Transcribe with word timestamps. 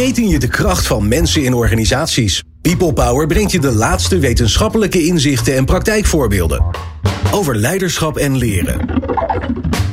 ontketen 0.00 0.28
je 0.28 0.38
de 0.38 0.48
kracht 0.48 0.86
van 0.86 1.08
mensen 1.08 1.42
in 1.42 1.54
organisaties. 1.54 2.42
People 2.62 2.92
Power 2.92 3.26
brengt 3.26 3.52
je 3.52 3.60
de 3.60 3.72
laatste 3.72 4.18
wetenschappelijke 4.18 5.06
inzichten 5.06 5.56
en 5.56 5.64
praktijkvoorbeelden. 5.64 6.64
Over 7.30 7.56
leiderschap 7.56 8.16
en 8.16 8.36
leren. 8.36 8.86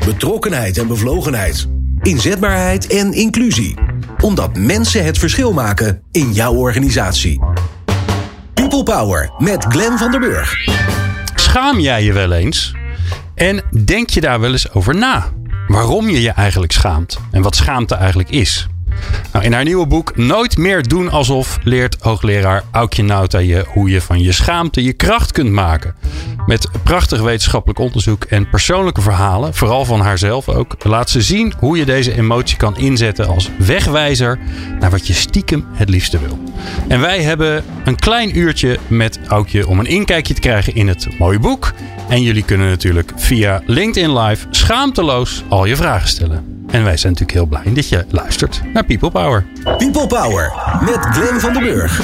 Betrokkenheid 0.05 0.77
en 0.77 0.87
bevlogenheid. 0.87 1.67
Inzetbaarheid 2.01 2.87
en 2.87 3.13
inclusie. 3.13 3.75
Omdat 4.21 4.57
mensen 4.57 5.05
het 5.05 5.17
verschil 5.17 5.53
maken 5.53 6.01
in 6.11 6.33
jouw 6.33 6.53
organisatie. 6.53 7.41
People 8.53 8.83
Power 8.83 9.31
met 9.37 9.65
Glenn 9.69 9.97
van 9.97 10.11
der 10.11 10.19
Burg. 10.19 10.55
Schaam 11.35 11.79
jij 11.79 12.03
je 12.03 12.13
wel 12.13 12.31
eens? 12.31 12.75
En 13.35 13.63
denk 13.85 14.09
je 14.09 14.21
daar 14.21 14.39
wel 14.39 14.51
eens 14.51 14.73
over 14.73 14.95
na? 14.95 15.31
Waarom 15.67 16.09
je 16.09 16.21
je 16.21 16.31
eigenlijk 16.31 16.71
schaamt 16.71 17.17
en 17.31 17.41
wat 17.41 17.55
schaamte 17.55 17.95
eigenlijk 17.95 18.29
is? 18.29 18.67
Nou, 19.31 19.45
in 19.45 19.53
haar 19.53 19.63
nieuwe 19.63 19.87
boek 19.87 20.15
Nooit 20.15 20.57
meer 20.57 20.87
doen 20.87 21.09
alsof 21.09 21.57
leert 21.63 21.97
hoogleraar 21.99 22.63
Aukje 22.71 23.03
Nauta 23.03 23.39
je 23.39 23.65
hoe 23.67 23.89
je 23.89 24.01
van 24.01 24.21
je 24.21 24.31
schaamte 24.31 24.83
je 24.83 24.93
kracht 24.93 25.31
kunt 25.31 25.51
maken. 25.51 25.95
Met 26.45 26.69
prachtig 26.83 27.21
wetenschappelijk 27.21 27.79
onderzoek 27.79 28.23
en 28.23 28.49
persoonlijke 28.49 29.01
verhalen, 29.01 29.53
vooral 29.53 29.85
van 29.85 29.99
haarzelf 29.99 30.49
ook, 30.49 30.75
laat 30.83 31.09
ze 31.09 31.21
zien 31.21 31.53
hoe 31.59 31.77
je 31.77 31.85
deze 31.85 32.17
emotie 32.17 32.57
kan 32.57 32.77
inzetten 32.77 33.27
als 33.27 33.49
wegwijzer 33.57 34.39
naar 34.79 34.91
wat 34.91 35.07
je 35.07 35.13
stiekem 35.13 35.65
het 35.73 35.89
liefste 35.89 36.19
wil. 36.19 36.39
En 36.87 36.99
wij 36.99 37.21
hebben 37.21 37.63
een 37.85 37.95
klein 37.95 38.37
uurtje 38.37 38.79
met 38.87 39.19
Aukje 39.27 39.67
om 39.67 39.79
een 39.79 39.85
inkijkje 39.85 40.33
te 40.33 40.41
krijgen 40.41 40.75
in 40.75 40.87
het 40.87 41.07
mooie 41.19 41.39
boek. 41.39 41.73
En 42.09 42.21
jullie 42.21 42.43
kunnen 42.43 42.69
natuurlijk 42.69 43.11
via 43.15 43.61
LinkedIn 43.65 44.19
Live 44.19 44.47
schaamteloos 44.49 45.43
al 45.47 45.65
je 45.65 45.75
vragen 45.75 46.07
stellen. 46.07 46.56
En 46.71 46.83
wij 46.83 46.97
zijn 46.97 47.13
natuurlijk 47.13 47.31
heel 47.31 47.45
blij 47.45 47.73
dat 47.73 47.89
je 47.89 48.05
luistert 48.09 48.61
naar 48.73 48.85
People 48.85 49.11
Power. 49.11 49.45
People 49.77 50.07
Power 50.07 50.53
met 50.81 50.97
Glenn 50.99 51.39
van 51.39 51.53
den 51.53 51.61
Burg. 51.61 52.01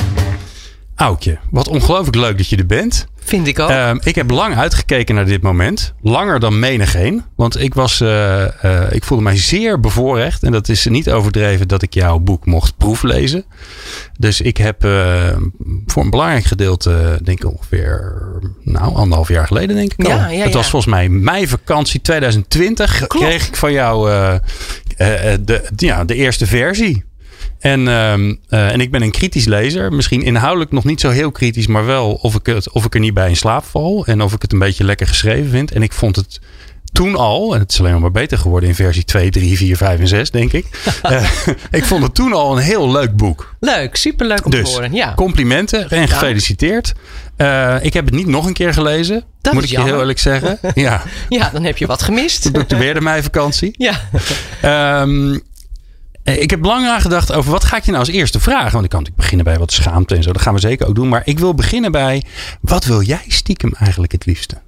Aukje, 0.96 1.38
wat 1.52 1.68
ongelooflijk 1.68 2.16
leuk 2.16 2.38
dat 2.38 2.48
je 2.50 2.58
er 2.58 2.66
bent. 2.66 3.08
Vind 3.26 3.48
ik 3.48 3.60
ook. 3.60 3.70
Ehm, 3.70 3.98
ik 4.04 4.16
heb 4.16 4.30
lang 4.30 4.56
uitgekeken 4.56 5.16
naar 5.16 5.26
dit 5.26 5.42
moment. 5.42 5.94
Langer 6.02 6.40
dan 6.40 6.60
menigeen. 6.60 7.24
Want 7.36 7.62
ik, 7.62 7.74
was, 7.74 8.02
uh, 8.02 8.46
uh, 8.66 8.92
ik 8.92 9.04
voelde 9.04 9.24
mij 9.24 9.38
zeer 9.38 9.80
bevoorrecht. 9.80 10.44
En 10.44 10.52
dat 10.52 10.70
is 10.70 10.86
niet 10.86 11.12
overdreven 11.12 11.68
dat 11.68 11.82
ik 11.82 11.94
jouw 11.94 12.20
boek 12.20 12.46
mocht 12.46 12.78
proeflezen. 12.78 13.46
Dus 14.18 14.42
ik 14.42 14.58
heb 14.58 14.86
uh, 14.86 15.28
voor 15.86 16.04
een 16.04 16.10
belangrijk 16.10 16.46
gedeelte, 16.46 17.20
denk 17.24 17.44
ik 17.44 17.52
ongeveer, 17.52 18.14
nou, 18.64 18.96
anderhalf 18.96 19.28
jaar 19.28 19.48
geleden, 19.48 19.76
denk 19.76 19.94
ik. 19.94 20.06
Al. 20.06 20.12
Ja, 20.12 20.28
ja, 20.28 20.44
het 20.44 20.54
was 20.54 20.70
volgens 20.70 20.94
mij 20.94 21.10
mei 21.10 21.48
vakantie 21.48 22.02
2020. 22.02 23.08
Klopt. 23.08 23.26
Kreeg 23.26 23.48
ik 23.48 23.56
van 23.56 23.72
jou 23.72 24.10
de, 25.44 25.70
ja, 25.76 26.04
de 26.06 26.16
eerste 26.16 26.46
versie. 26.48 27.04
En, 27.64 27.80
uh, 27.80 28.18
uh, 28.18 28.34
en 28.50 28.82
ik 28.82 28.92
ben 28.92 29.02
een 29.02 29.12
kritisch 29.12 29.46
lezer. 29.46 29.94
Misschien 29.94 30.22
inhoudelijk 30.22 30.72
nog 30.72 30.84
niet 30.84 31.00
zo 31.00 31.10
heel 31.10 31.32
kritisch, 31.32 31.68
maar 31.68 31.86
wel 31.86 32.14
of 32.14 32.36
ik, 32.36 32.46
het, 32.46 32.72
of 32.72 32.86
ik 32.86 32.94
er 32.94 33.00
niet 33.00 33.14
bij 33.14 33.30
in 33.30 33.36
slaap 33.36 33.64
val. 33.64 34.06
En 34.06 34.22
of 34.22 34.34
ik 34.34 34.42
het 34.42 34.54
een 34.54 34.60
beetje 34.60 34.84
lekker 34.84 35.08
geschreven 35.08 35.50
vind. 35.50 35.72
En 35.72 35.82
ik 35.82 35.94
vond 35.94 36.16
het 36.16 36.40
toen 36.92 37.16
al, 37.16 37.54
en 37.54 37.60
het 37.60 37.72
is 37.72 37.80
alleen 37.80 38.00
maar 38.00 38.12
beter 38.12 38.38
geworden 38.38 38.70
in 38.70 38.76
versie 38.76 39.04
2, 39.04 39.30
3, 39.30 39.58
4, 39.58 39.78
5 39.78 40.00
en 40.00 40.08
6, 40.08 40.32
denk 40.32 40.54
ik. 40.54 40.66
uh, 41.10 41.30
ik 41.72 41.86
vond 41.86 42.04
het 42.04 42.16
toen 42.16 42.34
al 42.34 42.58
een 42.58 42.64
heel 42.64 42.92
leuk 42.92 43.16
boek. 43.16 43.56
Leuk, 43.60 43.96
superleuk 43.96 44.46
om 44.46 44.52
dus, 44.52 44.70
te 44.70 44.76
horen. 44.76 44.94
Ja. 44.94 45.14
complimenten 45.14 45.90
en 45.90 46.08
gefeliciteerd. 46.08 46.94
Uh, 47.38 47.76
ik 47.82 47.94
heb 47.94 48.06
het 48.06 48.14
niet 48.14 48.28
nog 48.28 48.46
een 48.46 48.54
keer 48.54 48.74
gelezen. 48.74 49.24
Dat 49.42 49.54
moet 49.54 49.64
ik 49.64 49.70
je 49.70 49.82
heel 49.82 50.00
eerlijk 50.00 50.20
zeggen. 50.20 50.60
Ja. 50.74 51.02
ja, 51.30 51.50
dan 51.50 51.64
heb 51.64 51.78
je 51.78 51.86
wat 51.86 52.02
gemist. 52.02 52.42
Toen 52.42 52.52
doe 52.52 52.62
ik 52.62 52.70
weer 52.70 52.94
de 52.94 53.02
meivakantie. 53.02 53.76
Ja. 53.78 55.02
Um, 55.02 55.42
ik 56.24 56.50
heb 56.50 56.66
lang 56.66 56.86
nagedacht 56.86 57.32
over 57.34 57.52
wat 57.52 57.64
ga 57.64 57.78
ik 57.78 57.84
je 57.84 57.92
nou 57.92 58.04
als 58.06 58.14
eerste 58.14 58.40
vragen. 58.40 58.72
Want 58.72 58.84
ik 58.84 58.90
kan 58.90 59.00
natuurlijk 59.00 59.16
beginnen 59.16 59.46
bij 59.46 59.58
wat 59.58 59.72
schaamte 59.72 60.16
en 60.16 60.24
zo. 60.24 60.32
Dat 60.32 60.42
gaan 60.42 60.54
we 60.54 60.60
zeker 60.60 60.88
ook 60.88 60.96
doen. 60.96 61.10
Maar 61.10 61.22
ik 61.26 61.40
wil 61.40 61.54
beginnen 61.54 61.92
bij 61.92 62.24
wat 62.62 62.86
wil 62.86 63.02
jij 63.02 63.24
stiekem 63.28 63.74
eigenlijk 63.74 64.12
het 64.12 64.26
liefste? 64.26 64.62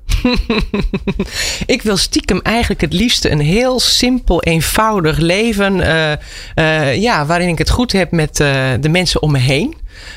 ik 1.76 1.82
wil 1.82 1.98
stiekem 1.98 2.40
eigenlijk 2.42 2.82
het 2.82 2.94
liefste 2.94 3.30
een 3.32 3.40
heel 3.40 3.80
simpel, 3.80 4.44
eenvoudig 4.44 5.18
leven. 5.18 5.78
Uh, 5.78 6.12
uh, 6.56 6.96
ja, 6.96 7.26
waarin 7.26 7.48
ik 7.48 7.58
het 7.58 7.70
goed 7.70 7.92
heb 7.92 8.12
met 8.12 8.36
de 8.36 8.90
mensen 8.90 9.22
om 9.22 9.32
me 9.32 9.40
heen. 9.40 9.76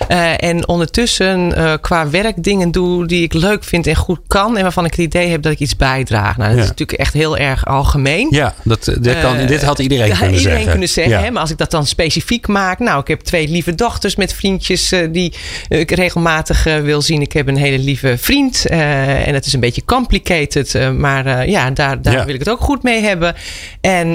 Uh, 0.09 0.43
en 0.43 0.69
ondertussen 0.69 1.59
uh, 1.59 1.73
qua 1.81 2.11
werk 2.11 2.43
dingen 2.43 2.71
doe 2.71 3.07
die 3.07 3.23
ik 3.23 3.33
leuk 3.33 3.65
vind 3.65 3.87
en 3.87 3.97
goed 3.97 4.21
kan. 4.27 4.57
En 4.57 4.63
waarvan 4.63 4.85
ik 4.85 4.91
het 4.91 5.01
idee 5.01 5.29
heb 5.29 5.43
dat 5.43 5.53
ik 5.53 5.59
iets 5.59 5.77
bijdraag. 5.77 6.37
Nou, 6.37 6.49
dat 6.49 6.59
ja. 6.59 6.63
is 6.63 6.69
natuurlijk 6.69 6.99
echt 6.99 7.13
heel 7.13 7.37
erg 7.37 7.67
algemeen. 7.67 8.29
Ja, 8.31 8.55
dat, 8.65 8.85
dat 9.01 9.21
kan, 9.21 9.47
dit 9.47 9.63
had 9.63 9.79
iedereen 9.79 10.09
kunnen 10.09 10.27
iedereen 10.27 10.43
zeggen. 10.43 10.71
kunnen 10.71 10.89
zeggen. 10.89 11.13
Ja. 11.13 11.23
Hè? 11.23 11.31
Maar 11.31 11.41
als 11.41 11.51
ik 11.51 11.59
dat 11.59 11.71
dan 11.71 11.87
specifiek 11.87 12.47
maak. 12.47 12.79
Nou, 12.79 13.01
ik 13.01 13.09
heb 13.09 13.21
twee 13.21 13.49
lieve 13.49 13.75
dochters 13.75 14.17
met 14.17 14.33
vriendjes 14.33 14.93
die 15.11 15.33
ik 15.69 15.91
regelmatig 15.91 16.65
wil 16.65 17.03
zien. 17.03 17.21
Ik 17.21 17.33
heb 17.33 17.49
een 17.49 17.57
hele 17.57 17.79
lieve 17.79 18.19
vriend. 18.19 18.67
en 18.67 19.35
het 19.35 19.47
is 19.47 19.53
een 19.53 19.61
beetje 19.61 19.85
complicated. 19.85 20.93
maar 20.97 21.49
ja, 21.49 21.71
daar, 21.71 22.03
daar 22.03 22.13
ja. 22.13 22.25
wil 22.25 22.35
ik 22.35 22.41
het 22.41 22.51
ook 22.51 22.61
goed 22.61 22.83
mee 22.83 23.03
hebben. 23.03 23.35
En 23.81 24.13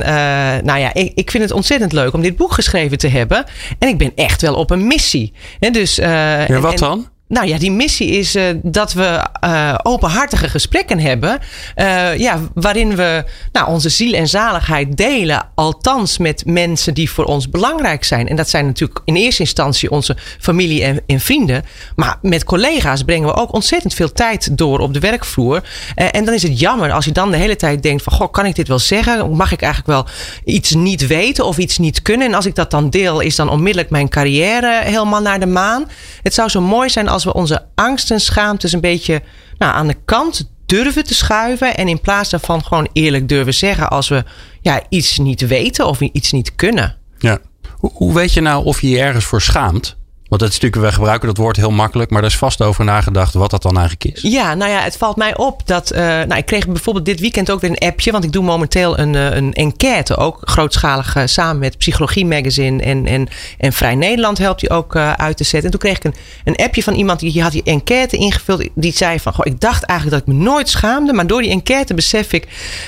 nou 0.66 0.80
ja, 0.80 0.94
ik, 0.94 1.12
ik 1.16 1.31
vind 1.31 1.44
het 1.44 1.51
ontzettend 1.51 1.91
leuk 1.91 2.13
om 2.13 2.22
dit 2.22 2.35
boek 2.35 2.53
geschreven 2.53 2.97
te 2.97 3.07
hebben. 3.07 3.45
En 3.80 3.88
ik 3.88 3.97
ben 3.97 4.12
echt 4.16 4.41
wel 4.41 4.56
op 4.56 4.72
een 4.72 4.88
missie. 4.88 5.34
He, 5.63 5.72
dus, 5.72 6.00
uh, 6.00 6.47
ja, 6.47 6.59
wat 6.59 6.78
dan? 6.78 7.07
Nou 7.28 7.47
ja, 7.47 7.57
die 7.57 7.72
missie 7.72 8.09
is 8.09 8.35
uh, 8.35 8.44
dat 8.63 8.94
we 8.94 9.25
uh, 9.44 9.75
openhartige 9.84 10.50
gesprekken 10.50 11.00
hebben. 11.00 11.39
Uh, 11.75 12.17
ja, 12.17 12.39
waarin 12.53 12.95
we 12.95 13.23
nou, 13.51 13.67
onze 13.67 13.89
ziel 13.89 14.13
en 14.13 14.28
zaligheid 14.28 14.97
delen. 14.97 15.50
Althans 15.56 16.17
met 16.17 16.45
mensen 16.45 16.94
die 16.94 17.12
voor 17.12 17.25
ons 17.25 17.50
belangrijk 17.50 18.03
zijn. 18.03 18.28
En 18.28 18.35
dat 18.35 18.50
zijn 18.50 18.66
natuurlijk 18.66 19.01
in 19.06 19.16
eerste 19.16 19.41
instantie 19.41 19.91
onze 19.91 20.17
familie 20.39 20.83
en, 20.83 21.01
en 21.07 21.19
vrienden. 21.19 21.63
Maar 21.95 22.17
met 22.22 22.44
collega's 22.44 23.03
brengen 23.03 23.28
we 23.28 23.35
ook 23.35 23.53
ontzettend 23.53 23.94
veel 23.94 24.12
tijd 24.12 24.57
door 24.57 24.79
op 24.79 24.94
de 24.94 25.00
werkvloer. 25.00 25.63
en 25.95 26.25
dan 26.25 26.33
is 26.33 26.44
het 26.44 26.59
jammer 26.59 26.91
als 26.91 27.06
je 27.06 27.12
dan 27.12 27.31
de 27.31 27.38
hele 27.38 27.56
tijd 27.56 27.83
denkt 27.83 28.03
van... 28.03 28.13
Goh, 28.13 28.31
kan 28.31 28.45
ik 28.45 28.56
dit 28.56 28.67
wel 28.67 28.79
zeggen? 28.79 29.35
Mag 29.35 29.51
ik 29.51 29.62
eigenlijk 29.62 29.94
wel 29.94 30.13
iets 30.53 30.72
niet 30.72 31.07
weten 31.07 31.45
of 31.45 31.57
iets 31.57 31.78
niet 31.78 32.01
kunnen? 32.01 32.28
En 32.28 32.33
als 32.33 32.45
ik 32.45 32.56
dat 32.56 32.72
dan 32.72 32.89
deel, 32.89 33.19
is 33.19 33.35
dan 33.35 33.50
onmiddellijk 33.50 33.89
mijn 33.89 34.09
carrière 34.09 34.81
helemaal 34.83 35.22
naar 35.22 35.39
de 35.39 35.45
maan. 35.45 35.89
Het 36.22 36.33
zou 36.33 36.50
zo 36.50 36.62
mooi 36.62 36.89
zijn 36.89 37.07
als 37.07 37.22
we 37.23 37.34
onze 37.34 37.66
angst 37.75 38.11
en 38.11 38.22
schaamtes 38.22 38.72
een 38.72 38.81
beetje 38.81 39.22
nou, 39.57 39.73
aan 39.73 39.88
de 39.88 39.97
kant 40.06 40.51
durven 40.66 41.03
te 41.03 41.13
schuiven. 41.13 41.75
En 41.75 41.88
in 41.88 42.01
plaats 42.01 42.29
daarvan 42.29 42.63
gewoon 42.63 42.89
eerlijk 42.94 43.29
durven 43.29 43.53
zeggen 43.53 43.89
als 43.89 44.09
we 44.09 44.23
ja, 44.61 44.81
iets 44.89 45.17
niet 45.17 45.47
weten 45.47 45.88
of 45.88 46.00
iets 46.01 46.31
niet 46.31 46.56
kunnen. 46.56 46.97
Ja. 47.17 47.39
Hoe 47.79 48.13
weet 48.13 48.33
je 48.33 48.41
nou 48.41 48.66
of 48.66 48.81
je 48.81 48.89
je 48.89 49.00
ergens 49.00 49.25
voor 49.25 49.41
schaamt? 49.41 49.95
Want 50.33 50.45
dat 50.45 50.53
is 50.53 50.59
natuurlijk, 50.59 50.91
we 50.91 50.97
gebruiken 50.97 51.27
dat 51.27 51.38
woord 51.38 51.55
heel 51.55 51.71
makkelijk, 51.71 52.09
maar 52.09 52.21
daar 52.21 52.29
is 52.29 52.38
vast 52.38 52.61
over 52.61 52.85
nagedacht 52.85 53.33
wat 53.33 53.49
dat 53.49 53.61
dan 53.61 53.77
eigenlijk 53.77 54.16
is. 54.16 54.21
Ja, 54.21 54.53
nou 54.53 54.71
ja, 54.71 54.79
het 54.79 54.97
valt 54.97 55.16
mij 55.16 55.38
op 55.38 55.61
dat. 55.67 55.91
Uh, 55.94 55.99
nou, 55.99 56.35
ik 56.35 56.45
kreeg 56.45 56.67
bijvoorbeeld 56.67 57.05
dit 57.05 57.19
weekend 57.19 57.51
ook 57.51 57.61
weer 57.61 57.69
een 57.69 57.88
appje, 57.88 58.11
want 58.11 58.23
ik 58.23 58.31
doe 58.31 58.44
momenteel 58.44 58.99
een, 58.99 59.13
uh, 59.13 59.35
een 59.35 59.53
enquête, 59.53 60.17
ook 60.17 60.39
grootschalig 60.41 61.16
uh, 61.16 61.23
samen 61.25 61.59
met 61.59 61.77
Psychologie 61.77 62.25
Magazine 62.25 62.83
en, 62.83 63.05
en, 63.05 63.27
en 63.57 63.73
Vrij 63.73 63.95
Nederland 63.95 64.38
helpt 64.38 64.59
die 64.59 64.69
ook 64.69 64.95
uit 64.95 65.38
te 65.38 65.44
zetten. 65.44 65.71
En 65.71 65.79
toen 65.79 65.79
kreeg 65.79 65.97
ik 65.97 66.03
een, 66.03 66.16
een 66.44 66.65
appje 66.65 66.83
van 66.83 66.94
iemand 66.94 67.19
die 67.19 67.41
had 67.41 67.51
die 67.51 67.63
enquête 67.63 68.17
ingevuld, 68.17 68.69
die 68.75 68.94
zei 68.94 69.19
van, 69.19 69.33
goh, 69.33 69.45
ik 69.45 69.59
dacht 69.59 69.83
eigenlijk 69.83 70.19
dat 70.19 70.27
ik 70.27 70.39
me 70.39 70.44
nooit 70.44 70.69
schaamde, 70.69 71.13
maar 71.13 71.27
door 71.27 71.41
die 71.41 71.51
enquête 71.51 71.94
besef 71.94 72.33
ik 72.33 72.47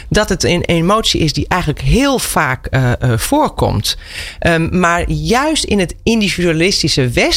dat 0.10 0.30
het 0.30 0.44
een 0.44 0.62
emotie 0.62 1.22
is 1.22 1.34
die 1.34 1.46
eigenlijk 1.48 1.82
heel 1.82 2.20
vaak 2.20 2.70
voorkomt. 3.16 3.98
Um, 4.48 4.80
maar 4.80 5.10
juist 5.10 5.64
in 5.64 5.80
het 5.80 5.96
individualistische 6.04 7.10
Westen 7.10 7.34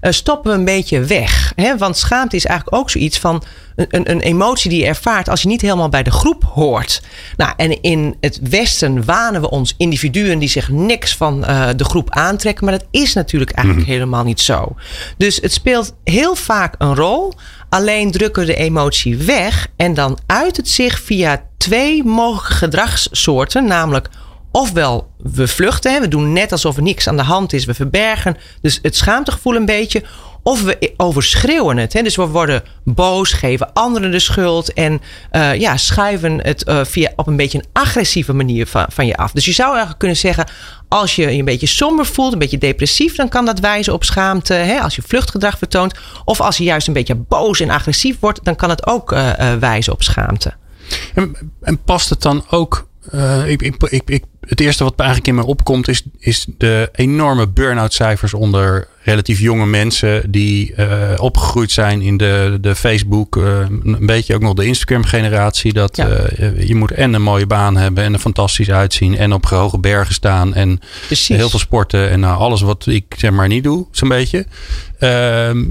uh, 0.00 0.12
stoppen 0.12 0.50
we 0.50 0.58
een 0.58 0.64
beetje 0.64 1.00
weg. 1.00 1.52
Hè? 1.56 1.76
Want 1.76 1.96
schaamte 1.96 2.36
is 2.36 2.46
eigenlijk 2.46 2.76
ook 2.76 2.90
zoiets 2.90 3.18
van 3.18 3.42
een, 3.76 4.10
een, 4.10 4.20
emotie 4.20 4.70
die 4.70 4.80
je 4.80 4.86
ervaart 4.86 5.28
als 5.28 5.42
je 5.42 5.48
niet 5.48 5.60
helemaal 5.60 5.88
bij 5.88 6.02
de 6.02 6.10
groep 6.10 6.44
hoort. 6.44 7.02
Nou, 7.36 7.52
en 7.56 7.82
in 7.82 8.16
het 8.20 8.40
Westen 8.42 9.04
wanen 9.04 9.40
we 9.40 9.50
ons 9.50 9.74
individuen 9.76 10.38
die 10.38 10.48
zich 10.48 10.68
niks 10.68 11.16
van 11.16 11.44
uh, 11.48 11.68
de 11.76 11.84
groep 11.84 12.10
aantrekken. 12.10 12.64
Maar 12.64 12.78
dat 12.78 12.88
is 12.90 13.12
natuurlijk 13.12 13.50
eigenlijk 13.50 13.86
mm-hmm. 13.86 14.00
helemaal 14.00 14.24
niet 14.24 14.40
zo. 14.40 14.74
Dus 15.16 15.38
het 15.40 15.52
speelt 15.52 15.94
heel 16.04 16.34
vaak 16.34 16.74
een 16.78 16.94
rol. 16.94 17.32
Alleen 17.68 18.10
drukken 18.10 18.42
we 18.42 18.48
de 18.48 18.56
emotie 18.56 19.16
weg. 19.16 19.68
En 19.76 19.94
dan 19.94 20.18
uit 20.26 20.56
het 20.56 20.68
zich 20.68 21.00
via 21.00 21.42
twee 21.56 22.04
mogelijke 22.04 22.52
gedragssoorten. 22.52 23.64
Namelijk 23.64 24.08
ofwel 24.56 25.10
we 25.18 25.48
vluchten, 25.48 26.00
we 26.00 26.08
doen 26.08 26.32
net 26.32 26.52
alsof 26.52 26.76
er 26.76 26.82
niks 26.82 27.08
aan 27.08 27.16
de 27.16 27.22
hand 27.22 27.52
is, 27.52 27.64
we 27.64 27.74
verbergen 27.74 28.36
dus 28.60 28.78
het 28.82 28.96
schaamtegevoel 28.96 29.54
een 29.54 29.64
beetje. 29.64 30.02
Of 30.42 30.62
we 30.62 30.92
overschreeuwen 30.96 31.76
het. 31.76 31.92
Hè? 31.92 32.02
Dus 32.02 32.16
we 32.16 32.26
worden 32.26 32.62
boos, 32.84 33.32
geven 33.32 33.72
anderen 33.72 34.10
de 34.10 34.18
schuld. 34.18 34.72
En 34.72 35.00
uh, 35.32 35.54
ja, 35.54 35.76
schuiven 35.76 36.40
het 36.42 36.68
uh, 36.68 36.84
via 36.84 37.12
op 37.16 37.26
een 37.26 37.36
beetje 37.36 37.58
een 37.58 37.64
agressieve 37.72 38.32
manier 38.32 38.66
van, 38.66 38.86
van 38.88 39.06
je 39.06 39.16
af. 39.16 39.32
Dus 39.32 39.44
je 39.44 39.52
zou 39.52 39.68
eigenlijk 39.68 39.98
kunnen 39.98 40.16
zeggen. 40.16 40.46
Als 40.88 41.16
je 41.16 41.22
je 41.22 41.38
een 41.38 41.44
beetje 41.44 41.66
somber 41.66 42.06
voelt, 42.06 42.32
een 42.32 42.38
beetje 42.38 42.58
depressief, 42.58 43.14
dan 43.14 43.28
kan 43.28 43.44
dat 43.44 43.60
wijzen 43.60 43.92
op 43.92 44.04
schaamte. 44.04 44.54
Hè? 44.54 44.80
Als 44.80 44.96
je 44.96 45.02
vluchtgedrag 45.06 45.58
vertoont. 45.58 45.94
Of 46.24 46.40
als 46.40 46.56
je 46.56 46.64
juist 46.64 46.86
een 46.86 46.94
beetje 46.94 47.14
boos 47.14 47.60
en 47.60 47.70
agressief 47.70 48.16
wordt, 48.20 48.44
dan 48.44 48.56
kan 48.56 48.70
het 48.70 48.86
ook 48.86 49.12
uh, 49.12 49.54
wijzen 49.60 49.92
op 49.92 50.02
schaamte. 50.02 50.52
En, 51.60 51.82
past 51.84 52.10
het 52.10 52.22
dan 52.22 52.44
ook 52.50 52.88
uh, 53.12 53.48
ik, 53.48 53.62
ik, 53.62 54.02
ik, 54.06 54.24
het 54.46 54.60
eerste 54.60 54.84
wat 54.84 54.94
eigenlijk 54.96 55.28
in 55.28 55.34
me 55.34 55.44
opkomt 55.44 55.88
is, 55.88 56.02
is 56.18 56.46
de 56.58 56.88
enorme 56.92 57.48
burn-out 57.48 57.92
cijfers 57.92 58.34
onder 58.34 58.88
relatief 59.02 59.38
jonge 59.38 59.66
mensen 59.66 60.30
die 60.30 60.74
uh, 60.76 61.10
opgegroeid 61.16 61.70
zijn 61.70 62.02
in 62.02 62.16
de, 62.16 62.58
de 62.60 62.74
Facebook, 62.74 63.36
uh, 63.36 63.58
een 63.84 64.06
beetje 64.06 64.34
ook 64.34 64.40
nog 64.40 64.54
de 64.54 64.66
Instagram 64.66 65.04
generatie. 65.04 65.72
Dat 65.72 65.96
ja. 65.96 66.08
uh, 66.08 66.66
je 66.66 66.74
moet 66.74 66.90
en 66.90 67.14
een 67.14 67.22
mooie 67.22 67.46
baan 67.46 67.76
hebben 67.76 68.04
en 68.04 68.12
er 68.12 68.18
fantastisch 68.18 68.70
uitzien 68.70 69.16
en 69.16 69.32
op 69.32 69.46
hoge 69.46 69.78
bergen 69.78 70.14
staan 70.14 70.54
en 70.54 70.80
Precies. 71.06 71.36
heel 71.36 71.50
veel 71.50 71.58
sporten 71.58 72.10
en 72.10 72.20
nou, 72.20 72.38
alles 72.38 72.60
wat 72.60 72.86
ik 72.86 73.14
zeg 73.16 73.30
maar 73.30 73.48
niet 73.48 73.64
doe, 73.64 73.86
zo'n 73.90 74.08
beetje. 74.08 74.46
Ehm, 74.98 75.64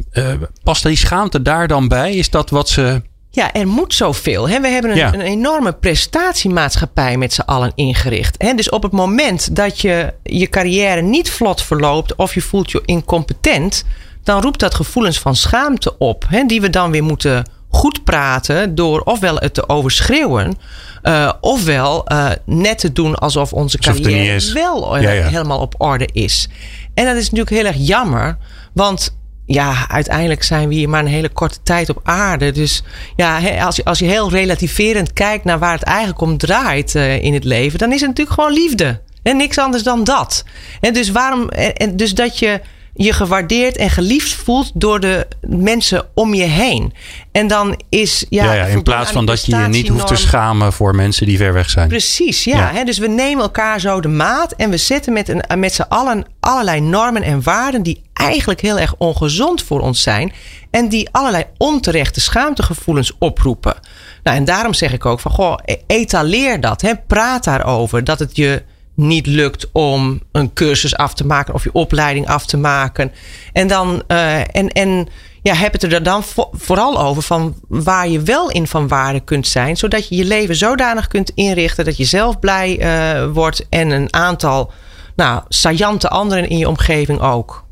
past 0.63 0.83
die 0.83 0.97
schaamte 0.97 1.41
daar 1.41 1.67
dan 1.67 1.87
bij? 1.87 2.15
Is 2.15 2.29
dat 2.29 2.49
wat 2.49 2.69
ze 2.69 3.01
ja, 3.35 3.53
er 3.53 3.67
moet 3.67 3.93
zoveel. 3.93 4.49
Hè? 4.49 4.61
We 4.61 4.67
hebben 4.67 4.91
een, 4.91 5.13
een 5.13 5.21
enorme 5.21 5.71
prestatiemaatschappij 5.73 7.17
met 7.17 7.33
z'n 7.33 7.41
allen 7.41 7.71
ingericht. 7.75 8.35
Hè? 8.37 8.53
Dus 8.53 8.69
op 8.69 8.83
het 8.83 8.91
moment 8.91 9.55
dat 9.55 9.81
je 9.81 10.13
je 10.23 10.49
carrière 10.49 11.01
niet 11.01 11.31
vlot 11.31 11.61
verloopt 11.61 12.15
of 12.15 12.33
je 12.33 12.41
voelt 12.41 12.71
je 12.71 12.81
incompetent, 12.85 13.85
dan 14.23 14.41
roept 14.41 14.59
dat 14.59 14.73
gevoelens 14.73 15.19
van 15.19 15.35
schaamte 15.35 15.97
op, 15.97 16.25
hè? 16.27 16.43
die 16.45 16.61
we 16.61 16.69
dan 16.69 16.91
weer 16.91 17.03
moeten 17.03 17.45
goed 17.69 18.03
praten 18.03 18.75
door 18.75 19.01
ofwel 19.01 19.35
het 19.35 19.53
te 19.53 19.69
overschreeuwen, 19.69 20.57
uh, 21.03 21.31
ofwel 21.41 22.11
uh, 22.11 22.29
net 22.45 22.79
te 22.79 22.91
doen 22.91 23.15
alsof 23.15 23.53
onze 23.53 23.77
carrière 23.77 24.53
wel 24.53 24.97
ja, 24.97 25.11
ja. 25.11 25.27
helemaal 25.27 25.59
op 25.59 25.75
orde 25.77 26.09
is. 26.11 26.49
En 26.93 27.05
dat 27.05 27.15
is 27.15 27.23
natuurlijk 27.23 27.49
heel 27.49 27.65
erg 27.65 27.87
jammer, 27.87 28.37
want 28.73 29.15
ja, 29.45 29.89
uiteindelijk 29.89 30.43
zijn 30.43 30.67
we 30.67 30.73
hier 30.75 30.89
maar 30.89 30.99
een 30.99 31.07
hele 31.07 31.29
korte 31.29 31.57
tijd 31.63 31.89
op 31.89 31.99
aarde. 32.03 32.51
Dus 32.51 32.83
ja, 33.15 33.57
als 33.59 33.75
je, 33.75 33.83
als 33.83 33.99
je 33.99 34.05
heel 34.05 34.29
relativerend 34.29 35.13
kijkt 35.13 35.43
naar 35.43 35.59
waar 35.59 35.73
het 35.73 35.83
eigenlijk 35.83 36.21
om 36.21 36.37
draait 36.37 36.95
uh, 36.95 37.23
in 37.23 37.33
het 37.33 37.43
leven, 37.43 37.79
dan 37.79 37.91
is 37.91 37.99
het 37.99 38.09
natuurlijk 38.09 38.35
gewoon 38.35 38.53
liefde. 38.53 39.01
En 39.23 39.37
niks 39.37 39.57
anders 39.57 39.83
dan 39.83 40.03
dat. 40.03 40.43
En 40.79 40.93
dus 40.93 41.11
waarom. 41.11 41.49
En 41.49 41.97
dus 41.97 42.13
dat 42.13 42.39
je 42.39 42.61
je 42.93 43.13
gewaardeerd 43.13 43.77
en 43.77 43.89
geliefd 43.89 44.33
voelt 44.33 44.71
door 44.73 44.99
de 44.99 45.27
mensen 45.41 46.05
om 46.13 46.33
je 46.33 46.43
heen. 46.43 46.93
En 47.31 47.47
dan 47.47 47.79
is. 47.89 48.25
Ja, 48.29 48.43
ja, 48.43 48.53
ja 48.53 48.65
in 48.65 48.83
plaats 48.83 49.11
van 49.11 49.25
dat 49.25 49.45
je 49.45 49.55
je 49.55 49.67
niet 49.67 49.87
hoeft 49.87 50.07
te 50.07 50.15
schamen 50.15 50.73
voor 50.73 50.95
mensen 50.95 51.25
die 51.25 51.37
ver 51.37 51.53
weg 51.53 51.69
zijn. 51.69 51.87
Precies, 51.87 52.43
ja. 52.43 52.57
ja. 52.57 52.71
Hè, 52.71 52.83
dus 52.83 52.97
we 52.97 53.07
nemen 53.07 53.43
elkaar 53.43 53.79
zo 53.79 54.01
de 54.01 54.07
maat 54.07 54.51
en 54.51 54.69
we 54.69 54.77
zetten 54.77 55.13
met, 55.13 55.29
een, 55.29 55.59
met 55.59 55.73
z'n 55.73 55.85
allen 55.89 56.25
allerlei 56.39 56.81
normen 56.81 57.23
en 57.23 57.43
waarden 57.43 57.83
die 57.83 58.01
eigenlijk 58.13 58.61
heel 58.61 58.79
erg 58.79 58.95
ongezond 58.97 59.63
voor 59.63 59.79
ons 59.79 60.01
zijn. 60.01 60.33
En 60.71 60.89
die 60.89 61.09
allerlei 61.11 61.45
onterechte 61.57 62.21
schaamtegevoelens 62.21 63.11
oproepen. 63.19 63.75
Nou, 64.23 64.37
en 64.37 64.45
daarom 64.45 64.73
zeg 64.73 64.93
ik 64.93 65.05
ook 65.05 65.19
van 65.19 65.31
goh, 65.31 65.57
e-, 65.65 65.75
etaleer 65.87 66.61
dat. 66.61 66.81
Hè, 66.81 66.95
praat 66.97 67.43
daarover. 67.43 68.03
Dat 68.03 68.19
het 68.19 68.35
je 68.35 68.63
niet 68.95 69.25
lukt 69.25 69.69
om 69.71 70.21
een 70.31 70.53
cursus 70.53 70.95
af 70.95 71.13
te 71.13 71.25
maken 71.25 71.53
of 71.53 71.63
je 71.63 71.73
opleiding 71.73 72.27
af 72.27 72.45
te 72.45 72.57
maken. 72.57 73.11
En 73.53 73.67
dan 73.67 74.03
uh, 74.07 74.39
en, 74.39 74.69
en 74.69 75.07
ja, 75.41 75.53
heb 75.53 75.73
het 75.73 75.83
er 75.83 76.03
dan 76.03 76.23
vooral 76.51 76.99
over 76.99 77.23
van 77.23 77.55
waar 77.67 78.07
je 78.07 78.21
wel 78.21 78.51
in 78.51 78.67
van 78.67 78.87
waarde 78.87 79.19
kunt 79.19 79.47
zijn, 79.47 79.77
zodat 79.77 80.07
je 80.07 80.15
je 80.15 80.25
leven 80.25 80.55
zodanig 80.55 81.07
kunt 81.07 81.31
inrichten 81.35 81.85
dat 81.85 81.97
je 81.97 82.03
zelf 82.05 82.39
blij 82.39 82.79
uh, 82.79 83.31
wordt 83.31 83.65
en 83.69 83.89
een 83.89 84.13
aantal 84.13 84.71
nou, 85.15 85.43
saillante 85.47 86.09
anderen 86.09 86.49
in 86.49 86.57
je 86.57 86.67
omgeving 86.67 87.19
ook. 87.19 87.65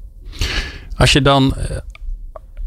Als 0.96 1.12
je 1.12 1.22
dan, 1.22 1.56
eh, 1.56 1.78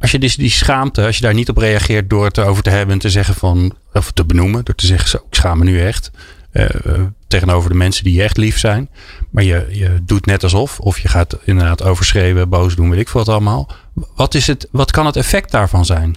als 0.00 0.10
je 0.10 0.18
dus 0.18 0.36
die 0.36 0.50
schaamte, 0.50 1.04
als 1.04 1.16
je 1.16 1.22
daar 1.22 1.34
niet 1.34 1.48
op 1.48 1.56
reageert 1.56 2.10
door 2.10 2.24
het 2.24 2.38
over 2.38 2.62
te 2.62 2.70
hebben 2.70 2.94
en 2.94 3.00
te 3.00 3.10
zeggen 3.10 3.34
van, 3.34 3.76
of 3.92 4.10
te 4.10 4.24
benoemen, 4.24 4.64
door 4.64 4.74
te 4.74 4.86
zeggen, 4.86 5.08
zo, 5.08 5.16
ik 5.16 5.34
schaam 5.34 5.58
me 5.58 5.64
nu 5.64 5.80
echt. 5.80 6.10
Uh, 6.54 7.00
tegenover 7.28 7.70
de 7.70 7.76
mensen 7.76 8.04
die 8.04 8.14
je 8.14 8.22
echt 8.22 8.36
lief 8.36 8.58
zijn. 8.58 8.88
Maar 9.30 9.44
je, 9.44 9.66
je 9.70 9.98
doet 10.02 10.26
net 10.26 10.42
alsof. 10.42 10.80
Of 10.80 10.98
je 10.98 11.08
gaat 11.08 11.36
inderdaad 11.44 11.82
overschreven, 11.82 12.48
boos 12.48 12.76
doen, 12.76 12.90
weet 12.90 13.00
ik 13.00 13.08
wat 13.08 13.28
allemaal. 13.28 13.70
Wat, 14.16 14.34
is 14.34 14.46
het, 14.46 14.68
wat 14.70 14.90
kan 14.90 15.06
het 15.06 15.16
effect 15.16 15.50
daarvan 15.50 15.84
zijn? 15.84 16.16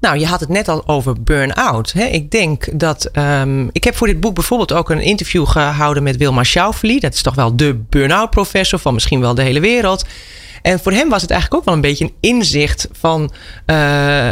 Nou, 0.00 0.18
je 0.18 0.26
had 0.26 0.40
het 0.40 0.48
net 0.48 0.68
al 0.68 0.88
over 0.88 1.22
burn-out. 1.22 1.94
Ik 1.94 2.30
denk 2.30 2.80
dat. 2.80 3.10
Um, 3.12 3.68
ik 3.72 3.84
heb 3.84 3.96
voor 3.96 4.06
dit 4.06 4.20
boek 4.20 4.34
bijvoorbeeld 4.34 4.72
ook 4.72 4.90
een 4.90 5.00
interview 5.00 5.46
gehouden 5.46 6.02
met 6.02 6.16
Wilma 6.16 6.44
Schauffele. 6.44 7.00
Dat 7.00 7.14
is 7.14 7.22
toch 7.22 7.34
wel 7.34 7.56
de 7.56 7.74
burn-out 7.88 8.30
professor 8.30 8.78
van 8.78 8.94
misschien 8.94 9.20
wel 9.20 9.34
de 9.34 9.42
hele 9.42 9.60
wereld. 9.60 10.04
En 10.62 10.80
voor 10.80 10.92
hem 10.92 11.08
was 11.08 11.22
het 11.22 11.30
eigenlijk 11.30 11.60
ook 11.60 11.66
wel 11.66 11.74
een 11.74 11.88
beetje 11.88 12.04
een 12.04 12.14
inzicht 12.20 12.88
van 12.92 13.32
uh, 13.66 14.30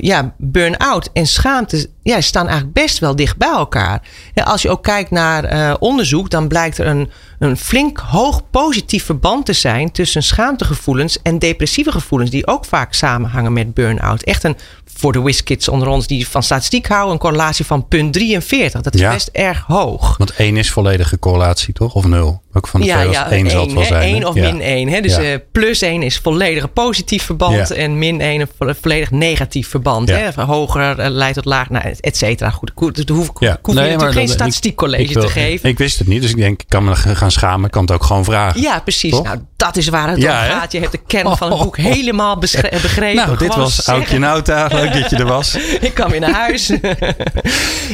ja, 0.00 0.34
burn-out 0.36 1.10
en 1.12 1.26
schaamte 1.26 1.88
ja, 2.08 2.20
staan 2.20 2.46
eigenlijk 2.46 2.74
best 2.74 2.98
wel 2.98 3.16
dicht 3.16 3.36
bij 3.36 3.48
elkaar. 3.48 4.02
Ja, 4.34 4.42
als 4.42 4.62
je 4.62 4.70
ook 4.70 4.82
kijkt 4.82 5.10
naar 5.10 5.52
uh, 5.52 5.74
onderzoek, 5.78 6.30
dan 6.30 6.48
blijkt 6.48 6.78
er 6.78 6.86
een, 6.86 7.10
een 7.38 7.56
flink 7.56 7.98
hoog 7.98 8.50
positief 8.50 9.04
verband 9.04 9.46
te 9.46 9.52
zijn 9.52 9.92
tussen 9.92 10.22
schaamtegevoelens 10.22 11.22
en 11.22 11.38
depressieve 11.38 11.92
gevoelens, 11.92 12.30
die 12.30 12.46
ook 12.46 12.64
vaak 12.64 12.94
samenhangen 12.94 13.52
met 13.52 13.74
burn-out. 13.74 14.22
Echt 14.22 14.44
een 14.44 14.56
voor 14.98 15.12
de 15.12 15.22
WizKids 15.22 15.68
onder 15.68 15.88
ons 15.88 16.06
die 16.06 16.28
van 16.28 16.42
statistiek 16.42 16.86
houden, 16.86 17.12
een 17.12 17.18
correlatie 17.18 17.64
van 17.64 17.88
punt 17.88 18.12
43. 18.12 18.80
Dat 18.80 18.94
is 18.94 19.00
best 19.00 19.28
erg 19.32 19.64
hoog. 19.66 20.16
Want 20.16 20.30
1 20.30 20.56
is 20.56 20.70
volledige 20.70 21.18
correlatie, 21.18 21.74
toch? 21.74 21.94
Of 21.94 22.06
0? 22.06 22.42
Ook 22.52 22.68
van 22.68 22.80
de 22.80 22.86
ja, 22.86 23.00
twee 23.00 23.10
ja, 23.10 23.30
1 23.30 23.50
zal 23.50 23.60
het 23.60 23.72
wel 23.72 23.84
zijn. 23.84 24.14
1 24.14 24.24
of 24.24 24.34
min 24.34 24.60
1. 24.60 24.88
Hè? 24.88 25.00
Dus 25.00 25.18
uh, 25.18 25.34
plus 25.52 25.82
1 25.82 26.02
is 26.02 26.18
volledig 26.18 26.72
positief 26.72 27.22
verband 27.22 27.70
en 27.70 27.98
min 27.98 28.20
1 28.20 28.48
een 28.58 28.74
volledig 28.80 29.10
negatief 29.10 29.67
verband. 29.68 30.08
Hè? 30.08 30.42
Hoger 30.42 30.98
uh, 30.98 31.06
leidt 31.08 31.34
tot 31.34 31.44
laag, 31.44 31.70
nou, 31.70 31.94
et 32.00 32.16
cetera. 32.16 32.50
Goed, 32.50 32.72
goed 32.74 33.06
dus 33.06 33.16
hoef 33.16 33.28
ik 33.28 33.40
ja. 33.40 33.58
hoef 33.62 33.74
nee, 33.74 33.84
natuurlijk 33.84 34.18
geen 34.18 34.28
statistiekcollege 34.28 35.12
te 35.12 35.28
geven. 35.28 35.68
Ik 35.68 35.78
wist 35.78 35.98
het 35.98 36.08
niet, 36.08 36.22
dus 36.22 36.30
ik 36.30 36.36
denk, 36.36 36.60
ik 36.60 36.68
kan 36.68 36.84
me 36.84 36.96
gaan 36.96 37.30
schamen. 37.30 37.64
Ik 37.64 37.70
kan 37.70 37.82
het 37.82 37.92
ook 37.92 38.04
gewoon 38.04 38.24
vragen. 38.24 38.60
Ja, 38.60 38.80
precies. 38.80 39.10
Toch? 39.10 39.22
Nou, 39.22 39.38
dat 39.56 39.76
is 39.76 39.88
waar 39.88 40.08
het 40.08 40.18
om 40.18 40.24
gaat. 40.24 40.72
Je 40.72 40.80
hebt 40.80 40.92
de 40.92 41.00
kern 41.06 41.36
van 41.36 41.50
het 41.50 41.62
boek 41.62 41.76
helemaal 41.76 42.38
begrepen. 42.44 43.14
Nou, 43.14 43.36
dit 43.36 43.54
was 43.54 43.86
Aukje 43.86 44.18
Nauta. 44.18 44.68
Leuk 44.72 44.92
dat 44.92 45.10
je 45.10 45.16
er 45.16 45.26
was. 45.26 45.54
ik 45.80 45.94
kwam 45.94 46.10
weer 46.10 46.20
naar 46.20 46.30
huis. 46.30 46.66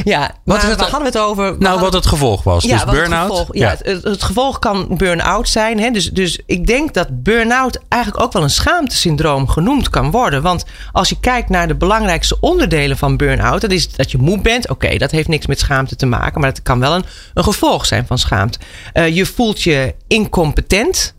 ja, 0.03 0.31
wat 0.43 0.63
maar, 0.63 0.75
waar 0.75 0.89
hadden 0.89 0.99
we 0.99 1.05
het 1.05 1.17
over? 1.17 1.55
Nou, 1.59 1.79
wat 1.79 1.93
het 1.93 2.05
gevolg 2.05 2.43
was. 2.43 2.63
Ja, 2.63 2.85
dus 2.85 2.93
burn-out. 2.93 3.47
Ja, 3.51 3.75
Het, 3.81 4.03
het, 4.03 4.23
gevolg 4.23 4.59
kan 4.59 4.87
burn-out 4.89 5.49
zijn. 5.49 5.79
Hè? 5.79 5.89
Dus, 5.89 6.11
dus 6.11 6.39
ik 6.45 6.67
denk 6.67 6.93
dat 6.93 7.23
burn-out 7.23 7.79
eigenlijk 7.89 8.23
ook 8.23 8.33
wel 8.33 8.43
een 8.43 8.49
schaamtesyndroom 8.49 9.47
genoemd 9.47 9.89
kan 9.89 10.11
worden. 10.11 10.41
Want 10.41 10.65
als 10.91 11.09
je 11.09 11.19
kijkt 11.19 11.49
naar 11.49 11.54
de 11.67 11.75
belangrijkste 11.75 12.37
onderdelen 12.39 12.97
van 12.97 13.17
burn-out, 13.17 13.61
dat 13.61 13.71
is 13.71 13.91
dat 13.91 14.11
je 14.11 14.17
moe 14.17 14.41
bent. 14.41 14.69
Oké, 14.69 14.97
dat 14.97 15.11
heeft 15.11 15.27
niks 15.27 15.45
met 15.45 15.59
schaamte 15.59 15.95
te 15.95 16.05
maken, 16.05 16.41
maar 16.41 16.49
het 16.49 16.61
kan 16.61 16.79
wel 16.79 16.95
een, 16.95 17.05
een 17.33 17.43
gevolg 17.43 17.85
zijn 17.85 18.05
van 18.07 18.17
schaamte. 18.17 18.59
Uh, 18.93 19.15
je 19.15 19.25
voelt 19.25 19.61
je 19.61 19.95
incompetent 20.07 21.14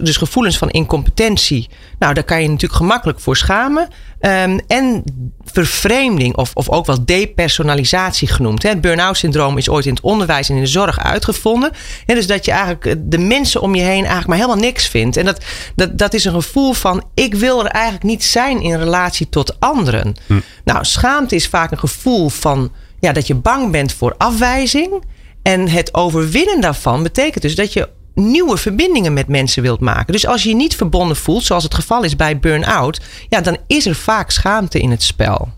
dus 0.00 0.16
gevoelens 0.16 0.58
van 0.58 0.70
incompetentie. 0.70 1.68
Nou, 1.98 2.14
daar 2.14 2.24
kan 2.24 2.42
je 2.42 2.48
natuurlijk 2.48 2.80
gemakkelijk 2.80 3.20
voor 3.20 3.36
schamen. 3.36 3.88
Um, 4.20 4.60
en 4.66 5.04
vervreemding, 5.44 6.36
of, 6.36 6.50
of 6.54 6.68
ook 6.68 6.86
wel 6.86 7.04
depersonalisatie 7.04 8.28
genoemd. 8.28 8.62
Het 8.62 8.80
burn-out 8.80 9.16
syndroom 9.16 9.58
is 9.58 9.68
ooit 9.68 9.86
in 9.86 9.94
het 9.94 10.02
onderwijs 10.02 10.48
en 10.48 10.54
in 10.54 10.60
de 10.60 10.66
zorg 10.66 10.98
uitgevonden. 10.98 11.70
En 12.06 12.14
dus 12.14 12.26
dat 12.26 12.44
je 12.44 12.50
eigenlijk 12.50 12.86
eh, 12.86 12.94
de 12.98 13.18
mensen 13.18 13.60
om 13.60 13.74
je 13.74 13.82
heen 13.82 13.92
eigenlijk 13.92 14.26
maar 14.26 14.36
helemaal 14.36 14.64
niks 14.64 14.88
vindt. 14.88 15.16
En 15.16 15.24
dat, 15.24 15.44
dat, 15.74 15.98
dat 15.98 16.14
is 16.14 16.24
een 16.24 16.32
gevoel 16.32 16.72
van: 16.72 17.04
ik 17.14 17.34
wil 17.34 17.64
er 17.64 17.70
eigenlijk 17.70 18.04
niet 18.04 18.24
zijn 18.24 18.60
in 18.60 18.78
relatie 18.78 19.28
tot 19.28 19.60
anderen. 19.60 20.14
Hm. 20.26 20.40
Nou, 20.64 20.84
schaamte 20.84 21.34
is 21.34 21.48
vaak 21.48 21.70
een 21.70 21.78
gevoel 21.78 22.28
van 22.28 22.72
ja, 23.00 23.12
dat 23.12 23.26
je 23.26 23.34
bang 23.34 23.70
bent 23.70 23.92
voor 23.92 24.14
afwijzing. 24.18 25.02
En 25.42 25.68
het 25.68 25.94
overwinnen 25.94 26.60
daarvan 26.60 27.02
betekent 27.02 27.42
dus 27.42 27.54
dat 27.54 27.72
je 27.72 27.88
nieuwe 28.14 28.56
verbindingen 28.56 29.12
met 29.12 29.28
mensen 29.28 29.62
wilt 29.62 29.80
maken. 29.80 30.12
Dus 30.12 30.26
als 30.26 30.42
je 30.42 30.48
je 30.48 30.54
niet 30.54 30.76
verbonden 30.76 31.16
voelt, 31.16 31.44
zoals 31.44 31.64
het 31.64 31.74
geval 31.74 32.02
is 32.02 32.16
bij 32.16 32.38
burn-out, 32.38 33.00
ja, 33.28 33.40
dan 33.40 33.56
is 33.66 33.86
er 33.86 33.94
vaak 33.94 34.30
schaamte 34.30 34.80
in 34.80 34.90
het 34.90 35.02
spel. 35.02 35.48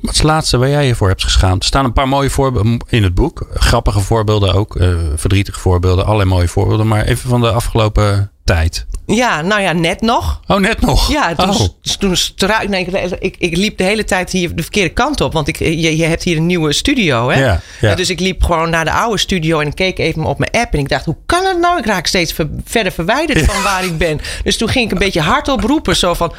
Wat 0.00 0.10
is 0.10 0.16
het 0.16 0.26
laatste 0.26 0.58
waar 0.58 0.68
jij 0.68 0.86
je 0.86 0.94
voor 0.94 1.08
hebt 1.08 1.22
geschaamd? 1.22 1.62
Er 1.62 1.68
staan 1.68 1.84
een 1.84 1.92
paar 1.92 2.08
mooie 2.08 2.30
voorbeelden 2.30 2.78
in 2.88 3.02
het 3.02 3.14
boek. 3.14 3.46
Grappige 3.54 4.00
voorbeelden 4.00 4.54
ook. 4.54 4.76
Uh, 4.76 4.96
verdrietige 5.14 5.60
voorbeelden. 5.60 6.04
Allerlei 6.04 6.28
mooie 6.28 6.48
voorbeelden. 6.48 6.88
Maar 6.88 7.04
even 7.04 7.28
van 7.28 7.40
de 7.40 7.50
afgelopen 7.50 8.30
tijd. 8.44 8.86
Ja, 9.06 9.42
nou 9.42 9.60
ja, 9.60 9.72
net 9.72 10.00
nog. 10.00 10.40
Oh, 10.46 10.56
net 10.56 10.80
nog? 10.80 11.10
Ja, 11.10 11.34
toen, 11.34 11.50
oh. 11.50 11.60
toen 11.98 12.16
struik, 12.16 12.68
nee, 12.68 12.86
ik, 13.18 13.36
ik, 13.38 13.56
liep 13.56 13.78
de 13.78 13.84
hele 13.84 14.04
tijd 14.04 14.30
hier 14.30 14.54
de 14.54 14.62
verkeerde 14.62 14.92
kant 14.92 15.20
op. 15.20 15.32
Want 15.32 15.48
ik, 15.48 15.58
je, 15.58 15.96
je 15.96 16.04
hebt 16.04 16.22
hier 16.22 16.36
een 16.36 16.46
nieuwe 16.46 16.72
studio, 16.72 17.30
hè? 17.30 17.40
Ja, 17.44 17.60
ja. 17.80 17.94
Dus 17.94 18.10
ik 18.10 18.20
liep 18.20 18.42
gewoon 18.42 18.70
naar 18.70 18.84
de 18.84 18.92
oude 18.92 19.18
studio 19.18 19.60
en 19.60 19.74
keek 19.74 19.98
even 19.98 20.24
op 20.24 20.38
mijn 20.38 20.50
app. 20.50 20.72
En 20.72 20.78
ik 20.78 20.88
dacht, 20.88 21.04
hoe 21.04 21.16
kan 21.26 21.44
het 21.44 21.58
nou? 21.58 21.78
Ik 21.78 21.86
raak 21.86 22.06
steeds 22.06 22.34
verder 22.64 22.92
verwijderd 22.92 23.44
van 23.44 23.62
waar 23.62 23.84
ik 23.84 23.98
ben. 23.98 24.20
Dus 24.44 24.56
toen 24.56 24.68
ging 24.68 24.84
ik 24.84 24.92
een 24.92 24.98
beetje 24.98 25.20
hardop 25.20 25.60
roepen. 25.60 25.96
Zo 25.96 26.14
van, 26.14 26.32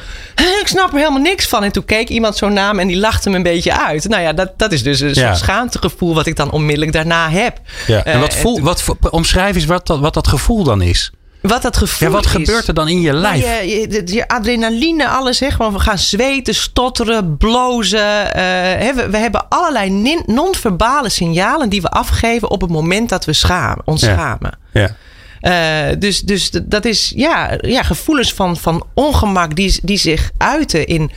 ik 0.60 0.66
snap 0.66 0.92
er 0.92 0.98
helemaal 0.98 1.20
niks 1.20 1.46
van. 1.48 1.64
En 1.64 1.72
toen 1.72 1.84
keek 1.84 2.08
iemand 2.08 2.36
zo'n 2.36 2.52
naam 2.52 2.78
en 2.78 2.86
die 2.86 2.98
lachte 2.98 3.30
me 3.30 3.36
een 3.36 3.42
beetje 3.42 3.84
uit. 3.86 4.08
Nou 4.08 4.22
ja, 4.22 4.32
dat, 4.32 4.58
dat 4.58 4.72
is 4.72 4.82
dus 4.82 5.00
een 5.00 5.36
schaamtegevoel 5.36 6.14
wat 6.14 6.26
ik 6.26 6.36
dan 6.36 6.50
onmiddellijk 6.50 6.92
daarna 6.92 7.30
heb. 7.30 7.60
Ja. 7.86 8.04
En 8.04 8.20
wat, 8.20 8.34
uh, 8.34 8.38
voel, 8.38 8.60
wat 8.60 8.84
omschrijf 9.10 9.54
eens 9.54 9.64
wat 9.64 9.86
dat, 9.86 9.98
wat 9.98 10.14
dat 10.14 10.28
gevoel 10.28 10.64
dan 10.64 10.82
is. 10.82 11.12
Wat 11.48 11.62
dat 11.62 11.76
gevoel 11.76 12.08
Ja, 12.08 12.14
wat 12.14 12.24
is. 12.24 12.30
gebeurt 12.30 12.68
er 12.68 12.74
dan 12.74 12.88
in 12.88 13.00
je 13.00 13.08
Nou, 13.10 13.20
lijf? 13.20 13.44
Je, 13.64 14.02
je, 14.14 14.28
adrenaline, 14.28 15.08
alles. 15.08 15.40
Hè? 15.40 15.50
Gewoon, 15.50 15.72
we 15.72 15.78
gaan 15.78 15.98
zweten, 15.98 16.54
stotteren, 16.54 17.36
blozen. 17.36 18.34
eh, 18.34 18.42
hè, 18.86 18.94
we, 18.94 19.10
we 19.10 19.16
hebben 19.16 19.48
allerlei 19.48 20.18
non-verbale 20.26 21.08
signalen 21.08 21.68
die 21.68 21.82
we 21.82 21.88
afgeven 21.88 22.50
op 22.50 22.60
het 22.60 22.70
moment 22.70 23.08
dat 23.08 23.24
we 23.24 23.32
schamen, 23.32 23.82
ons 23.84 24.00
Ja. 24.02 24.12
schamen. 24.14 24.58
Ja. 24.72 24.96
Eh, 25.40 25.96
dus, 25.98 26.20
dus 26.20 26.50
dat 26.62 26.84
is 26.84 27.12
ja, 27.16 27.56
ja, 27.60 27.82
gevoelens 27.82 28.32
van, 28.32 28.56
van 28.56 28.84
ongemak 28.94 29.56
die, 29.56 29.78
die 29.82 29.98
zich 29.98 30.30
uiten 30.38 30.86
in 30.86 31.10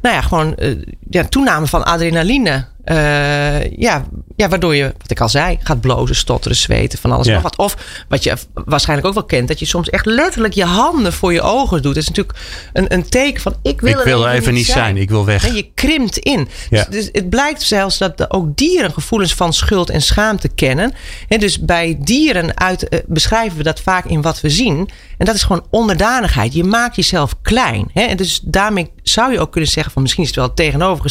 nou 0.00 0.14
ja, 0.14 0.20
gewoon 0.20 0.54
eh, 0.54 0.70
ja, 1.14 1.24
toename 1.28 1.66
van 1.66 1.84
adrenaline. 1.84 2.66
Eh, 2.84 3.70
ja, 3.72 4.04
ja, 4.36 4.48
waardoor 4.48 4.74
je, 4.74 4.94
wat 4.98 5.10
ik 5.10 5.20
al 5.20 5.28
zei, 5.28 5.58
gaat 5.62 5.80
blozen, 5.80 6.16
stotteren, 6.16 6.56
zweten, 6.56 6.98
van 6.98 7.12
alles 7.12 7.26
Ja. 7.26 7.32
nog 7.32 7.42
wat. 7.42 7.56
Of 7.56 7.76
wat 8.08 8.22
je 8.24 8.36
waarschijnlijk 8.54 9.08
ook 9.08 9.14
wel 9.14 9.24
kent, 9.24 9.48
dat 9.48 9.58
je 9.58 9.64
soms 9.66 9.90
echt 9.90 10.06
letterlijk 10.06 10.54
je 10.54 10.64
handen 10.64 11.12
voor 11.12 11.32
je 11.32 11.40
ogen 11.42 11.82
doet. 11.82 11.94
Dat 11.94 12.02
is 12.02 12.08
natuurlijk 12.08 12.38
een, 12.72 12.92
een 12.94 13.08
teken 13.08 13.42
van 13.42 13.54
ik 13.62 13.80
wil, 13.80 13.98
Ik 13.98 14.04
wil 14.04 14.26
er 14.28 14.34
even 14.34 14.54
niet 14.54 14.66
zijn, 14.66 14.96
ik 14.96 15.08
wil 15.10 15.24
weg. 15.24 15.42
Nee, 15.42 15.54
je 15.54 15.70
krimpt 15.74 16.18
in. 16.18 16.48
Ja. 16.70 16.84
Dus, 16.90 16.96
dus 16.96 17.08
het 17.12 17.30
blijkt 17.30 17.62
zelfs 17.62 17.98
dat 17.98 18.18
de- 18.18 18.30
ook 18.30 18.56
dieren 18.56 18.92
gevoelens 18.92 19.34
van 19.34 19.52
schuld 19.52 19.90
en 19.90 20.02
schaamte 20.02 20.48
kennen. 20.48 20.92
En 21.28 21.40
dus 21.40 21.60
bij 21.60 21.96
dieren 22.00 22.58
uit, 22.58 22.88
eh, 22.88 22.98
beschrijven 23.06 23.56
we 23.56 23.62
dat 23.62 23.80
vaak 23.80 24.04
in 24.04 24.22
wat 24.22 24.40
we 24.40 24.50
zien. 24.50 24.88
En 25.18 25.26
dat 25.26 25.34
is 25.34 25.42
gewoon 25.42 25.66
onderdanigheid. 25.70 26.54
Je 26.54 26.64
maakt 26.64 26.96
jezelf 26.96 27.34
klein. 27.42 27.90
Hè? 27.92 28.02
En 28.02 28.16
dus 28.16 28.40
daarmee 28.42 28.90
zou 29.02 29.32
je 29.32 29.40
ook 29.40 29.52
kunnen 29.52 29.70
zeggen 29.70 29.92
van 29.92 30.02
misschien 30.02 30.22
is 30.22 30.28
het 30.28 30.38
wel 30.38 30.48
het 30.48 30.56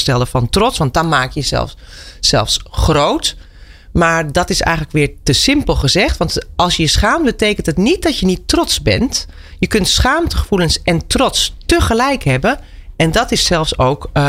tegenovergestelde 0.01 0.25
van 0.25 0.49
trots. 0.49 0.77
Want 0.77 0.93
dan 0.93 1.07
maak 1.07 1.31
je 1.31 1.39
jezelf 1.39 1.75
zelfs 2.19 2.59
groot. 2.71 3.35
Maar 3.91 4.31
dat 4.31 4.49
is 4.49 4.61
eigenlijk 4.61 4.95
weer 4.95 5.11
te 5.23 5.33
simpel 5.33 5.75
gezegd. 5.75 6.17
Want 6.17 6.45
als 6.55 6.75
je 6.75 6.83
je 6.83 6.89
schaamt, 6.89 7.25
betekent 7.25 7.65
het 7.65 7.77
niet 7.77 8.03
dat 8.03 8.19
je 8.19 8.25
niet 8.25 8.47
trots 8.47 8.81
bent. 8.81 9.27
Je 9.59 9.67
kunt 9.67 9.87
schaamtegevoelens 9.87 10.81
en 10.83 11.07
trots 11.07 11.55
tegelijk 11.65 12.23
hebben. 12.23 12.59
En 12.95 13.11
dat 13.11 13.31
is 13.31 13.45
zelfs 13.45 13.77
ook 13.77 14.09
uh, 14.13 14.23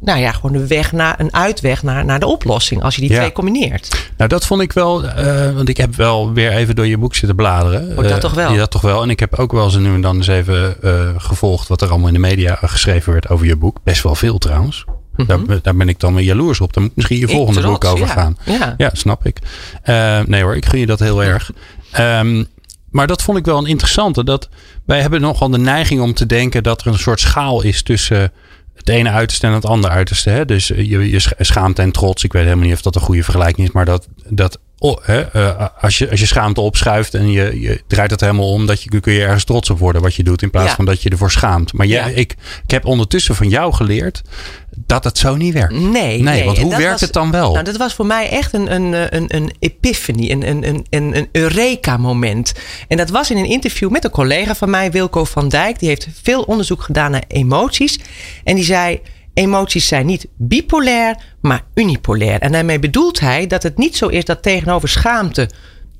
nou 0.00 0.20
ja, 0.20 0.32
gewoon 0.32 0.52
de 0.52 0.66
weg 0.66 0.92
naar 0.92 1.20
een 1.20 1.34
uitweg 1.34 1.82
naar, 1.82 2.04
naar 2.04 2.20
de 2.20 2.26
oplossing. 2.26 2.82
Als 2.82 2.94
je 2.94 3.00
die 3.00 3.10
Ja. 3.10 3.16
twee 3.18 3.32
combineert. 3.32 4.10
Nou, 4.16 4.28
dat 4.28 4.46
vond 4.46 4.60
ik 4.60 4.72
wel, 4.72 5.04
uh, 5.04 5.54
want 5.54 5.68
ik 5.68 5.76
heb 5.76 5.94
wel 5.94 6.32
weer 6.32 6.52
even 6.52 6.74
door 6.74 6.86
je 6.86 6.98
boek 6.98 7.14
zitten 7.14 7.36
bladeren. 7.36 7.90
Oh, 7.90 7.96
dat 7.96 8.04
uh, 8.10 8.16
toch 8.16 8.34
wel? 8.34 8.52
Ja, 8.52 8.58
dat 8.58 8.70
toch 8.70 8.80
wel. 8.80 9.02
En 9.02 9.10
ik 9.10 9.20
heb 9.20 9.34
ook 9.34 9.52
wel 9.52 9.64
eens 9.64 9.76
nu 9.76 9.94
en 9.94 10.00
dan 10.00 10.16
eens 10.16 10.26
even 10.26 10.76
gevolgd 11.16 11.68
wat 11.68 11.82
er 11.82 11.88
allemaal 11.88 12.08
in 12.08 12.14
de 12.14 12.20
media 12.20 12.58
geschreven 12.62 13.12
werd 13.12 13.28
over 13.28 13.46
je 13.46 13.56
boek. 13.56 13.76
Best 13.84 14.02
wel 14.02 14.14
veel 14.14 14.38
trouwens. 14.38 14.84
Mm 15.16 15.26
-hmm. 15.26 15.46
daar, 15.46 15.58
daar, 15.62 15.76
ben 15.76 15.88
ik 15.88 16.00
dan 16.00 16.14
weer 16.14 16.24
jaloers 16.24 16.60
op. 16.60 16.72
Daar 16.72 16.82
moet 16.82 16.96
misschien 16.96 17.18
je 17.18 17.28
volgende 17.28 17.60
trots, 17.60 17.78
boek 17.78 17.92
over 17.92 18.06
ja. 18.06 18.12
gaan. 18.12 18.36
Ja. 18.44 18.74
ja, 18.76 18.90
snap 18.92 19.26
ik. 19.26 19.38
Uh, 19.84 20.20
nee 20.20 20.42
hoor, 20.42 20.56
ik 20.56 20.66
gun 20.66 20.78
je 20.78 20.86
dat 20.86 20.98
heel 20.98 21.24
erg. 21.24 21.50
Um, 21.98 22.46
maar 22.90 23.06
dat 23.06 23.22
vond 23.22 23.38
ik 23.38 23.44
wel 23.44 23.58
een 23.58 23.66
interessante. 23.66 24.24
Dat 24.24 24.48
wij 24.84 25.00
hebben 25.00 25.20
nogal 25.20 25.50
de 25.50 25.58
neiging 25.58 26.00
om 26.00 26.14
te 26.14 26.26
denken 26.26 26.62
dat 26.62 26.80
er 26.80 26.86
een 26.86 26.98
soort 26.98 27.20
schaal 27.20 27.62
is 27.62 27.82
tussen 27.82 28.32
het 28.74 28.88
ene 28.88 29.10
uiterste 29.10 29.46
en 29.46 29.52
het 29.52 29.64
andere 29.64 29.92
uiterste. 29.92 30.30
Hè? 30.30 30.44
Dus 30.44 30.66
je, 30.66 31.10
je 31.10 31.20
schaamte 31.38 31.82
en 31.82 31.92
trots. 31.92 32.24
Ik 32.24 32.32
weet 32.32 32.44
helemaal 32.44 32.64
niet 32.64 32.74
of 32.74 32.82
dat 32.82 32.94
een 32.94 33.00
goede 33.00 33.24
vergelijking 33.24 33.66
is. 33.66 33.72
Maar 33.72 33.84
dat, 33.84 34.08
dat 34.28 34.58
oh, 34.78 34.98
hè, 35.02 35.36
uh, 35.36 35.66
als, 35.80 35.98
je, 35.98 36.10
als 36.10 36.20
je 36.20 36.26
schaamte 36.26 36.60
opschuift 36.60 37.14
en 37.14 37.30
je, 37.30 37.60
je 37.60 37.82
draait 37.86 38.10
het 38.10 38.20
helemaal 38.20 38.52
om. 38.52 38.66
Dat 38.66 38.82
je, 38.82 39.00
kun 39.00 39.12
je 39.12 39.22
ergens 39.22 39.44
trots 39.44 39.70
op 39.70 39.78
worden 39.78 40.02
wat 40.02 40.14
je 40.14 40.24
doet. 40.24 40.42
In 40.42 40.50
plaats 40.50 40.68
Ja. 40.68 40.74
van 40.74 40.84
dat 40.84 41.02
je 41.02 41.10
ervoor 41.10 41.30
schaamt. 41.30 41.72
Maar 41.72 41.86
jij, 41.86 42.10
Ja. 42.10 42.16
ik, 42.16 42.36
ik 42.64 42.70
heb 42.70 42.84
ondertussen 42.84 43.34
van 43.34 43.48
jou 43.48 43.72
geleerd 43.72 44.22
dat 44.92 45.04
het 45.04 45.18
zo 45.18 45.36
niet 45.36 45.52
werkt. 45.54 45.72
Nee, 45.74 46.22
Nee, 46.22 46.44
want 46.44 46.58
hoe 46.58 46.70
werkt 46.76 46.90
was- 46.90 47.00
het 47.00 47.12
dan 47.12 47.30
wel? 47.30 47.52
Nou, 47.52 47.64
dat 47.64 47.76
was 47.76 47.94
voor 47.94 48.06
mij 48.06 48.28
echt 48.30 48.52
een, 48.52 48.74
een, 48.74 49.16
een, 49.16 49.24
een 49.34 49.52
epiphany, 49.58 50.30
een, 50.30 50.48
een, 50.48 50.66
een, 50.68 50.86
een, 50.90 51.16
een 51.16 51.28
Eureka-moment. 51.32 52.52
En 52.88 52.96
dat 52.96 53.10
was 53.10 53.30
in 53.30 53.36
een 53.36 53.44
interview 53.48 53.90
met 53.90 54.04
een 54.04 54.10
collega 54.10 54.54
van 54.54 54.70
mij, 54.70 54.90
Wilco 54.90 55.24
van 55.24 55.48
Dijk. 55.48 55.78
Die 55.78 55.88
heeft 55.88 56.08
veel 56.22 56.42
onderzoek 56.42 56.82
gedaan 56.82 57.10
naar 57.10 57.24
emoties. 57.28 57.98
En 58.44 58.54
die 58.54 58.64
zei: 58.64 59.00
Emoties 59.34 59.86
zijn 59.86 60.06
niet 60.06 60.26
bipolair, 60.36 61.16
maar 61.40 61.62
unipolair. 61.74 62.40
En 62.40 62.52
daarmee 62.52 62.78
bedoelt 62.78 63.20
hij 63.20 63.46
dat 63.46 63.62
het 63.62 63.78
niet 63.78 63.96
zo 63.96 64.06
is 64.06 64.24
dat 64.24 64.42
tegenover 64.42 64.88
schaamte 64.88 65.48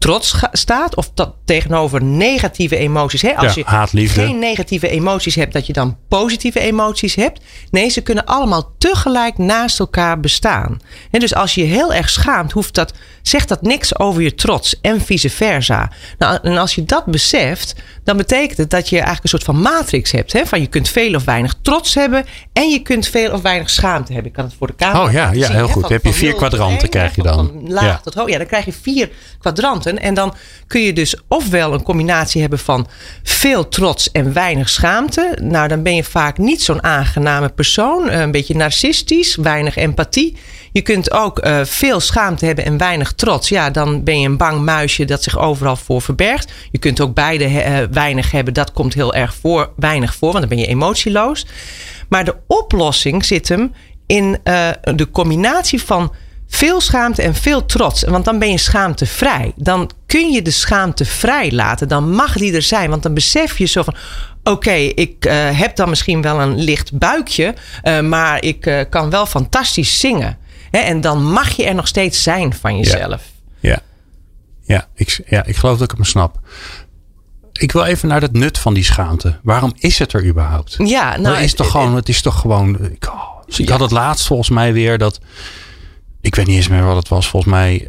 trots 0.02 0.34
staat. 0.52 0.96
Of 0.96 1.10
dat 1.14 1.34
tegenover 1.44 2.02
negatieve 2.02 2.76
emoties. 2.76 3.22
Hè? 3.22 3.36
Als 3.36 3.54
Ja, 3.54 3.86
je 3.92 4.08
geen 4.08 4.38
negatieve 4.38 4.88
emoties 4.88 5.34
hebt, 5.34 5.52
dat 5.52 5.66
je 5.66 5.72
dan 5.72 5.96
positieve 6.08 6.60
emoties 6.60 7.14
hebt. 7.14 7.40
Nee, 7.70 7.88
ze 7.88 8.00
kunnen 8.00 8.24
allemaal 8.24 8.72
tegelijk 8.78 9.38
naast 9.38 9.78
elkaar 9.78 10.20
bestaan. 10.20 10.80
En 11.10 11.20
dus 11.20 11.34
als 11.34 11.54
je 11.54 11.60
je 11.60 11.66
heel 11.66 11.92
erg 11.94 12.10
schaamt, 12.10 12.52
hoeft 12.52 12.74
dat, 12.74 12.92
zegt 13.22 13.48
dat 13.48 13.62
niks 13.62 13.98
over 13.98 14.22
je 14.22 14.34
trots 14.34 14.80
en 14.80 15.00
vice 15.00 15.30
versa. 15.30 15.90
Nou, 16.18 16.38
en 16.42 16.56
als 16.56 16.74
je 16.74 16.84
dat 16.84 17.04
beseft, 17.06 17.74
dan 18.04 18.16
betekent 18.16 18.58
het 18.58 18.70
dat 18.70 18.88
je 18.88 18.94
eigenlijk 18.96 19.24
een 19.24 19.30
soort 19.30 19.42
van 19.44 19.60
matrix 19.60 20.10
hebt. 20.12 20.32
Hè? 20.32 20.46
Van 20.46 20.60
je 20.60 20.66
kunt 20.66 20.88
veel 20.88 21.14
of 21.14 21.24
weinig 21.24 21.54
trots 21.62 21.94
hebben 21.94 22.24
en 22.52 22.68
je 22.70 22.78
kunt 22.82 23.06
veel 23.06 23.32
of 23.32 23.42
weinig 23.42 23.70
schaamte 23.70 24.12
hebben. 24.12 24.30
Ik 24.30 24.36
kan 24.36 24.44
het 24.44 24.54
voor 24.58 24.66
de 24.66 24.74
camera 24.76 25.04
Oh 25.04 25.12
ja, 25.12 25.30
ja, 25.32 25.46
zien, 25.46 25.54
heel 25.56 25.66
hè? 25.66 25.72
goed. 25.72 25.72
Van- 25.72 25.82
Dan 25.82 25.92
heb 25.92 26.04
je 26.04 26.12
vier 26.12 26.34
kwadranten 26.34 26.88
krijg 26.88 27.14
je 27.14 27.22
van- 27.22 27.36
dan. 27.36 27.46
Van 27.46 27.72
laag 27.72 27.84
Ja. 27.84 28.00
tot 28.02 28.14
hoog. 28.14 28.28
Ja, 28.28 28.38
dan 28.38 28.46
krijg 28.46 28.64
je 28.64 28.72
vier 28.72 29.10
kwadranten. 29.38 29.91
En 29.98 30.14
dan 30.14 30.34
kun 30.66 30.80
je 30.80 30.92
dus 30.92 31.16
ofwel 31.28 31.72
een 31.72 31.82
combinatie 31.82 32.40
hebben 32.40 32.58
van 32.58 32.86
veel 33.22 33.68
trots 33.68 34.10
en 34.10 34.32
weinig 34.32 34.68
schaamte. 34.68 35.38
Nou, 35.42 35.68
dan 35.68 35.82
ben 35.82 35.94
je 35.94 36.04
vaak 36.04 36.38
niet 36.38 36.62
zo'n 36.62 36.82
aangename 36.82 37.48
persoon. 37.48 38.08
eh, 38.08 38.20
Een 38.20 38.30
beetje 38.30 38.54
narcistisch, 38.54 39.36
weinig 39.36 39.76
empathie. 39.76 40.36
Je 40.72 40.82
kunt 40.82 41.10
ook 41.10 41.38
eh, 41.38 41.60
veel 41.64 42.00
schaamte 42.00 42.46
hebben 42.46 42.64
en 42.64 42.76
weinig 42.78 43.12
trots. 43.12 43.48
Ja, 43.48 43.70
dan 43.70 44.04
ben 44.04 44.20
je 44.20 44.28
een 44.28 44.36
bang 44.36 44.60
muisje 44.60 45.04
dat 45.04 45.22
zich 45.22 45.38
overal 45.38 45.76
voor 45.76 46.02
verbergt. 46.02 46.52
Je 46.70 46.78
kunt 46.78 47.00
ook 47.00 47.14
beide 47.14 47.44
eh, 47.44 47.78
weinig 47.90 48.30
hebben. 48.30 48.54
Dat 48.54 48.72
komt 48.72 48.94
heel 48.94 49.14
erg 49.14 49.34
voor, 49.34 49.70
weinig 49.76 50.14
voor, 50.14 50.28
want 50.32 50.40
dan 50.40 50.48
ben 50.56 50.58
je 50.58 50.66
emotieloos. 50.66 51.46
Maar 52.08 52.24
de 52.24 52.36
oplossing 52.46 53.24
zit 53.24 53.48
hem 53.48 53.72
in 54.06 54.38
de 54.94 55.08
combinatie 55.12 55.82
van 55.82 56.12
veel 56.54 56.80
schaamte 56.80 57.22
en 57.22 57.34
veel 57.34 57.66
trots. 57.66 58.02
Want 58.02 58.24
dan 58.24 58.38
ben 58.38 58.50
je 58.50 58.58
schaamtevrij. 58.58 59.52
Dan 59.56 59.90
kun 60.06 60.30
je 60.30 60.42
de 60.42 60.50
schaamte 60.50 61.04
vrij 61.04 61.52
laten. 61.52 61.88
Dan 61.88 62.10
mag 62.10 62.32
die 62.32 62.54
er 62.54 62.62
zijn. 62.62 62.90
Want 62.90 63.02
dan 63.02 63.14
besef 63.14 63.58
je 63.58 63.66
zo 63.66 63.82
van. 63.82 63.94
Oké, 64.44 64.72
ik 64.72 65.24
eh, 65.24 65.58
heb 65.58 65.76
dan 65.76 65.88
misschien 65.88 66.22
wel 66.22 66.40
een 66.40 66.58
licht 66.62 66.98
buikje. 66.98 67.54
eh, 67.82 68.00
maar 68.00 68.42
ik 68.44 68.66
eh, 68.66 68.80
kan 68.90 69.10
wel 69.10 69.26
fantastisch 69.26 70.00
zingen. 70.00 70.38
Hè, 70.70 70.78
en 70.78 71.00
dan 71.00 71.32
mag 71.32 71.50
je 71.50 71.64
er 71.64 71.74
nog 71.74 71.86
steeds 71.86 72.22
zijn 72.22 72.54
van 72.54 72.76
jezelf. 72.76 73.22
Ja. 73.60 73.78
Ja, 74.64 74.86
ik, 74.94 75.22
ja, 75.26 75.44
ik 75.44 75.56
geloof 75.56 75.74
dat 75.74 75.84
ik 75.84 75.90
het 75.90 75.98
me 75.98 76.04
snap. 76.06 76.38
Ik 77.52 77.72
wil 77.72 77.84
even 77.84 78.08
naar 78.08 78.20
het 78.20 78.32
nut 78.32 78.58
van 78.58 78.74
die 78.74 78.84
schaamte. 78.84 79.38
Waarom 79.42 79.72
is 79.78 79.98
het 79.98 80.12
er 80.12 80.24
überhaupt? 80.26 80.74
Ja, 80.78 81.16
Nou, 81.16 81.34
het 81.34 81.44
is 81.44 81.54
toch 81.54 81.70
gewoon, 81.70 81.94
het 81.94 82.08
is 82.08 82.22
toch 82.22 82.40
gewoon. 82.40 82.84
Ik, 82.84 83.06
oh, 83.06 83.42
ik 83.56 83.68
had 83.68 83.80
het 83.80 83.90
laatst 83.90 84.26
volgens 84.26 84.50
mij 84.50 84.72
weer 84.72 84.98
dat. 84.98 85.20
Ik 86.22 86.34
weet 86.34 86.46
niet 86.46 86.56
eens 86.56 86.68
meer 86.68 86.84
wat 86.84 86.96
het 86.96 87.08
was. 87.08 87.28
Volgens 87.28 87.52
mij 87.52 87.88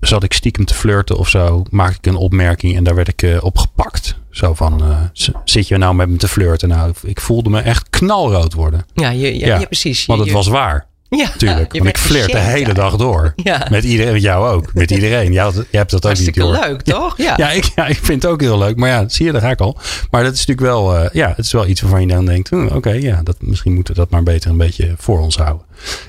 zat 0.00 0.22
ik 0.22 0.32
stiekem 0.32 0.64
te 0.64 0.74
flirten 0.74 1.16
of 1.16 1.28
zo. 1.28 1.64
Maakte 1.70 1.96
ik 1.98 2.06
een 2.06 2.16
opmerking 2.16 2.76
en 2.76 2.84
daar 2.84 2.94
werd 2.94 3.08
ik 3.08 3.22
eh, 3.22 3.44
op 3.44 3.58
gepakt. 3.58 4.16
Zo 4.30 4.54
van, 4.54 4.82
eh, 4.82 5.30
zit 5.44 5.68
je 5.68 5.76
nou 5.76 5.94
met 5.94 6.08
me 6.08 6.16
te 6.16 6.28
flirten? 6.28 6.68
Nou, 6.68 6.92
ik 7.02 7.20
voelde 7.20 7.50
me 7.50 7.60
echt 7.60 7.90
knalrood 7.90 8.52
worden. 8.52 8.86
Ja, 8.94 9.10
je, 9.10 9.38
ja, 9.38 9.46
ja, 9.58 9.64
precies. 9.66 10.06
Want 10.06 10.18
het 10.20 10.28
je- 10.28 10.34
was 10.34 10.46
waar. 10.48 10.86
ja, 11.08 11.28
Tuurlijk. 11.36 11.72
je 11.72 11.78
want 11.78 11.90
ik 11.90 11.98
flirt 11.98 12.32
de 12.32 12.38
hele 12.38 12.72
dag 12.74 12.96
door. 12.96 13.32
Ja. 13.44 13.66
Met 13.70 13.84
iedereen, 13.84 14.12
met 14.12 14.22
jou 14.22 14.48
ook. 14.54 14.74
Met 14.74 14.90
iedereen. 14.96 15.32
Jij, 15.32 15.50
jij 15.52 15.64
hebt 15.70 15.90
dat 15.90 16.06
ook 16.06 16.16
niet 16.16 16.24
Hartstikke 16.26 16.40
door. 16.40 16.52
leuk, 16.52 16.80
toch? 16.82 17.16
Ja. 17.16 17.34
Ja, 17.36 17.50
ik, 17.50 17.64
ja, 17.74 17.86
ik 17.86 17.98
vind 18.02 18.22
het 18.22 18.32
ook 18.32 18.40
heel 18.40 18.58
leuk. 18.58 18.76
Maar 18.76 18.88
ja, 18.90 19.08
zie 19.08 19.26
je, 19.26 19.32
daar 19.32 19.40
ga 19.40 19.50
ik 19.50 19.60
al. 19.60 19.78
Maar 20.10 20.22
dat 20.24 20.32
is 20.32 20.46
natuurlijk 20.46 20.66
wel, 20.66 20.96
eh, 20.96 21.10
ja, 21.12 21.28
het 21.36 21.44
is 21.44 21.52
wel 21.52 21.66
iets 21.66 21.80
waarvan 21.80 22.00
je 22.00 22.06
dan 22.06 22.24
denkt, 22.26 22.48
hm, 22.50 22.66
oké, 22.66 22.90
ja, 22.90 23.22
dat, 23.22 23.36
misschien 23.40 23.74
moeten 23.74 23.94
we 23.94 24.00
dat 24.00 24.10
maar 24.10 24.22
beter 24.22 24.50
een 24.50 24.56
beetje 24.56 24.94
voor 24.96 25.20
ons 25.20 25.36
houden. 25.36 25.66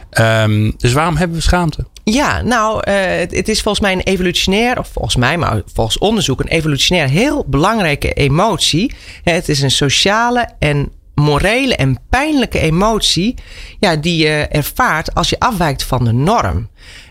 Ehm, 0.10 0.72
dus 0.78 0.94
waarom 0.94 1.16
hebben 1.16 1.38
we 1.38 1.44
schaamte? 1.44 1.86
Ja, 2.04 2.42
nou, 2.42 2.82
eh, 2.84 2.96
het, 3.30 3.50
is 3.50 3.62
volgens 3.62 3.84
mij 3.84 3.94
een 3.94 4.14
evolutionair, 4.14 4.80
of 4.80 4.88
volgens 4.88 5.16
mij, 5.16 5.38
maar 5.38 5.62
volgens 5.74 5.98
onderzoek, 5.98 6.40
een 6.40 6.48
evolutionair 6.48 7.10
heel 7.10 7.46
belangrijke 7.48 8.14
emotie. 8.14 8.94
Het 9.24 9.50
is 9.50 9.62
een 9.62 9.72
sociale 9.72 10.50
en 10.60 10.92
morele 11.16 11.76
en 11.76 11.98
pijnlijke 12.10 12.60
emotie 12.60 13.36
ja, 13.80 13.96
die 13.96 14.18
je 14.18 14.48
ervaart 14.50 15.16
als 15.16 15.30
je 15.30 15.40
afwijkt 15.40 15.84
van 15.84 16.04
de 16.04 16.14
norm. 16.14 16.70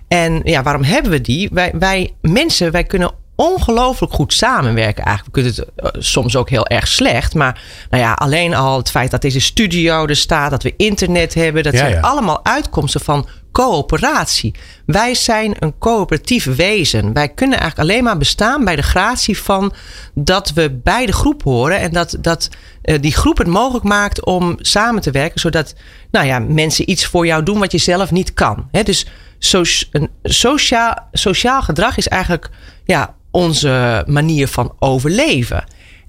En 0.09 0.41
ja, 0.45 0.63
waarom 0.63 0.83
hebben 0.83 1.11
we 1.11 1.21
die? 1.21 1.49
Wij, 1.53 1.73
wij 1.79 2.15
mensen, 2.21 2.73
wij 2.73 2.85
kunnen 2.85 3.15
ongelooflijk 3.37 4.13
goed 4.13 4.33
samenwerken 4.33 5.05
eigenlijk. 5.05 5.37
We 5.37 5.43
kunnen 5.43 5.65
het 5.77 5.95
eh, 5.95 6.01
soms 6.03 6.37
ook 6.37 6.51
heel 6.51 6.67
erg 6.67 6.89
slecht. 6.89 7.35
Maar 7.35 7.63
nou 7.91 8.03
ja, 8.03 8.13
alleen 8.13 8.55
al 8.55 8.77
het 8.77 8.91
feit 8.91 9.11
dat 9.11 9.23
deze 9.23 9.41
studio 9.41 10.07
er 10.07 10.17
staat, 10.17 10.51
dat 10.51 10.63
we 10.63 10.75
internet 10.77 11.35
hebben, 11.35 11.63
dat 11.63 11.73
Ja, 11.73 11.79
zijn 11.79 11.93
ja. 11.93 12.01
allemaal 12.01 12.45
uitkomsten 12.45 13.01
van 13.01 13.27
coöperatie. 13.53 14.55
Wij 14.87 15.15
zijn 15.15 15.55
een 15.59 15.79
coöperatief 15.79 16.45
wezen. 16.45 17.13
Wij 17.13 17.29
kunnen 17.29 17.59
eigenlijk 17.59 17.91
alleen 17.91 18.05
maar 18.05 18.19
bestaan 18.19 18.65
bij 18.65 18.77
de 18.77 18.83
gratie 18.83 19.39
van 19.39 19.73
dat 20.15 20.53
we 20.53 20.81
bij 20.83 21.07
de 21.07 21.13
groep 21.13 21.43
horen 21.43 21.79
en 21.79 21.93
dat, 21.93 22.17
dat 22.21 22.49
eh, 22.83 23.01
die 23.01 23.15
groep 23.15 23.39
het 23.39 23.47
mogelijk 23.47 23.85
maakt 23.85 24.25
om 24.25 24.55
samen 24.59 25.03
te 25.03 25.11
werken, 25.11 25.41
zodat 25.41 25.75
nou 26.11 26.27
ja, 26.27 26.39
mensen 26.39 26.91
iets 26.91 27.07
voor 27.07 27.27
jou 27.27 27.43
doen 27.43 27.59
wat 27.59 27.73
je 27.73 27.79
zelf 27.79 28.11
niet 28.11 28.35
kan. 28.35 28.69
Hè, 28.71 28.83
dus 28.83 29.07
so, 29.39 29.63
een 29.91 30.11
sociaal, 30.23 31.09
sociaal 31.13 31.63
gedrag 31.63 31.97
is 31.97 32.09
eigenlijk 32.09 32.51
ja, 32.85 33.15
onze 33.33 34.05
manier 34.07 34.49
van 34.49 34.75
overleven. 34.79 35.65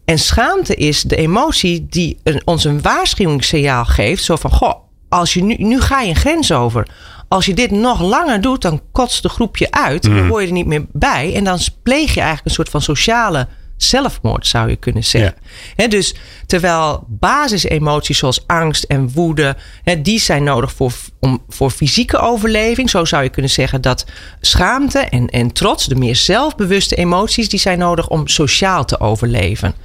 En 0.05 0.19
schaamte 0.19 0.75
is 0.75 1.01
de 1.01 1.15
emotie 1.15 1.85
die 1.89 2.19
een, 2.23 2.41
ons 2.45 2.63
een 2.63 2.81
waarschuwingssignaal 2.81 3.85
geeft. 3.85 4.23
Zo 4.23 4.35
van, 4.35 4.51
goh, 4.51 4.73
als 5.09 5.33
je 5.33 5.43
nu, 5.43 5.55
nu 5.57 5.81
ga 5.81 6.01
je 6.01 6.09
een 6.09 6.15
grens 6.15 6.51
over. 6.51 6.87
Als 7.27 7.45
je 7.45 7.53
dit 7.53 7.71
nog 7.71 8.01
langer 8.01 8.41
doet, 8.41 8.61
dan 8.61 8.81
kotst 8.91 9.21
de 9.21 9.29
groep 9.29 9.57
je 9.57 9.71
uit. 9.71 10.03
Dan 10.03 10.27
hoor 10.27 10.41
je 10.41 10.47
er 10.47 10.53
niet 10.53 10.65
meer 10.65 10.85
bij. 10.91 11.35
En 11.35 11.43
dan 11.43 11.59
pleeg 11.83 12.13
je 12.13 12.19
eigenlijk 12.19 12.45
een 12.45 12.53
soort 12.53 12.69
van 12.69 12.81
sociale 12.81 13.47
zelfmoord, 13.83 14.47
zou 14.47 14.69
je 14.69 14.75
kunnen 14.75 15.03
zeggen. 15.03 15.35
He, 15.75 15.87
dus 15.87 16.15
terwijl 16.45 17.05
basisemoties 17.07 18.17
zoals 18.17 18.47
angst 18.47 18.83
en 18.83 19.11
woede, 19.11 19.55
he, 19.83 20.01
die 20.01 20.19
zijn 20.19 20.43
nodig 20.43 20.73
voor, 20.73 20.93
om, 21.19 21.43
voor 21.49 21.71
fysieke 21.71 22.17
overleving. 22.17 22.89
Zo 22.89 23.05
zou 23.05 23.23
je 23.23 23.29
kunnen 23.29 23.51
zeggen 23.51 23.81
dat 23.81 24.05
schaamte 24.41 24.99
en, 24.99 25.27
en 25.27 25.51
trots, 25.51 25.85
de 25.85 25.95
meer 25.95 26.15
zelfbewuste 26.15 26.95
emoties, 26.95 27.49
die 27.49 27.59
zijn 27.59 27.79
nodig 27.79 28.09
om 28.09 28.27
sociaal 28.27 28.85
te 28.85 28.99
overleven. 28.99 29.75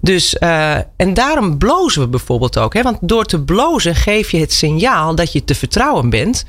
Dus, 0.00 0.36
uh, 0.40 0.74
en 0.96 1.14
daarom 1.14 1.58
blozen 1.58 2.02
we 2.02 2.08
bijvoorbeeld 2.08 2.58
ook. 2.58 2.74
Hè? 2.74 2.82
Want 2.82 2.98
door 3.00 3.24
te 3.24 3.42
blozen 3.42 3.94
geef 3.94 4.30
je 4.30 4.38
het 4.38 4.52
signaal 4.52 5.14
dat 5.14 5.32
je 5.32 5.44
te 5.44 5.54
vertrouwen 5.54 6.10
bent. 6.10 6.44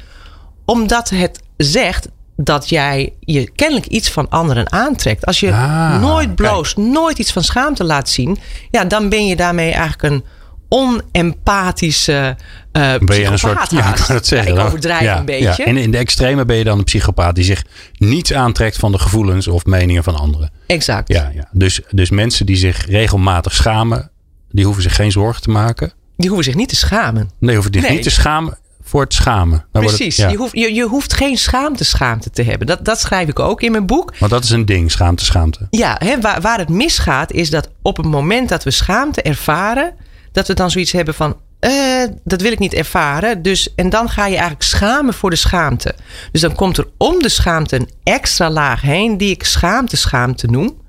Omdat 0.65 1.09
het 1.09 1.41
zegt 1.57 2.07
dat 2.35 2.69
jij 2.69 3.13
je 3.19 3.51
kennelijk 3.51 3.87
iets 3.87 4.09
van 4.09 4.29
anderen 4.29 4.71
aantrekt. 4.71 5.25
Als 5.25 5.39
je 5.39 5.51
Ah, 5.51 6.01
nooit 6.01 6.35
bloost, 6.35 6.77
nooit 6.77 7.19
iets 7.19 7.31
van 7.31 7.43
schaamte 7.43 7.83
laat 7.83 8.09
zien, 8.09 8.37
ja, 8.71 8.85
dan 8.85 9.09
ben 9.09 9.27
je 9.27 9.35
daarmee 9.35 9.71
eigenlijk 9.71 10.03
een 10.03 10.23
onempathische 10.69 12.35
uh, 12.73 12.93
ben 12.97 13.19
je 13.19 13.25
een 13.25 13.39
soort. 13.39 13.57
psychopaat 13.57 13.71
Ja, 13.71 13.95
ik 13.95 14.05
kan 14.05 14.15
het 14.15 14.27
zeggen. 14.27 14.53
Ja, 14.53 14.59
ik 14.59 14.65
overdrijf 14.65 15.01
ja, 15.01 15.17
een 15.17 15.25
beetje. 15.25 15.53
Ja. 15.57 15.65
En 15.65 15.77
in 15.77 15.91
de 15.91 15.97
extreme 15.97 16.45
ben 16.45 16.55
je 16.55 16.63
dan 16.63 16.77
een 16.77 16.83
psychopaat 16.83 17.35
die 17.35 17.43
zich 17.43 17.63
niets 17.97 18.33
aantrekt 18.33 18.77
van 18.77 18.91
de 18.91 18.99
gevoelens 18.99 19.47
of 19.47 19.65
meningen 19.65 20.03
van 20.03 20.15
anderen. 20.15 20.51
Exact. 20.67 21.07
Ja, 21.07 21.31
ja. 21.33 21.47
Dus, 21.51 21.81
dus 21.89 22.09
mensen 22.09 22.45
die 22.45 22.55
zich 22.55 22.85
regelmatig 22.85 23.53
schamen, 23.53 24.11
die 24.49 24.65
hoeven 24.65 24.83
zich 24.83 24.95
geen 24.95 25.11
zorgen 25.11 25.41
te 25.41 25.49
maken. 25.49 25.93
Die 26.17 26.27
hoeven 26.27 26.45
zich 26.45 26.55
niet 26.55 26.69
te 26.69 26.75
schamen. 26.75 27.29
Nee, 27.39 27.55
hoeven 27.55 27.73
zich 27.73 27.81
Nee. 27.83 27.91
niet 27.91 28.03
te 28.03 28.09
schamen 28.09 28.57
voor 28.93 29.01
het 29.03 29.13
schamen. 29.13 29.65
Dan 29.71 29.83
het- 29.83 29.95
Precies. 29.95 30.15
ja. 30.15 30.29
Je, 30.29 30.37
hoeft, 30.37 30.53
je, 30.57 30.73
je 30.73 30.83
hoeft 30.83 31.13
geen 31.13 31.37
schaamte 31.37 31.83
schaamte 31.83 32.29
te 32.29 32.43
hebben. 32.43 32.67
Dat, 32.67 32.85
dat 32.85 32.99
schrijf 32.99 33.27
ik 33.29 33.39
ook 33.39 33.61
in 33.61 33.71
mijn 33.71 33.85
boek. 33.85 34.13
Want 34.19 34.31
dat 34.31 34.43
is 34.43 34.49
een 34.49 34.65
ding, 34.65 34.91
schaamte, 34.91 35.25
schaamte. 35.25 35.67
Ja, 35.69 35.95
hè, 35.99 36.19
waar, 36.21 36.41
waar 36.41 36.57
het 36.57 36.69
misgaat 36.69 37.31
is 37.31 37.49
dat 37.49 37.69
op 37.81 37.97
het 37.97 38.05
moment 38.05 38.49
dat 38.49 38.63
we 38.63 38.71
schaamte 38.71 39.21
ervaren, 39.21 39.93
dat 40.31 40.47
we 40.47 40.53
dan 40.53 40.71
zoiets 40.71 40.91
hebben 40.91 41.13
van. 41.13 41.37
eh, 41.59 42.03
dat 42.23 42.41
wil 42.41 42.51
ik 42.51 42.59
niet 42.59 42.73
ervaren. 42.73 43.41
Dus, 43.41 43.73
en 43.75 43.89
dan 43.89 44.09
ga 44.09 44.25
je 44.25 44.31
eigenlijk 44.33 44.63
schamen 44.63 45.13
voor 45.13 45.29
de 45.29 45.35
schaamte. 45.35 45.95
Dus 46.31 46.41
dan 46.41 46.55
komt 46.55 46.77
er 46.77 46.87
om 46.97 47.19
de 47.21 47.29
schaamte 47.29 47.75
een 47.75 47.89
extra 48.03 48.49
laag 48.49 48.81
heen, 48.81 49.17
die 49.17 49.29
ik 49.31 49.43
schaamte, 49.43 49.97
schaamte 49.97 50.47
noem. 50.47 50.81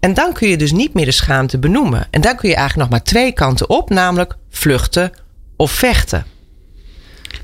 En 0.00 0.14
dan 0.14 0.32
kun 0.32 0.48
je 0.48 0.56
dus 0.56 0.72
niet 0.72 0.94
meer 0.94 1.04
de 1.04 1.10
schaamte 1.12 1.58
benoemen. 1.58 2.06
En 2.10 2.20
dan 2.20 2.36
kun 2.36 2.48
je 2.48 2.54
eigenlijk 2.54 2.88
nog 2.90 2.98
maar 2.98 3.08
twee 3.08 3.32
kanten 3.32 3.68
op, 3.70 3.90
namelijk 3.90 4.36
vluchten 4.50 5.12
of 5.56 5.70
vechten. 5.72 6.24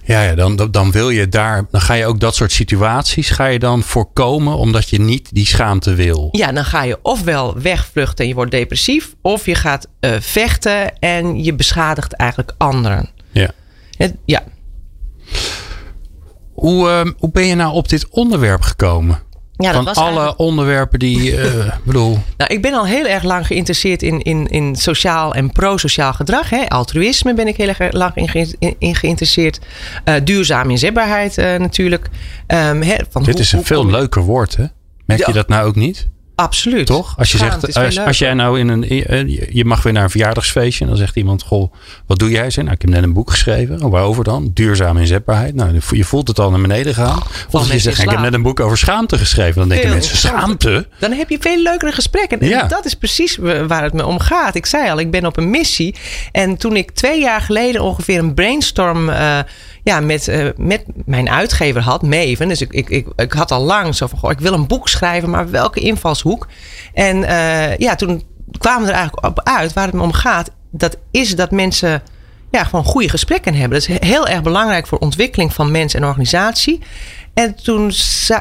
Ja, 0.07 0.23
ja 0.23 0.35
dan, 0.35 0.57
dan- 0.71 0.91
wil 0.91 1.11
je 1.11 1.29
daar, 1.29 1.65
dan 1.71 1.81
ga 1.81 1.95
je 1.95 2.07
ook 2.07 2.21
dat 2.21 2.35
soort 2.35 2.53
situaties 2.53 3.31
ga 3.31 3.47
je 3.47 3.59
dan 3.59 3.83
voorkomen 3.83 4.57
omdat 4.57 4.89
je 4.89 5.01
niet 5.01 5.29
die 5.35 5.47
schaamte 5.47 5.95
wil. 5.95 6.29
Ja, 6.33 6.53
dan 6.53 6.65
ga 6.65 6.83
je 6.83 6.99
ofwel 7.03 7.61
wegvluchten 7.61 8.19
en 8.25 8.29
je 8.29 8.35
wordt 8.35 8.51
depressief, 8.51 9.15
of 9.23 9.47
je 9.47 9.55
gaat 9.55 9.87
eh, 10.01 10.13
vechten 10.21 10.99
en 10.99 11.45
je 11.45 11.55
beschadigt 11.55 12.13
eigenlijk 12.13 12.53
anderen. 12.59 13.09
Ja. 13.31 13.51
Het- 13.97 14.17
ja, 14.25 14.43
Hoe, 16.53 16.89
ehm, 16.89 17.13
hoe 17.19 17.31
ben 17.31 17.47
je 17.47 17.55
nou 17.55 17.73
op 17.75 17.89
dit 17.89 18.09
onderwerp 18.09 18.61
gekomen? 18.63 19.23
Ja 19.59 19.73
Van 19.73 19.85
was 19.85 19.97
alle 19.97 20.09
eigenlijk- 20.09 20.39
onderwerpen 20.39 20.99
die, 20.99 21.33
ik 21.33 21.73
bedoel, 21.85 22.19
Nou, 22.37 22.53
ik 22.55 22.63
ben 22.63 22.73
al 22.75 22.87
heel 22.87 23.07
erg 23.07 23.23
lang 23.23 23.47
geïnteresseerd 23.47 24.03
in, 24.03 24.23
in, 24.23 24.47
in 24.47 24.77
sociaal 24.77 25.35
en 25.35 25.53
pro-sociaal 25.53 26.13
gedrag. 26.13 26.51
Hè. 26.51 26.69
Altruïsme 26.69 27.35
ben 27.35 27.47
ik 27.49 27.57
heel 27.57 27.69
erg 27.69 27.93
lang 27.93 28.15
in, 28.15 28.29
ge- 28.29 28.75
in, 28.79 28.95
geïnteresseerd. 28.95 29.59
Eh 30.05 30.15
duurzaam 30.25 30.71
inzetbaarheid 30.71 31.39
eh, 31.39 31.57
natuurlijk. 31.59 32.09
Ehm, 32.47 32.83
hè, 32.83 32.95
van 33.11 33.23
dit 33.23 33.33
hoe- 33.35 33.43
is 33.43 33.53
een 33.53 33.59
hoe 33.59 33.67
veel 33.67 33.87
leuker 33.87 34.23
woord, 34.23 34.57
hè? 34.57 34.65
Merk 35.05 35.27
je 35.27 35.33
dat 35.33 35.49
nou 35.49 35.67
ook 35.67 35.75
niet? 35.77 36.09
Absoluut. 36.37 36.87
Toch? 36.87 37.15
Als 37.19 37.33
je 37.33 37.39
zegt, 37.39 37.77
als, 38.07 38.19
jij 38.19 38.35
nou 38.35 38.61
in 38.61 38.69
een, 38.69 38.89
eh, 38.89 39.55
je 39.55 39.65
mag 39.65 39.83
weer 39.83 39.93
naar 39.93 40.03
een 40.03 40.11
verjaardagsfeestje 40.11 40.85
en 40.85 40.91
dan 40.91 40.99
zegt 40.99 41.17
iemand, 41.17 41.43
goh, 41.43 41.73
wat 42.07 42.19
doe 42.19 42.31
jij? 42.31 42.51
Zeg, 42.51 42.65
nou, 42.65 42.77
ik 42.77 42.83
heb 42.83 42.91
net 42.91 43.03
een 43.03 43.13
boek 43.13 43.31
geschreven. 43.31 43.83
Oh, 43.83 43.91
waarover 43.91 44.25
dan? 44.25 44.51
Duurzame 44.55 45.01
inzetbaarheid. 45.01 45.55
Nou, 45.55 45.81
je 45.91 46.05
voelt 46.05 46.29
het 46.29 46.39
al 46.39 46.51
naar 46.51 46.61
beneden 46.61 46.95
gaan. 46.95 47.19
Of 47.19 47.55
als 47.55 47.73
je 47.73 47.79
zegt, 47.79 48.03
ik 48.03 48.11
heb 48.11 48.21
net 48.21 48.35
een 48.35 48.43
boek 48.43 48.61
over 48.61 48.79
schaamte 48.79 49.19
geschreven. 49.19 49.59
Dan 49.59 49.69
denken 49.69 49.87
Veel 49.87 49.97
mensen, 49.97 50.17
schaamte? 50.17 50.89
Dan 50.99 51.13
heb 51.13 51.31
je 51.31 51.39
veel 51.41 51.63
leukere 51.63 51.93
gesprekken. 51.93 52.41
En 52.41 52.49
Ja. 52.49 52.63
dat 52.63 52.85
is 52.85 52.95
precies 52.95 53.37
waar 53.67 53.83
het 53.83 53.93
me 53.93 54.07
om 54.07 54.19
gaat. 54.19 54.55
Ik 54.55 54.67
zei 54.67 54.91
al, 54.91 54.99
ik 54.99 55.11
ben 55.11 55.27
op 55.27 55.37
een 55.37 55.51
missie. 55.51 55.95
En 56.33 56.57
toen 56.57 56.77
ik 56.77 56.91
twee 56.91 57.21
jaar 57.21 57.41
geleden 57.41 57.83
ongeveer 57.83 58.19
een 58.19 58.35
brainstorm 58.35 59.09
eh, 59.09 59.39
ja, 59.87 60.01
met, 60.01 60.29
eh, 60.29 60.47
met 60.57 60.85
mijn 61.05 61.31
uitgever 61.31 61.83
had, 61.83 62.03
Maven. 62.03 62.49
Dus 62.49 62.61
ik, 62.61 62.73
ik, 62.73 62.89
ik, 62.89 63.07
ik 63.17 63.33
had 63.33 63.51
al 63.51 63.63
lang 63.63 63.95
zo 63.95 64.07
van, 64.07 64.19
goh, 64.19 64.31
ik 64.31 64.39
wil 64.39 64.53
een 64.53 64.67
boek 64.67 64.89
schrijven, 64.89 65.31
maar 65.31 65.51
welke 65.51 65.81
invalshoek? 65.81 66.49
En 66.95 67.25
eh, 67.25 67.77
ja, 67.77 67.95
toen 67.95 68.23
kwamen 68.59 68.83
we 68.83 68.89
er 68.89 68.97
eigenlijk 68.97 69.27
op 69.27 69.41
uit 69.43 69.73
waar 69.73 69.87
het 69.87 69.95
me 69.95 70.03
om 70.03 70.13
gaat. 70.13 70.51
Dat 70.71 70.97
is 71.11 71.37
dat 71.37 71.51
mensen 71.51 72.03
ja, 72.51 72.65
gewoon 72.65 72.85
goede 72.85 73.09
gesprekken 73.09 73.55
hebben. 73.55 73.79
Dat 73.79 73.89
is 73.89 73.99
heel 74.09 74.27
erg 74.27 74.43
belangrijk 74.43 74.87
voor 74.87 74.99
ontwikkeling 74.99 75.53
van 75.53 75.71
mens 75.71 75.95
en 75.95 76.05
organisatie. 76.05 76.81
En 77.37 77.55
toen 77.63 77.93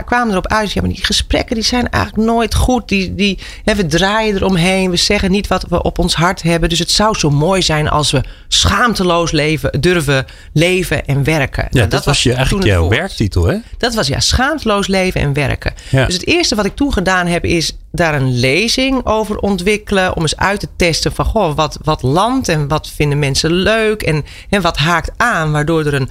kwamen 0.05 0.27
we 0.27 0.31
erop 0.31 0.47
uit, 0.47 0.71
ja, 0.71 0.81
maar 0.81 0.89
die 0.89 1.05
gesprekken 1.05 1.55
die 1.55 1.63
zijn 1.63 1.89
eigenlijk 1.89 2.27
nooit 2.27 2.55
goed. 2.55 2.87
Die, 2.87 3.15
die, 3.15 3.39
hè, 3.63 3.75
we 3.75 3.85
draaien 3.85 4.35
eromheen, 4.35 4.89
we 4.89 4.95
zeggen 4.95 5.31
niet 5.31 5.47
wat 5.47 5.65
we 5.69 5.81
op 5.81 5.99
ons 5.99 6.15
hart 6.15 6.41
hebben. 6.41 6.69
Dus 6.69 6.79
het 6.79 6.91
zou 6.91 7.17
zo 7.17 7.29
mooi 7.29 7.61
zijn 7.61 7.89
als 7.89 8.11
we 8.11 8.23
schaamteloos 8.47 9.31
leven, 9.31 9.81
durven 9.81 10.25
leven 10.53 11.05
en 11.05 11.23
werken. 11.23 11.63
Ja, 11.69 11.77
Nou, 11.77 11.89
dat, 11.89 12.05
was 12.05 12.23
je 12.23 12.33
eigenlijk 12.33 12.65
jouw 12.65 12.89
werktitel, 12.89 13.45
hè? 13.45 13.57
Dat 13.77 13.93
was 13.93 14.07
ja, 14.07 14.19
schaamteloos 14.19 14.87
leven 14.87 15.21
en 15.21 15.33
werken. 15.33 15.73
Ja. 15.89 16.05
Dus 16.05 16.13
het 16.13 16.27
eerste 16.27 16.55
wat 16.55 16.65
ik 16.65 16.75
toen 16.75 16.93
gedaan 16.93 17.27
heb, 17.27 17.45
is 17.45 17.77
daar 17.91 18.15
een 18.15 18.39
lezing 18.39 19.05
over 19.05 19.37
ontwikkelen. 19.37 20.15
Om 20.15 20.21
eens 20.21 20.37
uit 20.37 20.59
te 20.59 20.67
testen 20.75 21.11
van 21.11 21.25
goh, 21.25 21.55
wat, 21.55 21.77
wat 21.83 22.01
landt 22.01 22.47
en 22.47 22.67
wat 22.67 22.91
vinden 22.95 23.19
mensen 23.19 23.51
leuk. 23.51 24.01
En, 24.01 24.25
en 24.49 24.61
wat 24.61 24.77
haakt 24.77 25.11
aan, 25.17 25.51
waardoor 25.51 25.85
er 25.85 25.93
een, 25.93 26.09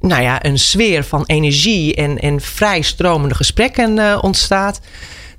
nou 0.00 0.22
ja, 0.22 0.44
een 0.44 0.58
sfeer 0.58 1.04
van 1.04 1.24
energie 1.26 1.94
en, 1.94 2.18
en 2.18 2.40
vrij 2.40 2.82
stromende 2.82 3.34
gesprekken 3.34 3.98
eh, 3.98 4.18
ontstaat. 4.20 4.80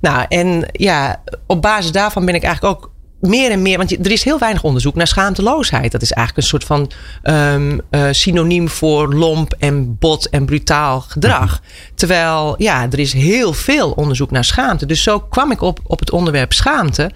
Nou, 0.00 0.24
en 0.28 0.68
ja, 0.72 1.22
op 1.46 1.62
basis 1.62 1.92
daarvan 1.92 2.24
ben 2.24 2.34
ik 2.34 2.42
eigenlijk 2.42 2.76
ook 2.76 2.90
meer 3.20 3.50
en 3.50 3.62
meer, 3.62 3.76
want 3.76 4.06
er 4.06 4.10
is 4.10 4.24
heel 4.24 4.38
weinig 4.38 4.64
onderzoek 4.64 4.94
naar 4.94 5.06
schaamteloosheid. 5.06 5.92
Dat 5.92 6.02
is 6.02 6.12
eigenlijk 6.12 6.46
een 6.46 6.50
soort 6.50 6.64
van 6.64 6.90
ehm, 7.22 7.78
eh, 7.90 8.08
synoniem 8.10 8.68
voor 8.68 9.14
lomp 9.14 9.54
en 9.58 9.98
bot 9.98 10.28
en 10.28 10.44
brutaal 10.44 11.00
gedrag. 11.00 11.62
Terwijl, 11.94 12.54
ja, 12.58 12.86
er 12.90 12.98
is 12.98 13.12
heel 13.12 13.52
veel 13.52 13.90
onderzoek 13.90 14.30
naar 14.30 14.44
schaamte. 14.44 14.86
Dus 14.86 15.02
zo 15.02 15.20
kwam 15.20 15.50
ik 15.50 15.60
op, 15.60 15.80
op 15.86 15.98
het 15.98 16.10
onderwerp 16.10 16.52
schaamte. 16.52 17.10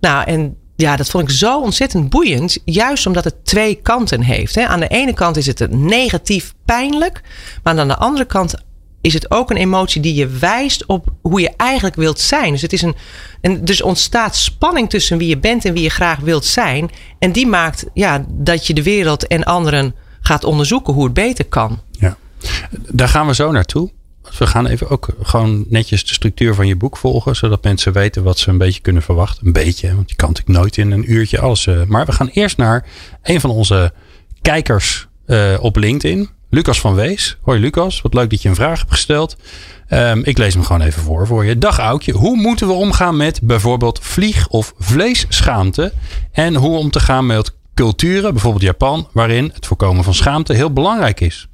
Nou, 0.00 0.24
en 0.26 0.56
ja, 0.76 0.96
dat 0.96 1.10
vond 1.10 1.28
ik 1.28 1.34
zo 1.34 1.60
ontzettend 1.60 2.10
boeiend. 2.10 2.58
Juist 2.64 3.06
omdat 3.06 3.24
het 3.24 3.44
twee 3.44 3.74
kanten 3.74 4.22
heeft. 4.22 4.54
Hè. 4.54 4.66
Aan 4.66 4.80
de 4.80 4.88
ene 4.88 5.14
kant 5.14 5.36
is 5.36 5.46
het 5.46 5.70
negatief 5.70 6.54
pijnlijk. 6.64 7.20
Maar 7.62 7.78
aan 7.78 7.88
de 7.88 7.96
andere 7.96 8.24
kant 8.24 8.54
is 9.00 9.14
het 9.14 9.30
ook 9.30 9.50
een 9.50 9.56
emotie 9.56 10.00
die 10.00 10.14
je 10.14 10.26
wijst 10.26 10.86
op 10.86 11.12
hoe 11.22 11.40
je 11.40 11.50
eigenlijk 11.56 11.94
wilt 11.94 12.20
zijn. 12.20 12.52
Dus, 12.52 12.62
het 12.62 12.72
is 12.72 12.82
een, 12.82 12.96
en 13.40 13.64
dus 13.64 13.82
ontstaat 13.82 14.36
spanning 14.36 14.90
tussen 14.90 15.18
wie 15.18 15.28
je 15.28 15.38
bent 15.38 15.64
en 15.64 15.72
wie 15.72 15.82
je 15.82 15.90
graag 15.90 16.18
wilt 16.18 16.44
zijn. 16.44 16.90
En 17.18 17.32
die 17.32 17.46
maakt 17.46 17.84
ja, 17.94 18.24
dat 18.28 18.66
je 18.66 18.74
de 18.74 18.82
wereld 18.82 19.26
en 19.26 19.44
anderen 19.44 19.94
gaat 20.20 20.44
onderzoeken 20.44 20.94
hoe 20.94 21.04
het 21.04 21.14
beter 21.14 21.44
kan. 21.44 21.80
Ja. 21.90 22.16
Daar 22.70 23.08
gaan 23.08 23.26
we 23.26 23.34
zo 23.34 23.50
naartoe. 23.50 23.90
We 24.38 24.46
gaan 24.46 24.66
even 24.66 24.90
ook 24.90 25.08
gewoon 25.22 25.64
netjes 25.68 26.04
de 26.06 26.14
structuur 26.14 26.54
van 26.54 26.66
je 26.66 26.76
boek 26.76 26.96
volgen. 26.96 27.36
Zodat 27.36 27.64
mensen 27.64 27.92
weten 27.92 28.22
wat 28.22 28.38
ze 28.38 28.48
een 28.50 28.58
beetje 28.58 28.80
kunnen 28.80 29.02
verwachten. 29.02 29.46
Een 29.46 29.52
beetje, 29.52 29.94
want 29.94 30.10
je 30.10 30.16
kan 30.16 30.28
natuurlijk 30.28 30.58
nooit 30.58 30.76
in 30.76 30.90
een 30.90 31.12
uurtje 31.12 31.40
alles. 31.40 31.66
eh, 31.66 31.82
maar 31.86 32.06
we 32.06 32.12
gaan 32.12 32.28
eerst 32.28 32.56
naar 32.56 32.86
een 33.22 33.40
van 33.40 33.50
onze 33.50 33.92
kijkers 34.42 35.06
eh, 35.26 35.54
op 35.60 35.76
LinkedIn. 35.76 36.28
Lucas 36.50 36.80
van 36.80 36.94
Wees. 36.94 37.36
Hoi 37.42 37.60
Lucas, 37.60 38.00
wat 38.00 38.14
leuk 38.14 38.30
dat 38.30 38.42
je 38.42 38.48
een 38.48 38.54
vraag 38.54 38.78
hebt 38.78 38.90
gesteld. 38.90 39.36
Ehm, 39.88 40.20
ik 40.24 40.38
lees 40.38 40.54
hem 40.54 40.62
gewoon 40.64 40.82
even 40.82 41.02
voor 41.02 41.26
voor 41.26 41.44
je. 41.44 41.58
Dag 41.58 41.78
Aukje, 41.78 42.12
hoe 42.12 42.36
moeten 42.36 42.66
we 42.66 42.72
omgaan 42.72 43.16
met 43.16 43.40
bijvoorbeeld 43.42 43.98
vlieg- 44.02 44.48
of 44.48 44.74
vleesschaamte? 44.78 45.92
En 46.32 46.54
hoe 46.54 46.76
om 46.78 46.90
te 46.90 47.00
gaan 47.00 47.26
met 47.26 47.54
culturen, 47.74 48.32
bijvoorbeeld 48.32 48.62
Japan, 48.64 49.08
waarin 49.12 49.50
het 49.54 49.66
voorkomen 49.66 50.04
van 50.04 50.14
schaamte 50.14 50.52
heel 50.54 50.72
belangrijk 50.72 51.20
is. 51.20 51.48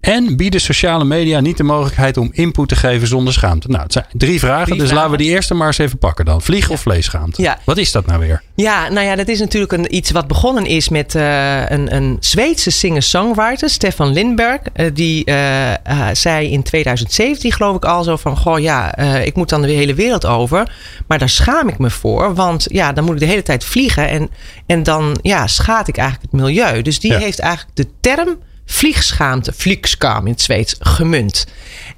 En 0.00 0.36
bieden 0.36 0.60
sociale 0.60 1.04
media 1.04 1.40
niet 1.40 1.56
de 1.56 1.62
mogelijkheid 1.62 2.16
om 2.16 2.28
input 2.32 2.68
te 2.68 2.76
geven 2.76 3.08
zonder 3.08 3.32
schaamte? 3.32 3.68
Nou, 3.68 3.82
het 3.82 3.92
zijn 3.92 4.04
drie 4.12 4.38
vragen. 4.38 4.64
Drie 4.64 4.78
dus 4.78 4.88
vragen. 4.88 5.04
laten 5.04 5.18
we 5.18 5.24
die 5.24 5.34
eerste 5.34 5.54
maar 5.54 5.66
eens 5.66 5.78
even 5.78 5.98
pakken 5.98 6.24
dan. 6.24 6.42
Vlieg 6.42 6.70
of 6.70 6.80
vleesschaamte? 6.80 7.42
Ja. 7.42 7.58
Wat 7.64 7.76
is 7.76 7.92
dat 7.92 8.06
nou 8.06 8.20
weer? 8.20 8.42
Ja, 8.54 8.88
nou 8.88 9.06
ja, 9.06 9.16
dat 9.16 9.28
is 9.28 9.38
natuurlijk 9.38 9.72
een, 9.72 9.94
iets 9.94 10.10
wat 10.10 10.26
begonnen 10.26 10.66
is 10.66 10.88
met 10.88 11.14
eh, 11.14 11.70
een, 11.70 11.94
een 11.94 12.16
Zweedse 12.20 12.70
singer-songwriter, 12.70 13.70
Stefan 13.70 14.12
Lindberg. 14.12 14.60
Eh, 14.72 14.86
die 14.94 15.24
eh, 15.24 16.08
zei 16.12 16.50
in 16.50 16.62
2017, 16.62 17.52
geloof 17.52 17.76
ik 17.76 17.84
al, 17.84 18.04
zo 18.04 18.16
van: 18.16 18.36
Goh, 18.36 18.58
ja, 18.58 18.96
ik 19.20 19.34
moet 19.34 19.48
dan 19.48 19.62
de 19.62 19.72
hele 19.72 19.94
wereld 19.94 20.26
over. 20.26 20.72
Maar 21.06 21.18
daar 21.18 21.28
schaam 21.28 21.68
ik 21.68 21.78
me 21.78 21.90
voor, 21.90 22.34
want 22.34 22.66
ja, 22.70 22.92
dan 22.92 23.04
moet 23.04 23.14
ik 23.14 23.20
de 23.20 23.26
hele 23.26 23.42
tijd 23.42 23.64
vliegen. 23.64 24.08
En, 24.08 24.30
en 24.66 24.82
dan 24.82 25.18
ja, 25.22 25.46
schaad 25.46 25.88
ik 25.88 25.96
eigenlijk 25.96 26.32
het 26.32 26.40
milieu. 26.40 26.82
Dus 26.82 27.00
die 27.00 27.12
Ja. 27.12 27.18
heeft 27.18 27.38
eigenlijk 27.38 27.76
de 27.76 27.86
term 28.00 28.38
vliegschaamte, 28.70 29.52
vliegskam 29.56 30.26
in 30.26 30.32
het 30.32 30.40
Zweeds, 30.40 30.74
gemunt. 30.78 31.46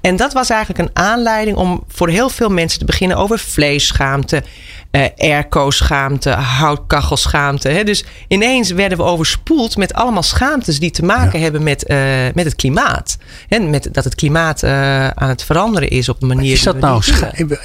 En 0.01 0.15
dat 0.15 0.33
was 0.33 0.49
eigenlijk 0.49 0.79
een 0.79 1.03
aanleiding 1.03 1.57
om 1.57 1.83
voor 1.87 2.09
heel 2.09 2.29
veel 2.29 2.49
mensen 2.49 2.79
te 2.79 2.85
beginnen 2.85 3.17
over 3.17 3.39
vleesschaamte, 3.39 4.43
eh 4.91 5.05
airco-schaamte, 5.17 6.29
houtkachelschaamte. 6.29 7.69
Hè. 7.69 7.83
Dus 7.83 8.03
ineens 8.27 8.71
werden 8.71 8.97
we 8.97 9.03
overspoeld 9.03 9.77
met 9.77 9.93
allemaal 9.93 10.23
schaamtes 10.23 10.79
die 10.79 10.91
te 10.91 11.03
maken 11.03 11.41
hebben 11.41 11.63
met, 11.63 11.85
eh, 11.85 11.97
met 12.33 12.45
het 12.45 12.55
klimaat. 12.55 13.17
En 13.47 13.69
met 13.69 13.89
dat 13.91 14.03
het 14.03 14.15
klimaat 14.15 14.63
eh, 14.63 15.07
aan 15.07 15.29
het 15.29 15.43
veranderen 15.43 15.89
is 15.89 16.09
op 16.09 16.21
een 16.21 16.27
manier. 16.27 16.51
Is 16.51 16.63
dat, 16.63 16.79
nou 16.79 17.01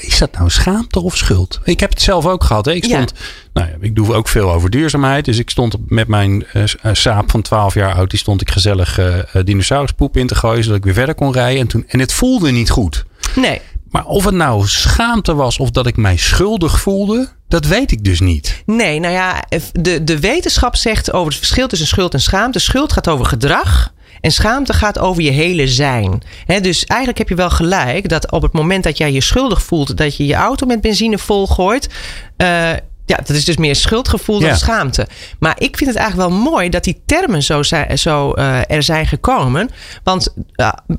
is 0.01 0.19
dat 0.19 0.33
nou 0.33 0.51
schaamte 0.51 1.01
of 1.01 1.17
schuld? 1.17 1.61
Ik 1.65 1.81
heb 1.81 1.91
het 1.91 2.03
zelf 2.03 2.27
ook 2.27 2.45
gehad. 2.45 2.65
Hè? 2.65 2.73
Ik, 2.73 2.85
Ja. 2.85 2.95
stond, 2.95 3.12
nou 3.53 3.69
ja, 3.69 3.75
ik 3.81 3.95
doe 3.95 4.15
ook 4.15 4.29
veel 4.29 4.53
over 4.53 4.71
duurzaamheid. 4.71 5.25
Dus 5.25 5.39
ik 5.39 5.51
stond 5.51 5.77
met 5.87 6.09
mijn 6.09 6.47
saap 6.93 7.31
van 7.31 7.43
12 7.43 7.75
jaar 7.75 7.95
oud. 7.95 8.11
Die 8.11 8.19
stond 8.19 8.41
ik 8.41 8.51
gezellig 8.51 9.01
dinosauruspoep 9.45 10.17
in 10.17 10.27
te 10.27 10.35
gooien. 10.35 10.62
Zodat 10.65 10.79
ik 10.79 10.85
weer 10.85 10.95
verder 10.95 11.15
kon 11.15 11.33
rijden. 11.33 11.61
En, 11.61 11.67
toen, 11.67 11.85
en 11.89 11.99
het 11.99 12.12
voelde 12.12 12.51
niet 12.51 12.71
goed. 12.71 13.05
Nee. 13.35 13.61
Maar 13.97 14.07
of 14.07 14.25
het 14.25 14.35
nou 14.35 14.67
schaamte 14.67 15.35
was 15.35 15.59
of 15.59 15.71
dat 15.71 15.87
ik 15.87 15.97
mij 15.97 16.17
schuldig 16.17 16.81
voelde. 16.81 17.29
Dat 17.49 17.67
weet 17.67 17.93
ik 17.93 18.05
dus 18.05 18.21
niet. 18.21 18.63
Nee, 18.67 19.01
nou 19.01 19.15
ja, 19.15 19.45
de, 19.73 20.05
de 20.05 20.21
wetenschap 20.21 20.77
zegt 20.77 21.13
over 21.13 21.29
het 21.29 21.37
verschil 21.37 21.69
tussen 21.69 21.89
schuld 21.89 22.15
en 22.15 22.21
schaamte. 22.21 22.59
Schuld 22.59 22.93
gaat 22.93 23.09
over 23.09 23.27
gedrag. 23.27 23.93
En 24.21 24.31
schaamte 24.31 24.73
gaat 24.73 24.99
over 24.99 25.23
je 25.23 25.31
hele 25.31 25.69
zijn. 25.69 26.23
Dus 26.47 26.85
eigenlijk 26.85 27.19
heb 27.19 27.29
je 27.29 27.35
wel 27.35 27.51
gelijk 27.51 28.09
dat 28.09 28.31
op 28.31 28.43
het 28.43 28.53
moment 28.53 28.85
dat 28.85 28.99
jij 28.99 29.13
je 29.13 29.21
schuldig 29.21 29.63
voelt 29.63 29.97
dat 29.97 30.17
je 30.17 30.27
je 30.27 30.35
auto 30.35 30.67
met 30.67 30.81
benzine 30.81 31.19
volgooit. 31.19 31.89
eh 32.37 32.73
ja, 33.07 33.16
dat 33.16 33.31
is 33.37 33.45
dus 33.45 33.57
meer 33.57 33.77
schuldgevoel 33.77 34.40
dan 34.40 34.49
Ja. 34.49 34.55
schaamte. 34.57 35.07
Maar 35.38 35.55
ik 35.59 35.77
vind 35.77 35.90
het 35.90 35.99
eigenlijk 35.99 36.29
wel 36.31 36.38
mooi 36.40 36.69
dat 36.69 36.85
die 36.85 37.03
termen 37.07 37.42
zo, 37.42 37.62
zijn, 37.62 37.99
zo 37.99 38.33
eh, 38.33 38.71
er 38.71 38.83
zijn 38.83 39.07
gekomen. 39.07 39.71
Want 40.05 40.35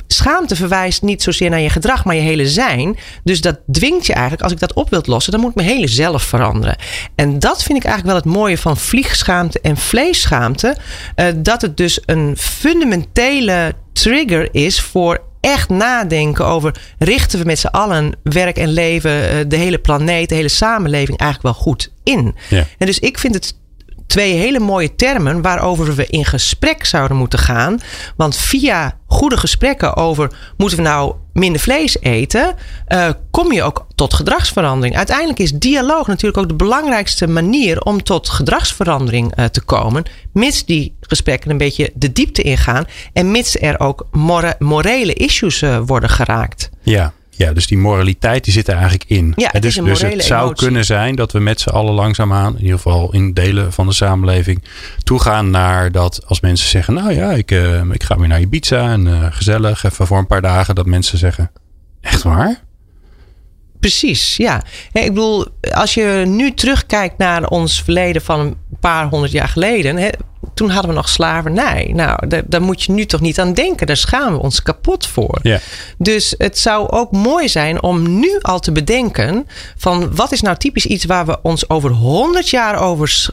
schaamte 0.07 0.55
verwijst 0.55 1.01
niet 1.01 1.23
zozeer 1.23 1.49
naar 1.49 1.59
je 1.59 1.69
gedrag, 1.69 2.05
maar 2.05 2.15
je 2.15 2.21
hele 2.21 2.47
zijn. 2.47 2.97
Dus 3.23 3.41
dat 3.41 3.59
dwingt 3.71 4.05
je 4.05 4.13
eigenlijk, 4.13 4.43
als 4.43 4.51
ik 4.51 4.59
dat 4.59 4.73
op 4.73 4.89
wilt 4.89 5.07
lossen, 5.07 5.31
dan 5.31 5.41
moet 5.41 5.49
ik 5.49 5.55
mijn 5.55 5.67
hele 5.67 5.87
zelf 5.87 6.23
veranderen. 6.23 6.75
En 7.15 7.39
dat 7.39 7.63
vind 7.63 7.77
ik 7.77 7.83
eigenlijk 7.85 8.05
wel 8.05 8.31
het 8.33 8.39
mooie 8.41 8.57
van 8.57 8.77
vliegschaamte 8.77 9.59
en 9.61 9.77
vleesschaamte. 9.77 10.75
eh, 11.15 11.25
dat 11.37 11.61
het 11.61 11.77
dus 11.77 11.99
een 12.05 12.35
fundamentele 12.37 13.73
trigger 13.93 14.47
is 14.51 14.81
voor 14.81 15.21
echt 15.39 15.69
nadenken 15.69 16.45
over 16.45 16.81
richten 16.97 17.39
we 17.39 17.45
met 17.45 17.59
z'n 17.59 17.67
allen 17.67 18.13
werk 18.23 18.57
en 18.57 18.69
leven, 18.69 19.29
eh, 19.29 19.37
de 19.47 19.55
hele 19.55 19.77
planeet, 19.77 20.29
de 20.29 20.35
hele 20.35 20.49
samenleving 20.49 21.17
eigenlijk 21.17 21.55
wel 21.55 21.63
goed 21.63 21.91
in. 22.03 22.35
Ja. 22.49 22.65
En 22.77 22.85
dus 22.85 22.99
ik 22.99 23.17
vind 23.17 23.33
het 23.33 23.55
twee 24.07 24.33
hele 24.33 24.59
mooie 24.59 24.95
termen 24.95 25.41
waarover 25.41 25.95
we 25.95 26.05
in 26.05 26.25
gesprek 26.25 26.85
zouden 26.85 27.17
moeten 27.17 27.39
gaan. 27.39 27.79
Want 28.15 28.35
via 28.35 28.97
goede 29.07 29.37
gesprekken 29.37 29.95
over 29.95 30.31
moeten 30.57 30.77
we 30.77 30.83
nou 30.83 31.13
minder 31.33 31.61
vlees 31.61 31.99
eten, 32.01 32.55
eh, 32.87 33.09
kom 33.31 33.51
je 33.51 33.63
ook 33.63 33.85
tot 33.95 34.13
gedragsverandering. 34.13 34.97
Uiteindelijk 34.97 35.39
is 35.39 35.51
dialoog 35.51 36.07
natuurlijk 36.07 36.37
ook 36.37 36.47
de 36.47 36.55
belangrijkste 36.55 37.27
manier 37.27 37.81
om 37.81 38.03
tot 38.03 38.29
gedragsverandering 38.29 39.35
eh, 39.35 39.45
te 39.45 39.61
komen. 39.61 40.03
Mits 40.33 40.65
die 40.65 40.95
gesprekken 41.01 41.51
een 41.51 41.57
beetje 41.57 41.91
de 41.93 42.11
diepte 42.11 42.41
ingaan 42.41 42.85
en 43.13 43.31
mits 43.31 43.59
er 43.59 43.79
ook 43.79 44.07
more- 44.11 44.55
morele 44.59 45.13
issues 45.13 45.61
eh, 45.61 45.79
worden 45.85 46.09
geraakt. 46.09 46.69
Ja. 46.81 47.13
Ja, 47.37 47.53
dus 47.53 47.67
die 47.67 47.77
moraliteit 47.77 48.43
die 48.43 48.53
zit 48.53 48.67
er 48.67 48.73
eigenlijk 48.73 49.03
in. 49.07 49.33
Ja, 49.35 49.49
het 49.51 49.61
dus, 49.61 49.71
is 49.71 49.77
een 49.77 49.85
dus 49.85 50.01
het 50.01 50.23
zou 50.23 50.45
emotie. 50.45 50.65
kunnen 50.65 50.85
zijn 50.85 51.15
dat 51.15 51.31
we 51.31 51.39
met 51.39 51.61
z'n 51.61 51.69
allen 51.69 51.93
langzaamaan, 51.93 52.53
in 52.55 52.61
ieder 52.61 52.75
geval 52.75 53.13
in 53.13 53.33
delen 53.33 53.73
van 53.73 53.87
de 53.87 53.93
samenleving, 53.93 54.63
toegaan 55.03 55.49
naar 55.49 55.91
dat 55.91 56.21
als 56.25 56.39
mensen 56.39 56.69
zeggen, 56.69 56.93
nou 56.93 57.13
ja, 57.13 57.31
ik, 57.31 57.51
eh, 57.51 57.81
ik 57.91 58.03
ga 58.03 58.17
weer 58.17 58.27
naar 58.27 58.41
Ibiza 58.41 58.91
en 58.91 59.07
eh, 59.07 59.25
gezellig, 59.29 59.83
even 59.83 60.07
voor 60.07 60.17
een 60.17 60.27
paar 60.27 60.41
dagen, 60.41 60.75
dat 60.75 60.85
mensen 60.85 61.17
zeggen, 61.17 61.51
echt 62.01 62.23
waar? 62.23 62.61
Precies, 63.79 64.37
ja. 64.37 64.63
Ik 64.91 65.07
bedoel, 65.07 65.45
als 65.71 65.93
je 65.93 66.23
nu 66.27 66.53
terugkijkt 66.53 67.17
naar 67.17 67.47
ons 67.47 67.83
verleden 67.83 68.21
van 68.21 68.39
een 68.39 68.57
paar 68.79 69.07
honderd 69.07 69.31
jaar 69.31 69.47
geleden. 69.47 69.97
Hè, 69.97 70.09
toen 70.57 70.69
hadden 70.69 70.89
we 70.89 70.95
nog 70.95 71.09
slavernij. 71.09 71.91
Nou, 71.95 72.27
daar, 72.27 72.41
daar 72.45 72.61
moet 72.61 72.83
je 72.83 72.91
nu 72.91 73.05
toch 73.05 73.21
niet 73.21 73.39
aan 73.39 73.53
denken. 73.53 73.87
Daar 73.87 73.97
schamen 73.97 74.31
we 74.31 74.39
ons 74.43 74.61
kapot 74.63 75.07
voor. 75.07 75.39
Ja. 75.41 75.59
Dus 75.97 76.35
het 76.37 76.57
zou 76.59 76.89
ook 76.89 77.11
mooi 77.11 77.49
zijn 77.49 77.83
om 77.83 78.19
nu 78.19 78.37
al 78.41 78.59
te 78.59 78.71
bedenken: 78.71 79.47
van 79.77 80.15
wat 80.15 80.31
is 80.31 80.41
nou 80.41 80.57
typisch 80.57 80.85
iets 80.85 81.05
waar 81.05 81.25
we 81.25 81.37
ons 81.41 81.69
over 81.69 81.89
honderd 81.91 82.49
jaar 82.49 82.79
over 82.79 83.29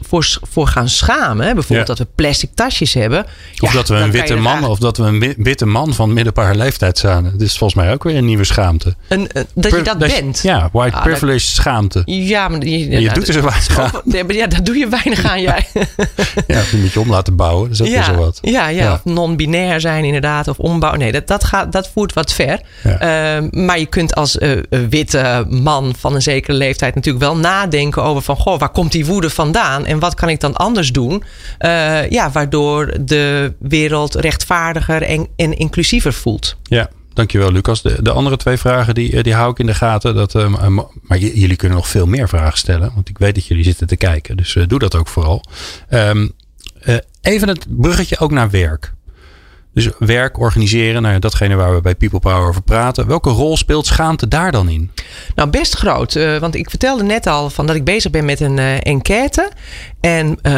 voor, 0.50 0.66
gaan 0.66 0.88
schamen? 0.88 1.54
Bijvoorbeeld 1.54 1.87
dat 1.87 1.98
we 1.98 2.06
plastic 2.14 2.50
tasjes 2.54 2.94
hebben. 2.94 3.26
Of 3.60 3.68
Ja, 3.68 3.74
dat 3.74 3.88
we 3.88 3.94
een 3.94 4.10
witte 4.10 4.34
man, 4.34 4.64
of 4.64 4.78
dat 4.78 4.96
we 4.96 5.02
een 5.02 5.20
wi- 5.20 5.34
witte 5.37 5.66
man 5.66 5.94
van 5.94 6.12
middelbare 6.12 6.54
leeftijd 6.56 6.98
zijn. 6.98 7.22
Dat 7.24 7.40
is 7.40 7.58
volgens 7.58 7.82
mij 7.84 7.92
ook 7.92 8.02
weer 8.04 8.16
een 8.16 8.24
nieuwe 8.24 8.44
schaamte. 8.44 8.94
Een, 9.08 9.28
een- 9.32 9.46
dat 9.54 9.70
je 9.70 9.82
dat 9.82 9.98
bent. 9.98 10.40
Ja, 10.42 10.68
white 10.72 10.96
Ah, 10.96 11.02
privilege 11.02 11.46
schaamte. 11.46 12.02
Ja, 12.04 12.48
maar 12.48 12.64
je, 12.66 13.00
je 13.00 13.10
doet 13.12 13.28
er 13.28 13.34
zo 13.34 13.40
weinig 13.42 13.78
aan. 13.80 13.90
Ja, 14.28 14.46
daar 14.46 14.64
doe 14.64 14.76
je 14.76 14.88
weinig 14.88 15.24
aan, 15.24 15.40
jij. 15.42 15.66
Ja, 16.46 16.62
die 16.70 16.80
moet 16.80 16.92
je 16.92 17.00
om 17.00 17.10
laten 17.14 17.37
bouwen. 17.37 17.68
Dat 17.68 17.81
is 17.81 17.87
ook 17.87 17.94
weer 17.94 18.05
zo 18.05 18.14
wat. 18.14 18.38
Ja, 18.42 18.68
ja, 18.68 18.83
Ja. 18.85 18.92
of 18.92 19.05
non-binair 19.05 19.81
zijn 19.81 20.05
inderdaad. 20.05 20.48
Of 20.48 20.59
ombouw. 20.59 20.94
Nee, 20.94 21.12
dat, 21.12 21.27
dat, 21.27 21.44
gaat, 21.44 21.72
dat 21.72 21.88
voert 21.88 22.12
wat 22.12 22.33
ver. 22.33 22.61
Ja. 22.85 22.98
Ehm, 22.98 23.64
maar 23.64 23.79
je 23.79 23.87
kunt 23.87 24.14
als 24.14 24.38
eh, 24.38 24.59
witte 24.88 25.46
man 25.48 25.94
van 25.98 26.14
een 26.14 26.22
zekere 26.22 26.57
leeftijd 26.57 26.94
natuurlijk 26.94 27.24
wel 27.24 27.37
nadenken 27.37 28.03
over 28.03 28.22
van... 28.22 28.37
Goh, 28.37 28.59
waar 28.59 28.68
komt 28.70 28.92
die 28.92 29.07
woede 29.07 29.31
vandaan? 29.31 29.87
En 29.87 29.98
wat 29.98 30.14
kan 30.14 30.29
ik 30.29 30.40
dan 30.40 30.55
anders 30.55 30.92
doen? 30.92 31.22
Eh, 31.59 32.11
ja, 32.11 32.31
waardoor 32.31 32.96
de 33.00 33.53
wereld 33.59 34.14
rechtvaardiger 34.14 35.03
en, 35.03 35.29
en 35.37 35.57
inclusiever 35.57 36.12
voelt. 36.12 36.57
Ja, 36.62 36.88
dankjewel 37.12 37.53
Lucas. 37.53 37.83
De, 37.83 38.03
de 38.03 38.11
andere 38.11 38.37
twee 38.37 38.57
vragen 38.57 38.94
die, 38.94 39.22
die 39.22 39.35
hou 39.35 39.50
ik 39.50 39.59
in 39.59 39.66
de 39.66 39.74
gaten. 39.74 40.14
Dat, 40.14 40.35
maar 41.03 41.18
jullie 41.18 41.57
kunnen 41.57 41.79
nog 41.79 41.88
veel 41.88 42.07
meer 42.07 42.29
vragen 42.29 42.59
stellen. 42.59 42.92
Want 42.94 43.09
ik 43.09 43.18
weet 43.18 43.35
dat 43.35 43.46
jullie 43.46 43.64
zitten 43.64 43.87
te 43.87 43.96
kijken. 43.96 44.37
Dus 44.37 44.57
doe 44.68 44.79
dat 44.79 44.94
ook 44.94 45.09
vooral. 45.09 45.44
Ehm, 45.88 46.18
eh, 46.22 46.29
even 47.24 47.48
het 47.48 47.66
bruggetje 47.68 48.18
ook 48.18 48.30
naar 48.30 48.50
werk. 48.50 48.92
Dus 49.74 49.88
werk 49.98 50.38
organiseren, 50.38 51.02
nou 51.02 51.14
ja, 51.14 51.20
datgene 51.20 51.54
waar 51.54 51.74
we 51.74 51.80
bij 51.80 51.94
People 51.94 52.18
Power 52.18 52.48
over 52.48 52.62
praten. 52.62 53.06
Welke 53.06 53.30
rol 53.30 53.56
speelt 53.56 53.87
schaamte 53.87 54.28
daar 54.28 54.52
dan 54.52 54.68
in? 54.68 54.90
Nou, 55.34 55.50
best 55.50 55.74
groot. 55.74 56.14
eh, 56.14 56.38
want 56.38 56.54
ik 56.54 56.70
vertelde 56.70 57.02
net 57.02 57.26
al 57.26 57.50
van 57.50 57.66
dat 57.66 57.76
ik 57.76 57.84
bezig 57.84 58.10
ben 58.10 58.24
met 58.24 58.40
een 58.40 58.58
eh, 58.58 58.76
enquête. 58.82 59.50
En 60.00 60.38
eh, 60.42 60.52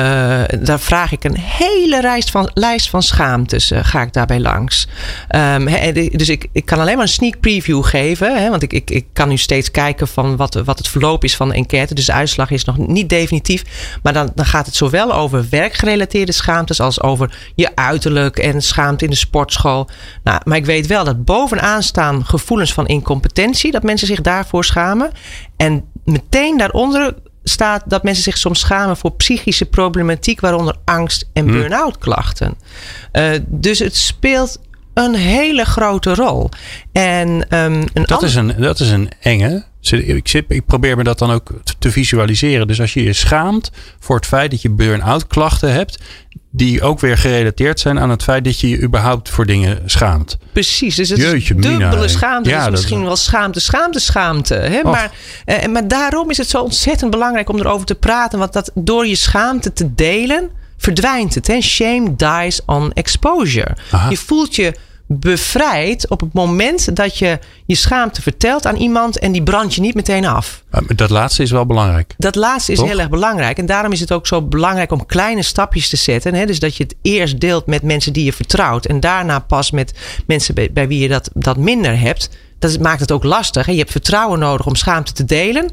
daar 0.61 0.81
vraag 0.81 1.13
ik 1.13 1.25
een 1.25 1.39
hele 1.39 2.01
lijst 2.01 2.31
van, 2.31 2.51
lijst 2.55 2.91
van 2.91 3.03
schaamtes. 3.03 3.73
ga 3.75 4.03
ik 4.03 4.13
daarbij 4.13 4.41
langs. 4.41 4.89
Ehm, 5.29 5.93
dus 6.17 6.29
ik, 6.29 6.47
ik 6.53 6.65
kan 6.65 6.79
alleen 6.79 6.95
maar 6.95 7.03
een 7.03 7.09
sneak 7.09 7.41
preview 7.41 7.85
geven. 7.85 8.43
Hè, 8.43 8.51
want 8.51 8.63
ik, 8.63 8.73
ik, 8.73 8.91
ik 8.91 9.07
kan 9.13 9.29
nu 9.29 9.37
steeds 9.37 9.71
kijken 9.71 10.09
van 10.09 10.37
wat, 10.37 10.55
wat 10.55 10.79
het 10.79 10.89
verloop 10.89 11.25
is 11.25 11.37
van 11.37 11.49
de 11.49 11.55
enquête. 11.55 11.95
Dus 11.95 12.07
de 12.07 12.13
uitslag 12.13 12.51
is 12.51 12.65
nog 12.65 12.79
niet 12.79 13.09
definitief. 13.09 13.65
Maar 14.03 14.13
dan, 14.13 14.31
dan 14.35 14.47
gaat 14.47 14.67
het 14.67 14.75
zowel 14.75 15.15
over 15.15 15.47
werkgerelateerde 15.51 16.33
schaamtes 16.33 16.81
als 16.81 17.03
over 17.03 17.39
je 17.55 17.77
uiterlijk 17.77 18.39
en 18.39 18.63
schaamte 18.63 19.06
in 19.07 19.13
de 19.13 19.17
sportschool. 19.19 19.89
Nou, 20.25 20.41
maar 20.45 20.57
ik 20.57 20.67
weet 20.67 20.87
wel 20.87 21.05
dat 21.05 21.25
bovenaan 21.25 21.83
staan 21.83 22.25
gevoelens 22.25 22.73
van 22.73 22.87
incompetentie. 22.87 23.71
Dat 23.71 23.83
mensen 23.83 24.07
zich 24.07 24.21
daarvoor 24.21 24.65
schamen. 24.65 25.11
En 25.57 25.85
meteen 26.05 26.59
daaronder 26.59 27.15
staat 27.45 27.83
dat 27.87 28.03
mensen 28.03 28.23
zich 28.23 28.39
soms 28.39 28.61
schamen 28.61 28.97
voor 28.97 29.11
psychische 29.13 29.65
problematiek, 29.67 30.41
waaronder 30.41 30.77
angst 30.85 31.29
en 31.33 31.47
burn-out 31.47 31.99
klachten. 31.99 32.55
Eh, 33.13 33.31
dus 33.47 33.79
het 33.79 33.97
speelt 33.97 34.59
een 34.95 35.15
hele 35.15 35.65
grote 35.65 36.15
rol. 36.15 36.49
En 36.93 37.49
ehm, 37.49 37.73
een 37.73 37.89
Dat 37.93 38.11
ander- 38.13 38.29
is 38.29 38.35
een, 38.35 38.55
dat 38.59 38.81
is 38.81 38.91
een 38.91 39.11
enge. 39.21 39.65
Ik, 39.93 40.29
zit, 40.29 40.45
ik 40.49 40.67
probeer 40.67 40.97
me 40.97 41.05
dat 41.05 41.19
dan 41.19 41.31
ook 41.31 41.51
te- 41.79 41.91
visualiseren. 41.91 42.67
Dus 42.67 42.81
als 42.81 42.95
je 42.95 43.03
je 43.03 43.13
schaamt 43.13 43.71
voor 44.01 44.17
het 44.17 44.27
feit 44.27 44.51
dat 44.51 44.63
je 44.63 44.71
burn-out 44.71 45.27
klachten 45.27 45.73
hebt. 45.73 45.99
Die 46.51 46.83
ook 46.83 47.01
weer 47.01 47.19
gerelateerd 47.19 47.81
zijn 47.81 47.99
aan 47.99 48.11
het 48.11 48.23
feit 48.23 48.45
dat 48.45 48.61
je 48.61 48.69
je 48.69 48.81
überhaupt 48.81 49.29
voor 49.31 49.47
dingen 49.47 49.83
schaamt. 49.87 50.39
Precies, 50.53 50.95
dus 50.95 51.09
het 51.09 51.19
Jeetje, 51.19 51.55
is 51.55 51.61
dubbele 51.63 52.09
schaamte. 52.09 52.49
Ja, 52.51 52.63
dat 52.63 52.71
misschien 52.71 52.99
is- 53.01 53.05
wel 53.05 53.17
schaamte, 53.17 53.61
schaamte, 53.61 54.01
schaamte. 54.01 54.55
Hè? 54.55 54.79
Och. 54.79 54.83
Maar, 54.93 55.11
eh, 55.45 55.69
maar 55.69 55.89
daarom 55.89 56.31
is 56.31 56.37
het 56.37 56.49
zo 56.49 56.63
ontzettend 56.63 57.11
belangrijk 57.11 57.49
om 57.49 57.59
erover 57.59 57.87
te 57.87 57.95
praten. 57.95 58.39
Want 58.39 58.53
dat 58.53 58.71
door 58.75 59.07
je 59.07 59.15
schaamte 59.15 59.73
te 59.73 59.95
delen, 59.95 60.51
verdwijnt 60.77 61.35
het. 61.35 61.47
Hè? 61.47 61.61
Shame 61.61 62.15
dies 62.17 62.61
on 62.67 62.93
exposure. 62.93 63.77
Aha. 63.91 64.11
Je 64.11 64.17
voelt 64.17 64.55
je 64.57 64.75
bevrijdt 65.07 66.09
op 66.09 66.21
het 66.21 66.33
moment 66.33 66.97
dat 66.97 67.19
je 67.19 67.39
je 67.67 67.75
schaamte 67.75 68.23
vertelt 68.23 68.67
aan 68.67 68.77
iemand 68.77 69.19
en 69.19 69.33
die 69.33 69.43
brandt 69.43 69.75
je 69.75 69.81
niet 69.81 69.95
meteen 69.95 70.27
af. 70.27 70.65
Dat 70.95 71.11
laatste 71.11 71.43
is 71.43 71.51
wel 71.51 71.67
belangrijk. 71.67 72.15
Dat 72.19 72.35
laatste 72.35 72.73
is 72.73 72.81
heel 72.81 72.99
erg 72.99 73.09
belangrijk. 73.09 73.59
En 73.59 73.67
daarom 73.67 73.93
is 73.93 74.01
het 74.01 74.13
ook 74.13 74.27
zo 74.27 74.43
belangrijk 74.43 74.93
om 74.93 75.07
kleine 75.07 75.43
stapjes 75.43 75.89
te 75.89 75.97
zetten. 75.97 76.35
Hè? 76.35 76.47
Dus 76.47 76.59
dat 76.59 76.77
je 76.77 76.83
het 76.83 76.95
eerst 77.03 77.41
deelt 77.41 77.67
met 77.67 77.83
mensen 77.83 78.13
die 78.13 78.25
je 78.25 78.33
vertrouwt. 78.33 78.87
En 78.87 79.01
daarna 79.01 79.39
pas 79.39 79.71
met 79.71 79.99
mensen 80.27 80.55
bij, 80.55 80.73
bij 80.73 80.89
wie 80.89 80.99
je 80.99 81.09
dat, 81.09 81.31
dat 81.35 81.57
minder 81.57 82.01
hebt. 82.01 82.31
Dat 82.59 82.81
maakt 82.81 83.01
het 83.01 83.13
ook 83.13 83.25
lastig. 83.25 83.67
Hè? 83.67 83.73
Je 83.73 83.79
hebt 83.79 83.91
vertrouwen 83.91 84.39
nodig 84.39 84.67
om 84.67 84.75
schaamte 84.75 85.13
te 85.13 85.25
delen. 85.25 85.71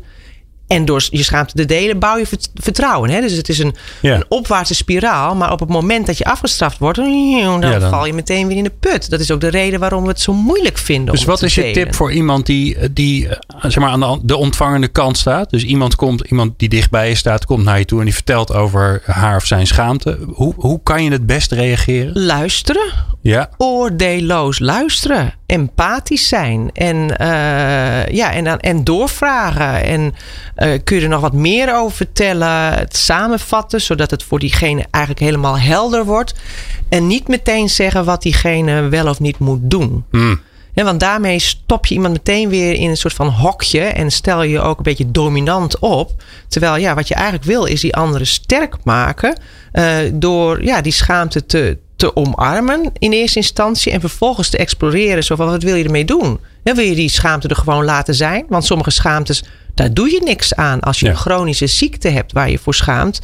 En 0.74 0.86
door 0.86 1.08
je 1.10 1.24
schaamte 1.24 1.56
te 1.56 1.66
delen 1.66 2.00
bouw 2.00 2.18
je 2.18 2.28
vertrouwen. 2.54 3.10
Hè? 3.10 3.22
Dus 3.22 3.32
het 3.32 3.50
is 3.50 3.60
een, 3.60 3.76
een, 4.02 4.26
opwaartse 4.30 4.76
spiraal. 4.76 5.36
Maar 5.36 5.52
op 5.52 5.60
het 5.60 5.70
moment 5.70 6.06
dat 6.06 6.18
je 6.18 6.26
afgestraft 6.26 6.78
wordt, 6.78 6.98
dan, 6.98 7.62
dan, 7.62 7.82
val 7.82 8.06
je 8.06 8.14
meteen 8.14 8.48
weer 8.48 8.58
in 8.58 8.64
de 8.64 8.72
put. 8.80 9.10
Dat 9.10 9.20
is 9.20 9.32
ook 9.32 9.42
de 9.42 9.48
reden 9.48 9.80
waarom 9.80 10.04
we 10.04 10.10
het 10.10 10.22
zo 10.22 10.34
moeilijk 10.34 10.78
vinden. 10.78 11.14
Dus 11.14 11.24
wat 11.24 11.42
is 11.42 11.56
je 11.56 11.72
tip 11.72 11.96
voor 11.96 12.12
iemand 12.12 12.46
die, 12.46 12.92
die 12.92 13.28
eh, 13.28 13.38
zeg 13.62 13.78
maar 13.78 13.90
aan 13.90 14.20
de, 14.24 14.36
ontvangende 14.36 14.88
kant 14.88 15.18
staat? 15.18 15.50
Dus 15.50 15.64
iemand 15.64 15.96
komt, 15.96 16.22
iemand 16.22 16.60
die 16.60 16.70
dichtbij 16.70 17.10
je 17.10 17.16
staat, 17.16 17.46
komt 17.46 17.64
naar 17.64 17.80
je 17.80 17.86
toe 17.86 18.00
en 18.00 18.06
die 18.06 18.14
vertelt 18.14 18.54
over 18.54 19.02
haar 19.06 19.36
of 19.36 19.46
zijn 19.46 19.68
schaamte. 19.68 20.18
Hoe, 20.34 20.54
hoe 20.58 20.80
kan 20.84 21.04
je 21.04 21.12
het 21.12 21.26
best 21.26 21.52
reageren? 21.52 22.24
Luisteren. 22.24 22.94
Ja. 23.22 23.50
Oordeelloos 23.58 24.60
luisteren. 24.60 25.34
Empathisch 25.54 26.28
zijn. 26.28 26.70
En, 26.74 26.96
uh, 26.96 28.08
ja, 28.08 28.34
en, 28.34 28.60
en 28.60 28.84
doorvragen. 28.84 29.84
En 29.84 30.02
uh, 30.58 30.80
kun 30.84 30.96
je 30.98 31.02
er 31.02 31.10
nog 31.10 31.22
wat 31.22 31.34
meer 31.34 31.76
over 31.76 31.96
vertellen? 31.96 32.74
Het 32.74 32.96
samenvatten, 32.96 33.82
zodat 33.82 34.12
het 34.12 34.24
voor 34.24 34.40
diegene 34.40 34.86
eigenlijk 34.92 35.26
helemaal 35.26 35.60
helder 35.60 36.06
wordt. 36.06 36.34
En 36.90 37.08
niet 37.08 37.28
meteen 37.28 37.70
zeggen 37.70 38.06
wat 38.06 38.22
diegene 38.22 38.90
wel 38.90 39.08
of 39.08 39.20
niet 39.20 39.40
moet 39.40 39.60
doen. 39.62 40.06
Hmm. 40.12 40.42
want 40.74 41.00
daarmee 41.00 41.40
stop 41.40 41.86
je 41.86 41.96
iemand 41.96 42.14
meteen 42.14 42.50
weer 42.50 42.74
in 42.74 42.90
een 42.90 42.98
soort 42.98 43.14
van 43.14 43.28
hokje 43.28 43.82
en 43.82 44.12
stel 44.12 44.44
je 44.44 44.60
ook 44.60 44.78
een 44.78 44.84
beetje 44.84 45.12
dominant 45.12 45.80
op. 45.80 46.12
Terwijl 46.48 46.76
ja, 46.76 46.96
wat 46.96 47.08
je 47.08 47.14
eigenlijk 47.14 47.46
wil 47.46 47.66
is 47.66 47.82
die 47.82 47.96
anderen 47.96 48.28
sterk 48.28 48.76
maken 48.84 49.38
uh, 49.74 49.98
door 50.14 50.64
ja, 50.64 50.82
die 50.82 50.92
schaamte 50.92 51.46
te, 51.46 51.78
te 52.04 52.16
omarmen 52.16 52.92
in 52.98 53.12
eerste 53.12 53.38
instantie 53.38 53.92
en 53.92 54.00
vervolgens 54.00 54.50
te 54.50 54.58
exploreren. 54.58 55.24
Zo 55.24 55.36
van 55.36 55.48
wat 55.48 55.64
wil 55.64 55.76
je 55.76 55.84
ermee 55.84 56.06
doen? 56.06 56.40
wil 56.64 56.80
je 56.80 56.96
die 56.96 57.10
schaamte 57.10 57.48
er 57.48 57.56
gewoon 57.56 57.86
laten 57.86 58.16
zijn? 58.16 58.46
Want 58.50 58.66
sommige 58.66 58.90
schaamtes, 58.90 59.44
daar 59.74 59.94
doe 59.94 60.12
je 60.12 60.22
niks 60.24 60.56
aan. 60.56 60.80
Als 60.80 61.00
je 61.00 61.10
een 61.10 61.16
chronische 61.16 61.68
ziekte 61.68 62.10
hebt 62.10 62.32
waar 62.32 62.50
je 62.50 62.58
voor 62.58 62.74
schaamt, 62.74 63.22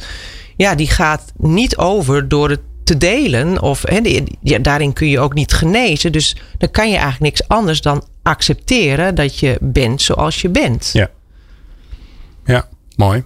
ja, 0.56 0.74
die 0.74 0.90
gaat 0.90 1.32
niet 1.36 1.76
over 1.76 2.28
door 2.28 2.50
het 2.50 2.60
te 2.84 2.96
delen. 2.96 3.62
Of 3.62 3.82
he, 3.82 4.24
ja, 4.42 4.58
daarin 4.58 4.92
kun 4.92 5.08
je 5.08 5.20
ook 5.20 5.34
niet 5.34 5.52
genezen. 5.52 6.12
Dus 6.12 6.36
dan 6.58 6.70
kan 6.70 6.88
je 6.90 6.96
eigenlijk 6.96 7.22
niks 7.22 7.48
anders 7.48 7.80
dan 7.80 8.04
accepteren 8.22 9.14
dat 9.14 9.38
je 9.38 9.58
bent 9.60 10.02
zoals 10.02 10.40
je 10.40 10.48
bent. 10.48 10.90
Ja, 10.92 11.10
ja 12.44 12.68
mooi. 12.96 13.24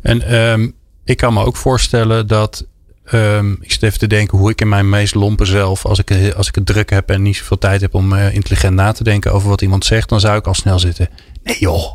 En 0.00 0.34
um, 0.34 0.74
ik 1.04 1.16
kan 1.16 1.34
me 1.34 1.44
ook 1.44 1.56
voorstellen 1.56 2.26
dat 2.26 2.66
Um, 3.12 3.58
ik 3.60 3.72
zit 3.72 3.82
even 3.82 3.98
te 3.98 4.06
denken 4.06 4.38
hoe 4.38 4.50
ik 4.50 4.60
in 4.60 4.68
mijn 4.68 4.88
meest 4.88 5.14
lompe 5.14 5.44
zelf, 5.44 5.84
als 5.84 5.98
ik, 5.98 6.34
als 6.34 6.48
ik 6.48 6.54
het 6.54 6.66
druk 6.66 6.90
heb 6.90 7.10
en 7.10 7.22
niet 7.22 7.36
zoveel 7.36 7.58
tijd 7.58 7.80
heb 7.80 7.94
om 7.94 8.12
uh, 8.12 8.34
intelligent 8.34 8.74
na 8.74 8.92
te 8.92 9.04
denken 9.04 9.32
over 9.32 9.48
wat 9.48 9.62
iemand 9.62 9.84
zegt, 9.84 10.08
dan 10.08 10.20
zou 10.20 10.38
ik 10.38 10.46
al 10.46 10.54
snel 10.54 10.78
zitten. 10.78 11.08
Nee 11.42 11.56
joh, 11.58 11.92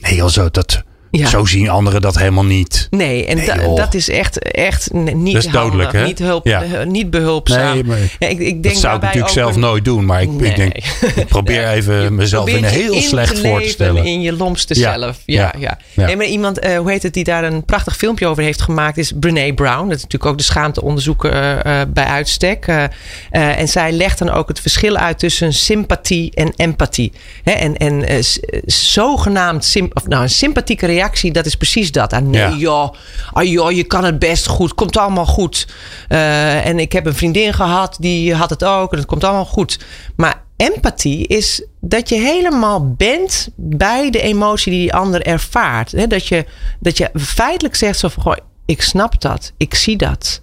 nee 0.00 0.14
joh, 0.14 0.28
zo, 0.28 0.50
dat, 0.50 0.82
zo 1.10 1.44
zien 1.44 1.68
anderen 1.68 2.00
dat 2.00 2.18
helemaal 2.18 2.44
niet. 2.44 2.86
Nee, 2.90 3.26
en 3.26 3.74
dat 3.74 3.94
is 3.94 4.08
echt, 4.08 4.38
echt 4.38 4.92
niet 4.92 5.34
dat 5.34 5.44
is 5.44 5.50
dodelijk, 5.50 5.92
hè? 5.92 6.04
Niet, 6.04 6.18
hulp, 6.18 6.46
ja. 6.46 6.84
niet 6.84 7.10
behulpzaam. 7.10 7.74
Nee, 7.74 7.84
maar, 7.84 7.98
ja, 8.18 8.28
ik, 8.28 8.38
ik 8.38 8.62
denk 8.62 8.62
dat 8.62 8.76
zou 8.76 8.96
ik 8.96 9.02
natuurlijk 9.02 9.32
zelf 9.32 9.56
nooit 9.56 9.84
doen. 9.84 10.04
Maar 10.04 10.22
ik, 10.22 10.30
ik 10.40 10.56
denk, 10.56 10.76
ik 10.76 11.26
probeer 11.28 11.68
even 11.68 12.14
mezelf 12.14 12.48
in 12.48 12.64
een 12.64 12.70
heel 12.70 13.00
slecht 13.00 13.38
voor 13.38 13.62
te 13.62 13.68
stellen. 13.68 14.04
in 14.04 14.20
je 14.20 14.32
lomste 14.32 14.74
zelf. 14.74 15.18
Ja, 15.24 15.54
ja. 15.58 15.78
Nee, 15.94 16.16
maar 16.16 16.26
iemand, 16.26 16.64
uh, 16.64 16.78
hoe 16.78 16.90
heet 16.90 17.02
het, 17.02 17.14
die 17.14 17.24
daar 17.24 17.44
een 17.44 17.64
prachtig 17.64 17.96
filmpje 17.96 18.26
over 18.26 18.42
heeft 18.42 18.62
gemaakt... 18.62 18.98
is 18.98 19.12
Brene 19.20 19.54
Brown. 19.54 19.88
Dat 19.88 19.96
is 19.96 20.02
natuurlijk 20.02 20.30
ook 20.30 20.38
de 20.38 20.44
schaamteonderzoeker 20.44 21.66
uh, 21.66 21.80
bij 21.88 22.04
uitstek. 22.04 22.66
Uh, 22.66 22.84
en 23.30 23.68
zij 23.68 23.92
legt 23.92 24.18
dan 24.18 24.30
ook 24.30 24.48
het 24.48 24.60
verschil 24.60 24.96
uit 24.96 25.18
tussen 25.18 25.52
sympathie 25.52 26.30
en 26.34 26.52
empathie. 26.56 27.12
Hè, 27.42 27.52
en 27.52 27.76
en 27.76 28.24
zogenaamd, 28.66 29.64
sim, 29.64 29.90
of 29.92 30.06
nou, 30.06 30.22
een 30.22 30.30
sympathieke 30.30 30.86
reactie, 30.96 31.32
dat 31.32 31.46
is 31.46 31.54
precies 31.54 31.92
dat. 31.92 32.12
Ah, 32.12 32.22
nee, 32.22 32.40
ja. 32.40 32.56
joh, 32.56 32.94
ah, 33.32 33.44
joh, 33.44 33.70
je 33.70 33.84
kan 33.84 34.04
het 34.04 34.18
best 34.18 34.46
goed. 34.46 34.74
Komt 34.74 34.96
allemaal 34.96 35.26
goed. 35.26 35.66
Uh, 36.08 36.66
en 36.66 36.78
ik 36.78 36.92
heb 36.92 37.06
een 37.06 37.14
vriendin 37.14 37.54
gehad, 37.54 37.96
die 38.00 38.34
had 38.34 38.50
het 38.50 38.64
ook. 38.64 38.92
En 38.92 38.98
het 38.98 39.06
komt 39.06 39.24
allemaal 39.24 39.44
goed. 39.44 39.78
Maar 40.16 40.42
empathie 40.56 41.26
is 41.26 41.64
dat 41.80 42.08
je 42.08 42.14
helemaal 42.14 42.94
bent 42.94 43.48
bij 43.56 44.10
de 44.10 44.20
emotie 44.20 44.72
die 44.72 44.80
die 44.80 44.94
ander 44.94 45.22
ervaart. 45.22 46.10
Dat 46.10 46.26
je, 46.26 46.44
dat 46.80 46.98
je 46.98 47.10
feitelijk 47.14 47.74
zegt 47.74 47.98
zo 47.98 48.08
van, 48.08 48.22
goh, 48.22 48.36
ik 48.66 48.82
snap 48.82 49.20
dat. 49.20 49.52
Ik 49.56 49.74
zie 49.74 49.96
dat 49.96 50.40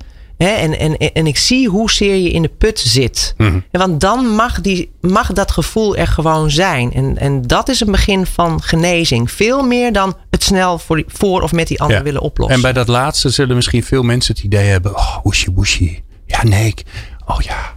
en, 0.47 0.79
en, 0.79 0.97
en 0.97 1.27
ik 1.27 1.37
zie 1.37 1.69
hoezeer 1.69 2.15
je 2.15 2.31
in 2.31 2.41
de 2.41 2.51
put 2.57 2.79
zit. 2.79 3.33
Mhm. 3.37 3.59
Want 3.71 3.99
dan 3.99 4.27
mag, 4.27 4.61
die, 4.61 4.91
mag 5.01 5.33
dat 5.33 5.51
gevoel 5.51 5.95
er 5.95 6.07
gewoon 6.07 6.51
zijn. 6.51 6.93
En, 6.93 7.17
en 7.17 7.41
dat 7.41 7.69
is 7.69 7.79
een 7.79 7.91
begin 7.91 8.25
van 8.25 8.61
genezing. 8.61 9.31
Veel 9.31 9.63
meer 9.63 9.93
dan 9.93 10.17
het 10.29 10.43
snel 10.43 10.79
voor, 10.79 11.03
voor 11.07 11.41
of 11.41 11.51
met 11.51 11.67
die 11.67 11.81
ander 11.81 12.03
willen 12.03 12.21
oplossen. 12.21 12.55
En 12.55 12.61
bij 12.61 12.73
dat 12.73 12.87
laatste 12.87 13.29
zullen 13.29 13.55
misschien 13.55 13.83
veel 13.83 14.03
mensen 14.03 14.35
het 14.35 14.43
idee 14.43 14.67
hebben: 14.67 14.95
oh, 14.95 15.17
woeshi 15.23 15.51
woeshi. 15.51 16.03
Ja, 16.25 16.43
nee. 16.43 16.73
oh 17.25 17.41
ja, 17.41 17.73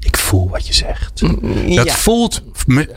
ik 0.00 0.16
voel 0.16 0.48
wat 0.48 0.66
je 0.66 0.74
zegt. 0.74 1.22
Mm, 1.22 1.74
dat 1.74 1.90
voelt, 1.90 2.42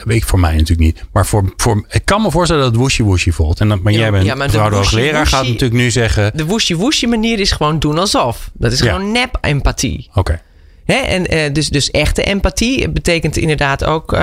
weet 0.04 0.24
voor 0.24 0.40
mij 0.40 0.52
natuurlijk 0.52 0.80
niet, 0.80 1.04
maar 1.12 1.26
voor, 1.26 1.54
voor, 1.56 1.86
ik 1.90 2.06
kan 2.06 2.22
me 2.22 2.32
voorstellen 2.32 2.64
dat 2.64 2.72
het 2.72 2.82
woeshi 2.82 3.04
woeshi 3.04 3.32
voelt. 3.32 3.60
En 3.60 3.70
dat, 3.70 3.80
maar 3.80 3.94
jij 3.94 4.12
bent 4.12 4.26
ja, 4.26 4.36
mevrouw 4.36 4.70
de 4.70 4.76
hoogleraar, 4.76 5.28
gaat 5.28 5.46
natuurlijk 5.46 5.74
nu 5.74 5.92
zeggen. 5.92 6.32
De 6.38 6.46
woeshi 6.46 6.76
woeshi 6.76 7.08
manier 7.08 7.40
is 7.40 7.52
gewoon 7.52 7.80
doen 7.80 7.98
alsof. 7.98 8.50
Dat 8.54 8.72
is 8.72 8.82
gewoon 8.82 9.12
nep 9.12 9.38
empathie. 9.42 10.10
Oké. 10.14 10.42
en 10.86 11.34
uh, 11.34 11.54
dus, 11.54 11.70
dus 11.70 11.92
echte 11.92 12.24
empathie 12.24 12.90
betekent 12.90 13.38
inderdaad 13.38 13.84
ook. 13.84 14.14
Uh, 14.14 14.20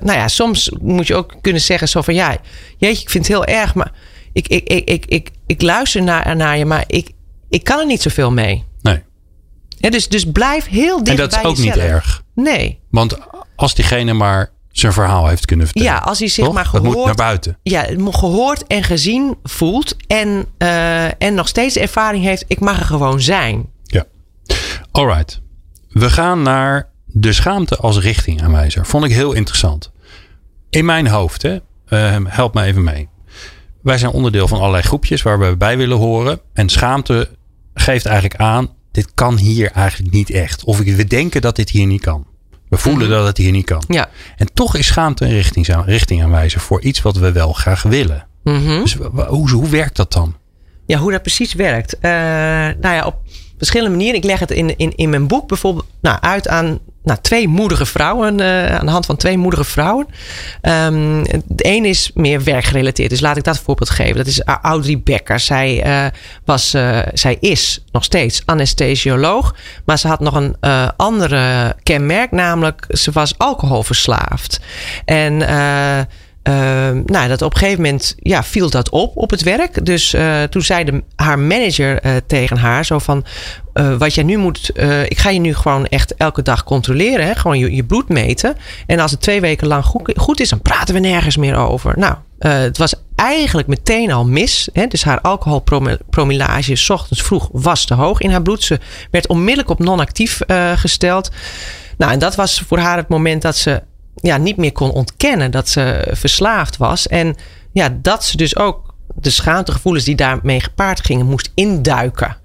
nou 0.00 0.18
ja, 0.18 0.28
soms 0.28 0.72
moet 0.80 1.06
je 1.06 1.14
ook 1.14 1.34
kunnen 1.40 1.62
zeggen: 1.62 1.88
zo 1.88 2.02
van 2.02 2.14
ja, 2.14 2.36
jeetje, 2.76 3.02
ik 3.02 3.10
vind 3.10 3.26
het 3.26 3.36
heel 3.36 3.44
erg, 3.44 3.74
maar 3.74 3.92
ik, 4.32 4.48
ik, 4.48 4.68
ik, 4.68 4.88
ik, 4.88 5.06
ik, 5.06 5.30
ik 5.46 5.62
luister 5.62 6.02
naar, 6.02 6.36
naar 6.36 6.58
je, 6.58 6.64
maar 6.64 6.84
ik, 6.86 7.10
ik 7.48 7.64
kan 7.64 7.78
er 7.78 7.86
niet 7.86 8.02
zoveel 8.02 8.32
mee. 8.32 8.64
Ja, 9.82 9.90
dus, 9.90 10.08
dus 10.08 10.24
blijf 10.32 10.68
heel 10.68 11.04
dicht 11.04 11.16
bij 11.16 11.24
En 11.24 11.30
dat 11.30 11.38
is 11.38 11.44
ook 11.44 11.58
niet 11.58 11.76
erg. 11.76 12.22
Nee. 12.34 12.80
Want 12.90 13.18
als 13.56 13.74
diegene 13.74 14.12
maar 14.12 14.50
zijn 14.72 14.92
verhaal 14.92 15.28
heeft 15.28 15.44
kunnen 15.44 15.66
vertellen. 15.66 15.92
Ja, 15.92 15.98
als 15.98 16.18
hij 16.18 16.28
zich 16.28 16.52
maar 16.52 16.66
gehoord, 16.66 16.94
moet 16.94 17.04
naar 17.04 17.14
buiten. 17.14 17.58
Ja, 17.62 17.86
gehoord 18.10 18.66
en 18.66 18.82
gezien 18.82 19.36
voelt. 19.42 19.96
En, 20.06 20.46
uh, 20.58 21.22
en 21.22 21.34
nog 21.34 21.48
steeds 21.48 21.76
ervaring 21.76 22.24
heeft. 22.24 22.44
Ik 22.46 22.60
mag 22.60 22.78
er 22.78 22.84
gewoon 22.84 23.20
zijn. 23.20 23.66
Ja. 23.82 24.04
Alright. 24.90 25.40
We 25.88 26.10
gaan 26.10 26.42
naar 26.42 26.88
de 27.06 27.32
schaamte 27.32 27.76
als 27.76 27.98
richtingaanwijzer. 27.98 28.86
Vond 28.86 29.04
ik 29.04 29.12
heel 29.12 29.32
interessant. 29.32 29.92
In 30.70 30.84
mijn 30.84 31.08
hoofd, 31.08 31.42
hè, 31.42 31.54
uh, 31.88 32.16
help 32.28 32.54
me 32.54 32.62
even 32.62 32.84
mee. 32.84 33.08
Wij 33.82 33.98
zijn 33.98 34.12
onderdeel 34.12 34.48
van 34.48 34.58
allerlei 34.58 34.82
groepjes 34.82 35.22
waar 35.22 35.38
we 35.38 35.56
bij 35.56 35.76
willen 35.76 35.98
horen. 35.98 36.40
En 36.52 36.68
schaamte 36.68 37.28
geeft 37.74 38.06
eigenlijk 38.06 38.40
aan 38.40 38.70
dit 38.92 39.14
kan 39.14 39.36
hier 39.36 39.70
eigenlijk 39.70 40.12
niet 40.12 40.30
echt. 40.30 40.64
Of 40.64 40.78
we 40.78 41.04
denken 41.04 41.40
dat 41.40 41.56
dit 41.56 41.70
hier 41.70 41.86
niet 41.86 42.00
kan. 42.00 42.26
We 42.72 42.78
voelen 42.78 43.08
mhm. 43.08 43.16
dat 43.16 43.26
het 43.26 43.36
hier 43.36 43.50
niet 43.50 43.64
kan. 43.64 43.82
Ja. 43.88 44.08
En 44.36 44.48
toch 44.54 44.76
is 44.76 44.86
schaamte 44.86 45.24
een 45.24 45.30
richting, 45.30 45.66
richting 45.84 46.22
aanwijzen 46.22 46.60
voor 46.60 46.82
iets 46.82 47.02
wat 47.02 47.16
we 47.16 47.32
wel 47.32 47.52
graag 47.52 47.82
willen. 47.82 48.26
Mhm. 48.44 48.80
Dus 48.82 48.96
hoe, 49.26 49.50
hoe 49.50 49.68
werkt 49.68 49.96
dat 49.96 50.12
dan? 50.12 50.36
Ja, 50.86 50.98
hoe 50.98 51.10
dat 51.10 51.22
precies 51.22 51.54
werkt. 51.54 51.94
Uh, 51.94 52.10
nou 52.80 52.94
ja, 52.94 53.06
op 53.06 53.16
verschillende 53.56 53.90
manieren. 53.90 54.18
Ik 54.18 54.24
leg 54.24 54.38
het 54.38 54.50
in, 54.50 54.76
in, 54.76 54.96
in 54.96 55.10
mijn 55.10 55.26
boek 55.26 55.48
bijvoorbeeld 55.48 55.86
nou, 56.00 56.20
uit 56.20 56.48
aan 56.48 56.78
nou, 57.02 57.18
twee 57.22 57.48
moedige 57.48 57.86
vrouwen, 57.86 58.40
uh, 58.40 58.66
aan 58.66 58.86
de 58.86 58.92
hand 58.92 59.06
van 59.06 59.16
twee 59.16 59.38
moedige 59.38 59.64
vrouwen. 59.64 60.06
Um, 60.62 61.22
de 61.46 61.66
een 61.66 61.84
is 61.84 62.10
meer 62.14 62.44
werkgerelateerd, 62.44 63.10
dus 63.10 63.20
laat 63.20 63.36
ik 63.36 63.44
dat 63.44 63.58
voorbeeld 63.58 63.90
geven. 63.90 64.16
Dat 64.16 64.26
is 64.26 64.42
Audrey 64.42 65.00
Becker. 65.04 65.40
Zij, 65.40 65.86
uh, 65.86 66.06
was, 66.44 66.74
uh, 66.74 66.98
zij 67.12 67.36
is 67.40 67.84
nog 67.92 68.04
steeds 68.04 68.42
anesthesioloog, 68.44 69.54
maar 69.84 69.98
ze 69.98 70.08
had 70.08 70.20
nog 70.20 70.34
een 70.34 70.56
andere 70.96 71.76
kenmerk, 71.82 72.30
namelijk 72.30 72.86
ze 72.88 73.10
was 73.10 73.38
alcoholverslaafd. 73.38 74.60
En 75.04 75.42
uh, 76.48 76.54
nou, 77.04 77.28
dat 77.28 77.42
op 77.42 77.52
een 77.52 77.58
gegeven 77.58 77.82
moment 77.82 78.14
ja, 78.18 78.42
viel 78.42 78.70
dat 78.70 78.90
op 78.90 79.16
op 79.16 79.30
het 79.30 79.42
werk. 79.42 79.84
Dus 79.84 80.14
uh, 80.14 80.42
toen 80.42 80.62
zei 80.62 80.84
de, 80.84 81.02
haar 81.16 81.38
manager 81.38 82.06
uh, 82.06 82.12
tegen 82.26 82.56
haar 82.56 82.84
zo 82.84 82.98
van... 82.98 83.24
wat 83.98 84.14
jij 84.14 84.24
nu 84.24 84.36
moet... 84.36 84.70
ik 85.08 85.18
ga 85.18 85.30
je 85.30 85.38
nu 85.38 85.54
gewoon 85.54 85.86
echt 85.86 86.14
elke 86.14 86.42
dag 86.42 86.64
controleren. 86.64 87.26
Hè? 87.26 87.34
Gewoon 87.34 87.58
je, 87.58 87.74
je 87.74 87.84
bloed 87.84 88.08
meten. 88.08 88.56
En 88.86 89.00
als 89.00 89.10
het 89.10 89.20
twee 89.20 89.40
weken 89.40 89.66
lang 89.66 89.84
goed, 89.84 90.12
goed 90.16 90.40
is, 90.40 90.48
dan 90.48 90.62
praten 90.62 90.94
we 90.94 91.00
nergens 91.00 91.36
meer 91.36 91.56
over. 91.56 91.98
Nou, 91.98 92.14
het 92.38 92.78
was 92.78 92.94
eigenlijk 93.16 93.68
meteen 93.68 94.12
al 94.12 94.24
mis. 94.24 94.68
Hè? 94.72 94.86
Dus 94.86 95.04
haar 95.04 95.20
alcoholpromillage 95.20 96.76
s 96.76 96.90
ochtends 96.90 97.22
vroeg 97.22 97.48
was 97.52 97.84
te 97.84 97.94
hoog 97.94 98.20
in 98.20 98.30
haar 98.30 98.42
bloed. 98.42 98.62
Ze 98.62 98.80
werd 99.10 99.26
onmiddellijk 99.26 99.70
op 99.70 99.78
non-actief 99.78 100.40
gesteld. 100.74 101.30
Nou, 101.96 102.12
en 102.12 102.18
dat 102.18 102.34
was 102.34 102.64
voor 102.66 102.78
haar 102.78 102.96
het 102.96 103.08
moment 103.08 103.42
dat 103.42 103.56
ze 103.56 103.82
ja, 104.22 104.36
niet 104.36 104.56
meer 104.56 104.72
kon 104.72 104.90
ontkennen 104.90 105.50
dat 105.50 105.68
ze 105.68 106.08
verslaafd 106.10 106.76
was. 106.76 107.06
En 107.08 107.36
ja, 107.72 107.98
dat 108.02 108.24
ze 108.24 108.36
dus 108.36 108.56
ook 108.56 108.94
de 109.14 109.30
schaamtegevoelens 109.30 110.04
die 110.04 110.14
daarmee 110.14 110.60
gepaard 110.60 111.04
gingen, 111.04 111.26
moest 111.26 111.50
induiken. 111.54 112.36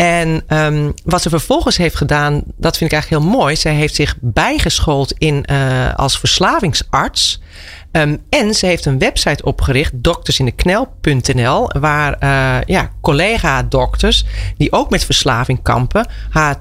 En 0.00 0.42
um, 0.48 0.94
wat 1.04 1.22
ze 1.22 1.28
vervolgens 1.28 1.76
heeft 1.76 1.96
gedaan, 1.96 2.42
dat 2.56 2.76
vind 2.76 2.92
ik 2.92 2.96
eigenlijk 2.98 3.22
heel 3.22 3.38
mooi. 3.38 3.56
Zij 3.56 3.74
heeft 3.74 3.94
zich 3.94 4.16
bijgeschoold 4.20 5.12
in, 5.12 5.44
uh, 5.50 5.94
als 5.94 6.18
verslavingsarts. 6.18 7.40
Um, 7.92 8.22
en 8.28 8.54
ze 8.54 8.66
heeft 8.66 8.84
een 8.84 8.98
website 8.98 9.44
opgericht, 9.44 9.92
doktersindeknel.nl, 9.94 11.70
waar 11.80 12.16
uh, 12.22 12.62
ja, 12.66 12.90
collega-dokters 13.00 14.24
die 14.56 14.72
ook 14.72 14.90
met 14.90 15.04
verslaving 15.04 15.62
kampen, 15.62 16.06
haar 16.30 16.56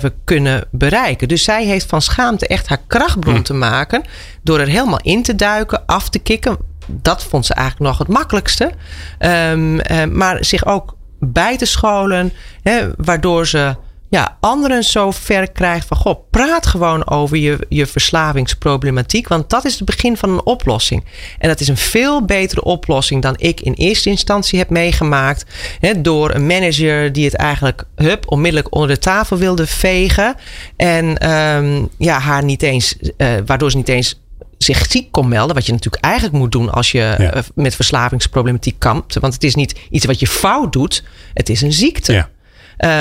24-7 0.00 0.06
kunnen 0.24 0.64
bereiken. 0.70 1.28
Dus 1.28 1.44
zij 1.44 1.64
heeft 1.64 1.86
van 1.86 2.02
schaamte 2.02 2.46
echt 2.46 2.68
haar 2.68 2.82
krachtbron 2.86 3.34
hm. 3.34 3.42
te 3.42 3.54
maken 3.54 4.02
door 4.42 4.60
er 4.60 4.68
helemaal 4.68 5.00
in 5.02 5.22
te 5.22 5.34
duiken, 5.34 5.86
af 5.86 6.08
te 6.08 6.18
kicken. 6.18 6.56
Dat 6.86 7.24
vond 7.24 7.46
ze 7.46 7.54
eigenlijk 7.54 7.90
nog 7.90 7.98
het 7.98 8.16
makkelijkste. 8.16 8.70
Um, 9.18 9.74
uh, 9.74 10.04
maar 10.04 10.44
zich 10.44 10.66
ook 10.66 10.96
bij 11.24 11.56
te 11.56 11.66
scholen. 11.66 12.32
Hè, 12.62 12.88
waardoor 12.96 13.46
ze 13.46 13.76
ja, 14.12 14.36
anderen 14.40 14.84
zo 14.84 15.10
ver 15.10 15.50
krijgt 15.50 15.86
van... 15.86 15.96
Goh, 15.96 16.30
praat 16.30 16.66
gewoon 16.66 17.08
over 17.08 17.36
je, 17.36 17.66
je 17.68 17.86
verslavingsproblematiek. 17.86 19.28
Want 19.28 19.50
dat 19.50 19.64
is 19.64 19.74
het 19.74 19.84
begin 19.84 20.16
van 20.16 20.30
een 20.30 20.44
oplossing. 20.44 21.04
En 21.38 21.48
dat 21.48 21.60
is 21.60 21.68
een 21.68 21.76
veel 21.76 22.24
betere 22.24 22.62
oplossing 22.62 23.22
dan 23.22 23.34
ik 23.38 23.60
in 23.60 23.72
eerste 23.72 24.10
instantie 24.10 24.58
heb 24.58 24.70
meegemaakt. 24.70 25.44
Hè, 25.80 26.00
door 26.00 26.34
een 26.34 26.46
manager 26.46 27.12
die 27.12 27.24
het 27.24 27.34
eigenlijk 27.34 27.84
hup, 27.96 28.30
onmiddellijk 28.30 28.74
onder 28.74 28.88
de 28.88 28.98
tafel 28.98 29.36
wilde 29.36 29.66
vegen. 29.66 30.34
En 30.76 31.30
um, 31.30 31.88
ja, 31.98 32.18
haar 32.18 32.44
niet 32.44 32.62
eens, 32.62 32.96
uh, 33.16 33.28
waardoor 33.46 33.70
ze 33.70 33.76
niet 33.76 33.88
eens 33.88 34.21
zich 34.62 34.90
ziek 34.90 35.12
kon 35.12 35.28
melden. 35.28 35.54
Wat 35.54 35.66
je 35.66 35.72
natuurlijk 35.72 36.04
eigenlijk 36.04 36.34
moet 36.34 36.52
doen 36.52 36.70
als 36.70 36.92
je 36.92 37.14
ja. 37.18 37.42
met 37.54 37.74
verslavingsproblematiek 37.74 38.78
kampt. 38.78 39.14
Want 39.18 39.34
het 39.34 39.44
is 39.44 39.54
niet 39.54 39.74
iets 39.90 40.04
wat 40.04 40.20
je 40.20 40.26
fout 40.26 40.72
doet. 40.72 41.04
Het 41.34 41.48
is 41.48 41.60
een 41.60 41.72
ziekte. 41.72 42.12
Ja. 42.12 42.28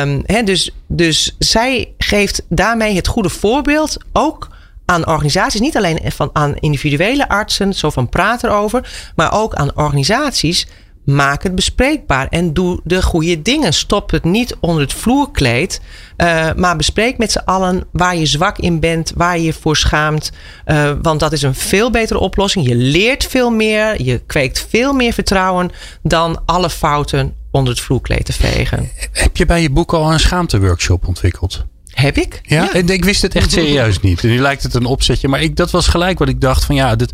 Um, 0.02 0.24
he, 0.26 0.44
dus, 0.44 0.72
dus 0.88 1.36
zij 1.40 1.94
geeft 1.98 2.42
daarmee 2.50 2.96
het 2.96 3.08
goede 3.08 3.30
voorbeeld 3.30 3.98
ook 4.14 4.50
aan 4.86 5.08
organisaties. 5.08 5.60
Niet 5.60 5.78
alleen 5.78 6.00
van, 6.04 6.30
aan 6.34 6.56
individuele 6.56 7.30
artsen, 7.30 7.74
zo 7.74 7.90
van 7.90 8.10
praat 8.10 8.44
erover. 8.44 9.12
Maar 9.16 9.34
ook 9.34 9.54
aan 9.54 9.76
organisaties 9.76 10.68
maak 11.06 11.44
het 11.44 11.56
bespreekbaar 11.56 12.28
en 12.28 12.54
doe 12.54 12.80
de 12.84 13.02
goede 13.02 13.42
dingen. 13.42 13.74
Stop 13.74 14.12
het 14.12 14.24
niet 14.24 14.56
onder 14.60 14.82
het 14.82 14.94
vloerkleed, 14.94 15.82
uh, 16.18 16.50
maar 16.56 16.76
bespreek 16.76 17.18
met 17.18 17.32
z'n 17.32 17.42
allen 17.46 17.84
waar 17.92 18.16
je 18.16 18.26
zwak 18.26 18.58
in 18.58 18.80
bent, 18.80 19.12
waar 19.16 19.38
je 19.38 19.44
je 19.44 19.54
voor 19.54 19.78
schaamt. 19.78 20.32
Uh, 20.66 20.92
want 21.02 21.20
dat 21.20 21.32
is 21.32 21.42
een 21.42 21.56
veel 21.56 21.92
betere 21.92 22.20
oplossing. 22.20 22.68
Je 22.68 22.76
leert 22.76 23.26
veel 23.26 23.50
meer, 23.50 24.02
je 24.02 24.22
kweekt 24.26 24.66
veel 24.70 24.94
meer 24.94 25.14
vertrouwen 25.14 25.72
dan 26.04 26.42
alle 26.46 26.70
fouten 26.70 27.34
onder 27.52 27.74
het 27.74 27.82
vloerkleed 27.82 28.26
te 28.26 28.34
vegen. 28.34 28.90
Heb 29.12 29.38
je 29.38 29.46
bij 29.46 29.62
je 29.62 29.70
boek 29.70 29.94
al 29.94 30.12
een 30.14 30.20
schaamteworkshop 30.20 31.08
ontwikkeld? 31.08 31.66
Heb 31.92 32.18
ik? 32.18 32.40
Ja? 32.44 32.70
ja? 32.74 32.94
ik 32.94 33.06
wist 33.06 33.22
het 33.22 33.36
echt 33.36 33.52
serieus 33.62 34.00
niet. 34.00 34.24
nu 34.24 34.40
lijkt 34.40 34.64
het 34.64 34.74
een 34.74 34.86
opzetje, 34.86 35.28
maar 35.28 35.42
ik, 35.42 35.56
dat 35.56 35.72
was 35.72 35.88
gelijk 35.88 36.20
wat 36.20 36.30
ik 36.30 36.42
dacht 36.42 36.66
van 36.66 36.76
ja, 36.76 36.96
dit 36.96 37.12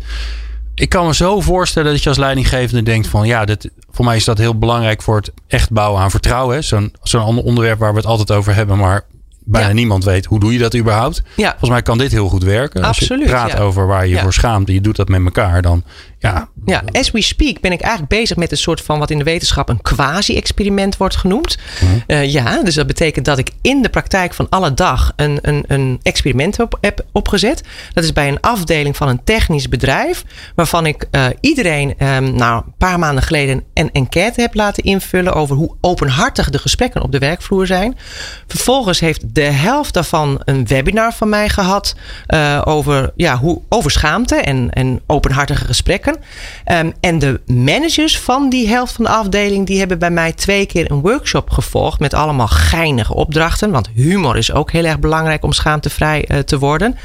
ik 0.78 0.88
kan 0.88 1.06
me 1.06 1.14
zo 1.14 1.40
voorstellen 1.40 1.92
dat 1.92 2.02
je 2.02 2.08
als 2.08 2.18
leidinggevende 2.18 2.82
denkt 2.82 3.06
van 3.06 3.26
ja, 3.26 3.44
dit, 3.44 3.70
voor 3.90 4.04
mij 4.04 4.16
is 4.16 4.24
dat 4.24 4.38
heel 4.38 4.58
belangrijk 4.58 5.02
voor 5.02 5.16
het 5.16 5.32
echt 5.46 5.70
bouwen 5.70 6.00
aan 6.00 6.10
vertrouwen. 6.10 6.64
Zo'n 6.64 6.92
zo'n 7.02 7.22
ander 7.22 7.44
onderwerp 7.44 7.78
waar 7.78 7.90
we 7.92 7.98
het 7.98 8.06
altijd 8.06 8.32
over 8.32 8.54
hebben, 8.54 8.78
maar 8.78 9.04
bijna 9.44 9.72
niemand 9.72 10.04
weet 10.04 10.24
hoe 10.24 10.40
doe 10.40 10.52
je 10.52 10.58
dat 10.58 10.76
überhaupt. 10.76 11.22
Ja. 11.36 11.50
Volgens 11.50 11.70
mij 11.70 11.82
kan 11.82 11.98
dit 11.98 12.12
heel 12.12 12.28
goed 12.28 12.42
werken. 12.42 12.82
Absoluut, 12.82 13.20
Als 13.20 13.30
je 13.30 13.48
praat 13.48 13.60
over 13.60 13.86
waar 13.86 14.06
je 14.06 14.18
voor 14.18 14.32
schaamt 14.32 14.68
en 14.68 14.74
je 14.74 14.80
doet 14.80 14.96
dat 14.96 15.08
met 15.08 15.24
elkaar, 15.24 15.62
dan 15.62 15.84
ja. 16.18 16.48
Ja, 16.64 16.82
as 16.92 17.10
we 17.10 17.22
speak 17.22 17.60
ben 17.60 17.72
ik 17.72 17.80
eigenlijk 17.80 18.10
bezig 18.10 18.36
met 18.36 18.50
een 18.50 18.56
soort 18.56 18.80
van 18.80 18.98
wat 18.98 19.10
in 19.10 19.18
de 19.18 19.24
wetenschap 19.24 19.68
een 19.68 19.82
quasi-experiment 19.82 20.96
wordt 20.96 21.16
genoemd. 21.16 21.56
Mhm. 21.80 21.92
Uh, 22.06 22.32
ja, 22.32 22.62
dus 22.62 22.74
dat 22.74 22.86
betekent 22.86 23.24
dat 23.24 23.38
ik 23.38 23.50
in 23.62 23.82
de 23.82 23.88
praktijk 23.88 24.34
van 24.34 24.46
alle 24.48 24.74
dag 24.74 25.12
een, 25.16 25.38
een, 25.42 25.64
een 25.66 26.00
experiment 26.02 26.58
heb 26.80 27.04
opgezet. 27.12 27.62
Dat 27.92 28.04
is 28.04 28.12
bij 28.12 28.28
een 28.28 28.40
afdeling 28.40 28.96
van 28.96 29.08
een 29.08 29.24
technisch 29.24 29.68
bedrijf, 29.68 30.24
waarvan 30.54 30.86
ik 30.86 31.06
uh, 31.10 31.26
iedereen 31.40 31.94
um, 32.06 32.34
nou, 32.34 32.62
een 32.66 32.74
paar 32.78 32.98
maanden 32.98 33.22
geleden 33.22 33.64
een 33.74 33.92
enquête 33.92 34.40
heb 34.40 34.54
laten 34.54 34.82
invullen 34.82 35.34
over 35.34 35.56
hoe 35.56 35.74
openhartig 35.80 36.50
de 36.50 36.58
gesprekken 36.58 37.02
op 37.02 37.12
de 37.12 37.18
werkvloer 37.18 37.66
zijn. 37.66 37.96
Vervolgens 38.46 39.00
heeft 39.00 39.34
de 39.34 39.40
helft 39.40 39.94
daarvan 39.94 40.40
een 40.44 40.66
webinar 40.66 41.14
van 41.14 41.28
mij 41.28 41.48
gehad 41.48 41.94
uh, 42.28 42.62
over, 42.64 43.12
ja, 43.16 43.36
hoe, 43.36 43.60
over 43.68 43.90
schaamte 43.90 44.36
en, 44.36 44.70
en 44.70 45.00
openhartige 45.06 45.64
gesprekken. 45.64 46.07
Um, 46.14 46.92
en 47.00 47.18
de 47.18 47.40
managers 47.46 48.18
van 48.18 48.48
die 48.50 48.68
helft 48.68 48.92
van 48.92 49.04
de 49.04 49.10
afdeling, 49.10 49.66
die 49.66 49.78
hebben 49.78 49.98
bij 49.98 50.10
mij 50.10 50.32
twee 50.32 50.66
keer 50.66 50.90
een 50.90 51.00
workshop 51.00 51.50
gevolgd 51.50 52.00
met 52.00 52.14
allemaal 52.14 52.46
geinige 52.46 53.14
opdrachten. 53.14 53.70
Want 53.70 53.88
humor 53.94 54.36
is 54.36 54.52
ook 54.52 54.70
heel 54.70 54.84
erg 54.84 54.98
belangrijk 54.98 55.44
om 55.44 55.52
schaamtevrij 55.52 56.28
uh, 56.28 56.38
te 56.38 56.58
worden. 56.58 56.96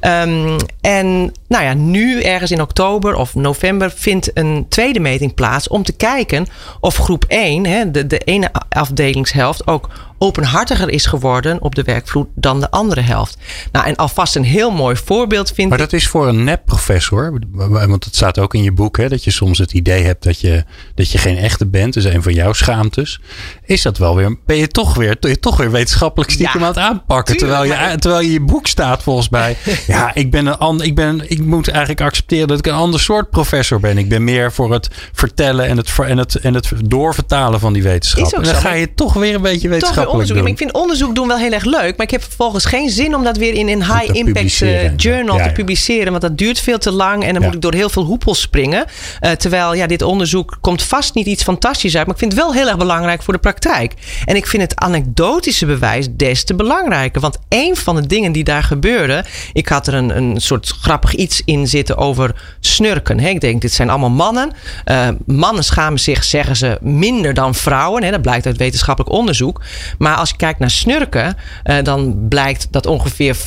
Um, 0.00 0.56
en 0.80 1.32
nou 1.48 1.64
ja, 1.64 1.74
nu 1.74 2.22
ergens 2.22 2.50
in 2.50 2.60
oktober 2.60 3.14
of 3.14 3.34
november 3.34 3.90
vindt 3.90 4.30
een 4.34 4.66
tweede 4.68 5.00
meting 5.00 5.34
plaats 5.34 5.68
om 5.68 5.82
te 5.82 5.92
kijken 5.92 6.46
of 6.80 6.96
groep 6.96 7.24
1, 7.28 7.66
hè, 7.66 7.90
de, 7.90 8.06
de 8.06 8.18
ene 8.18 8.50
afdelingshelft, 8.68 9.66
ook 9.66 9.90
openhartiger 10.22 10.90
is 10.90 11.06
geworden 11.06 11.62
op 11.62 11.74
de 11.74 11.82
werkvloer 11.82 12.26
dan 12.34 12.60
de 12.60 12.70
andere 12.70 13.00
helft. 13.00 13.36
Nou, 13.72 13.86
en 13.86 13.96
alvast 13.96 14.36
een 14.36 14.44
heel 14.44 14.70
mooi 14.70 14.96
voorbeeld 14.96 15.52
vind 15.54 15.68
Maar 15.68 15.78
dat 15.78 15.92
is 15.92 16.08
voor 16.08 16.28
een 16.28 16.44
nep-professor, 16.44 17.38
want 17.52 18.04
het 18.04 18.14
staat 18.14 18.38
ook 18.38 18.54
in 18.54 18.62
je 18.62 18.72
boek, 18.72 18.96
hè, 18.96 19.08
dat 19.08 19.24
je 19.24 19.30
soms 19.30 19.58
het 19.58 19.72
idee 19.72 20.02
hebt 20.02 20.22
dat 20.22 20.40
je, 20.40 20.64
dat 20.94 21.10
je 21.10 21.18
geen 21.18 21.36
echte 21.36 21.66
bent. 21.66 21.96
Is 21.96 22.04
een 22.04 22.22
van 22.22 22.32
jouw 22.32 22.52
schaamtes. 22.52 23.20
Is 23.64 23.82
dat 23.82 23.98
wel 23.98 24.16
weer, 24.16 24.36
ben 24.46 24.56
je 24.56 24.68
toch 24.68 24.94
weer, 24.94 25.16
je 25.20 25.38
toch 25.38 25.56
weer 25.56 25.70
wetenschappelijk 25.70 26.30
stiekem 26.30 26.60
ja, 26.60 26.66
aan 26.66 26.72
het 26.72 26.82
aanpakken. 26.82 27.36
terwijl 27.36 27.64
je, 27.64 27.96
terwijl 27.98 28.22
je 28.22 28.32
je 28.32 28.40
boek 28.40 28.66
staat 28.66 29.02
volgens 29.02 29.28
mij. 29.28 29.56
ja, 29.86 30.14
ik 30.14 30.30
ben 30.30 30.46
een 30.46 30.58
ander, 30.58 30.86
ik 30.86 30.94
ben, 30.94 31.30
ik 31.30 31.44
moet 31.44 31.68
eigenlijk 31.68 32.00
accepteren 32.00 32.48
dat 32.48 32.58
ik 32.58 32.66
een 32.66 32.72
ander 32.72 33.00
soort 33.00 33.30
professor 33.30 33.80
ben. 33.80 33.98
Ik 33.98 34.08
ben 34.08 34.24
meer 34.24 34.52
voor 34.52 34.72
het 34.72 34.88
vertellen 35.12 35.66
en 35.66 35.76
het, 35.76 35.98
en 35.98 36.18
het, 36.18 36.34
en 36.34 36.54
het 36.54 36.72
doorvertalen 36.84 37.60
van 37.60 37.72
die 37.72 37.82
wetenschap. 37.82 38.32
En 38.32 38.42
dan 38.42 38.54
ga 38.54 38.72
je 38.72 38.94
toch 38.94 39.12
weer 39.12 39.34
een 39.34 39.42
beetje 39.42 39.68
wetenschappelijk 39.68 40.11
onderzoek. 40.12 40.48
Ik 40.48 40.56
vind 40.56 40.72
onderzoek 40.72 41.14
doen 41.14 41.28
wel 41.28 41.38
heel 41.38 41.52
erg 41.52 41.64
leuk. 41.64 41.96
Maar 41.96 42.06
ik 42.06 42.10
heb 42.10 42.22
vervolgens 42.22 42.64
geen 42.64 42.90
zin 42.90 43.14
om 43.14 43.24
dat 43.24 43.36
weer 43.36 43.54
in 43.54 43.68
een 43.68 43.84
high 43.84 44.14
impact 44.14 44.60
uh, 44.60 44.96
journal 44.96 45.36
te 45.36 45.50
publiceren. 45.52 46.10
Want 46.10 46.22
dat 46.22 46.38
duurt 46.38 46.60
veel 46.60 46.78
te 46.78 46.90
lang. 46.90 47.24
En 47.24 47.34
dan 47.34 47.42
moet 47.42 47.54
ik 47.54 47.60
door 47.60 47.74
heel 47.74 47.90
veel 47.90 48.04
hoepels 48.04 48.40
springen. 48.40 48.84
Uh, 49.20 49.30
terwijl 49.30 49.74
ja, 49.74 49.86
dit 49.86 50.02
onderzoek 50.02 50.58
komt 50.60 50.82
vast 50.82 51.14
niet 51.14 51.26
iets 51.26 51.42
fantastisch 51.42 51.96
uit. 51.96 52.06
Maar 52.06 52.14
ik 52.14 52.20
vind 52.20 52.32
het 52.32 52.40
wel 52.40 52.52
heel 52.54 52.66
erg 52.66 52.76
belangrijk 52.76 53.22
voor 53.22 53.34
de 53.34 53.40
praktijk. 53.40 53.94
En 54.24 54.36
ik 54.36 54.46
vind 54.46 54.62
het 54.62 54.76
anekdotische 54.76 55.66
bewijs 55.66 56.06
des 56.10 56.44
te 56.44 56.54
belangrijker. 56.54 57.20
Want 57.20 57.38
een 57.48 57.76
van 57.76 57.96
de 57.96 58.06
dingen 58.06 58.32
die 58.32 58.44
daar 58.44 58.62
gebeurde. 58.62 59.24
Ik 59.52 59.68
had 59.68 59.86
er 59.86 59.94
een, 59.94 60.16
een 60.16 60.40
soort 60.40 60.74
grappig 60.80 61.14
iets 61.14 61.42
in 61.44 61.66
zitten 61.66 61.96
over 61.96 62.56
snurken. 62.60 63.20
He, 63.20 63.28
ik 63.28 63.40
denk, 63.40 63.60
dit 63.60 63.72
zijn 63.72 63.90
allemaal 63.90 64.10
mannen. 64.10 64.52
Uh, 64.84 65.08
mannen 65.26 65.64
schamen 65.64 66.00
zich, 66.00 66.24
zeggen 66.24 66.56
ze, 66.56 66.78
minder 66.80 67.34
dan 67.34 67.54
vrouwen. 67.54 68.02
He, 68.02 68.10
dat 68.10 68.22
blijkt 68.22 68.46
uit 68.46 68.56
wetenschappelijk 68.56 69.12
onderzoek. 69.14 69.60
Maar 70.02 70.16
als 70.16 70.28
je 70.28 70.36
kijkt 70.36 70.58
naar 70.58 70.70
snurken, 70.70 71.36
uh, 71.64 71.76
dan 71.82 72.26
blijkt 72.28 72.66
dat 72.70 72.86
ongeveer 72.86 73.36
35% 73.36 73.38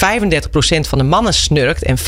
van 0.87 0.97
de 0.97 1.03
mannen 1.03 1.33
snurkt 1.33 1.83
en 1.83 1.97
15% 1.97 2.01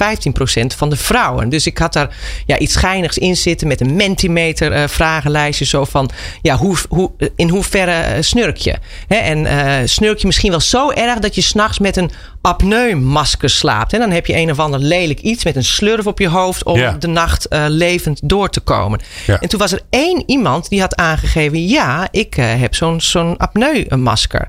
van 0.75 0.89
de 0.89 0.95
vrouwen. 0.95 1.49
Dus 1.49 1.65
ik 1.65 1.77
had 1.77 1.93
daar 1.93 2.15
ja, 2.45 2.57
iets 2.57 2.73
schijnigs 2.73 3.17
in 3.17 3.35
zitten 3.37 3.67
met 3.67 3.81
een 3.81 3.95
mentimeter 3.95 4.71
uh, 4.71 4.87
vragenlijstje. 4.87 5.65
Zo 5.65 5.85
van, 5.85 6.09
ja, 6.41 6.55
hoe, 6.55 6.77
hoe, 6.89 7.11
in 7.35 7.49
hoeverre 7.49 8.21
snurk 8.21 8.57
je? 8.57 8.75
En 9.07 9.89
snurk 9.89 10.17
je 10.17 10.27
misschien 10.27 10.51
wel 10.51 10.59
zo 10.59 10.91
erg 10.91 11.19
dat 11.19 11.35
je 11.35 11.41
s'nachts 11.41 11.79
met 11.79 11.97
een 11.97 12.11
apneumasker 12.41 13.49
slaapt. 13.49 13.93
En 13.93 13.99
dan 13.99 14.11
heb 14.11 14.25
je 14.25 14.35
een 14.35 14.51
of 14.51 14.59
ander 14.59 14.79
lelijk 14.79 15.19
iets 15.19 15.43
met 15.43 15.55
een 15.55 15.63
slurf 15.63 16.07
op 16.07 16.19
je 16.19 16.29
hoofd 16.29 16.63
om 16.63 16.77
ja. 16.77 16.91
de 16.91 17.07
nacht 17.07 17.47
uh, 17.49 17.65
levend 17.67 18.19
door 18.23 18.49
te 18.49 18.59
komen. 18.59 18.99
Ja. 19.25 19.39
En 19.39 19.49
toen 19.49 19.59
was 19.59 19.71
er 19.71 19.81
één 19.89 20.23
iemand 20.25 20.69
die 20.69 20.81
had 20.81 20.95
aangegeven: 20.95 21.67
ja, 21.67 22.07
ik 22.11 22.37
uh, 22.37 22.45
heb 22.59 22.75
zo'n 22.75 23.01
zo'n 23.01 23.37
apneumasker. 23.37 24.47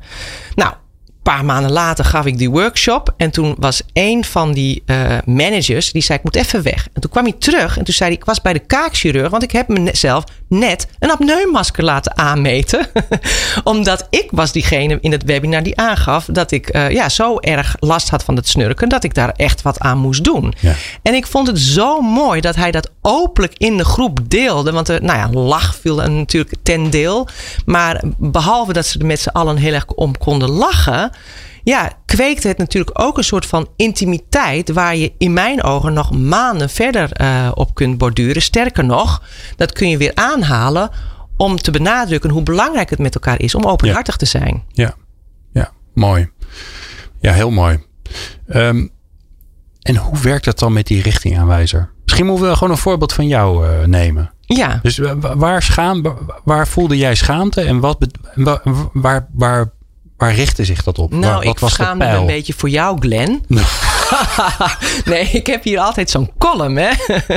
Nou, 0.55 0.73
paar 1.35 1.45
maanden 1.45 1.73
later 1.73 2.05
gaf 2.05 2.27
ik 2.27 2.39
die 2.39 2.51
workshop. 2.51 3.15
En 3.17 3.31
toen 3.31 3.55
was 3.59 3.83
een 3.93 4.25
van 4.25 4.53
die 4.53 4.83
uh, 4.87 5.19
managers, 5.25 5.93
die 5.93 6.03
zei 6.03 6.19
ik 6.19 6.25
moet 6.25 6.37
even 6.37 6.63
weg. 6.63 6.89
En 6.93 7.01
toen 7.01 7.11
kwam 7.11 7.25
hij 7.25 7.35
terug 7.39 7.79
en 7.79 7.85
toen 7.85 7.95
zei 7.95 8.11
hij 8.11 8.19
ik 8.19 8.25
was 8.25 8.41
bij 8.41 8.53
de 8.53 8.59
kaakchirurg. 8.59 9.31
Want 9.31 9.43
ik 9.43 9.51
heb 9.51 9.69
mezelf 9.69 10.25
net 10.49 10.87
een 10.99 11.11
apneumasker 11.11 11.85
laten 11.85 12.17
aanmeten. 12.17 12.87
Omdat 13.65 14.07
ik 14.11 14.29
was 14.31 14.53
diegene 14.53 14.99
in 15.01 15.13
het 15.13 15.25
webinar 15.25 15.63
die 15.63 15.77
aangaf 15.77 16.25
dat 16.25 16.51
ik 16.51 16.75
uh, 16.77 16.91
ja, 16.91 17.09
zo 17.09 17.39
erg 17.39 17.77
last 17.81 18.09
had 18.09 18.25
van 18.25 18.37
het 18.37 18.49
snurken. 18.49 18.89
Dat 18.89 19.05
ik 19.05 19.15
daar 19.15 19.33
echt 19.37 19.63
wat 19.63 19.79
aan 19.79 19.99
moest 19.99 20.25
doen. 20.25 20.55
Ja. 20.61 20.75
En 21.03 21.15
ik 21.15 21.27
vond 21.27 21.47
het 21.47 21.59
zo 21.59 22.01
mooi 22.01 22.41
dat 22.41 22.57
hij 22.57 22.71
dat 22.71 22.91
openlijk 23.03 23.55
in 23.57 23.77
de 23.77 23.85
groep 23.85 24.21
deelde. 24.29 24.73
Want 24.73 24.89
er, 24.89 25.03
nou 25.03 25.19
ja, 25.19 25.41
lach 25.41 25.75
viel 25.75 26.03
er 26.03 26.11
natuurlijk 26.11 26.55
ten 26.63 26.91
deel. 26.91 27.29
Maar 27.65 28.03
behalve 28.19 28.73
dat 28.73 28.87
ze 28.87 28.99
er 28.99 29.07
met 29.07 29.21
z'n 29.21 29.29
allen 29.29 29.57
heel 29.57 29.73
erg 29.73 29.87
om 29.87 30.19
konden 30.19 30.51
lachen 30.51 31.11
ja, 31.63 31.93
kweekte 32.07 32.49
het 32.49 32.59
natuurlijk 32.59 33.01
ook 33.01 33.19
een 33.19 33.25
soort 33.25 33.47
van 33.47 33.69
intimiteit. 33.77 34.73
waar 34.73 34.97
je 34.97 35.13
in 35.19 35.33
mijn 35.33 35.63
ogen 35.63 35.93
nog 35.93 36.11
maanden 36.11 36.71
verder 36.71 37.21
uh, 37.21 37.51
op 37.55 37.75
kunt 37.75 37.99
borduren. 37.99 38.43
Sterker 38.43 38.85
nog, 38.85 39.23
dat 39.57 39.73
kun 39.73 39.89
je 39.89 39.97
weer 39.97 40.15
aanhalen 40.15 40.91
om 41.37 41.57
te 41.57 41.71
benadrukken 41.71 42.31
hoe 42.31 42.43
belangrijk 42.43 42.91
het 42.91 42.99
met 42.99 43.15
elkaar 43.15 43.41
is 43.41 43.55
om 43.55 43.65
openhartig 43.65 44.17
te 44.17 44.27
zijn. 44.27 44.65
Ja, 44.69 44.95
ja 45.53 45.71
mooi. 45.95 46.31
Ja, 47.21 47.33
heel 47.33 47.51
mooi. 47.51 47.79
Um, 48.49 48.91
en 49.83 49.97
hoe 49.97 50.19
werkt 50.19 50.45
dat 50.45 50.59
dan 50.59 50.73
met 50.73 50.87
die 50.87 51.03
richtingaanwijzer? 51.03 51.91
Misschien 52.03 52.27
moeten 52.27 52.49
we 52.49 52.55
gewoon 52.55 52.71
een 52.71 52.81
voorbeeld 52.81 53.13
van 53.13 53.27
jou 53.27 53.67
uh, 53.67 53.85
nemen. 53.85 54.33
Ja. 54.41 54.79
Dus 54.83 55.01
waar, 55.21 55.63
schaam, 55.63 56.17
waar 56.45 56.69
voelde 56.69 56.97
jij 56.97 57.15
schaamte 57.15 57.61
en 57.61 57.81
wat, 57.81 58.07
waar, 58.93 59.29
waar, 59.33 59.73
waar 60.19 60.35
richtte 60.35 60.65
zich 60.65 60.83
dat 60.83 60.99
op? 60.99 61.11
Nou, 61.11 61.23
waar, 61.23 61.35
wat 61.35 61.45
ik 61.45 61.59
was 61.59 61.73
schaamde 61.73 62.05
me 62.05 62.17
een 62.17 62.27
beetje 62.27 62.55
voor 62.57 62.69
jou, 62.69 63.01
Glenn. 63.01 63.45
nee, 65.05 65.29
ik 65.31 65.47
heb 65.47 65.65
hier 65.65 65.79
altijd 65.79 66.11
zo'n 66.11 66.31
column, 66.39 66.77
hè. 66.77 66.91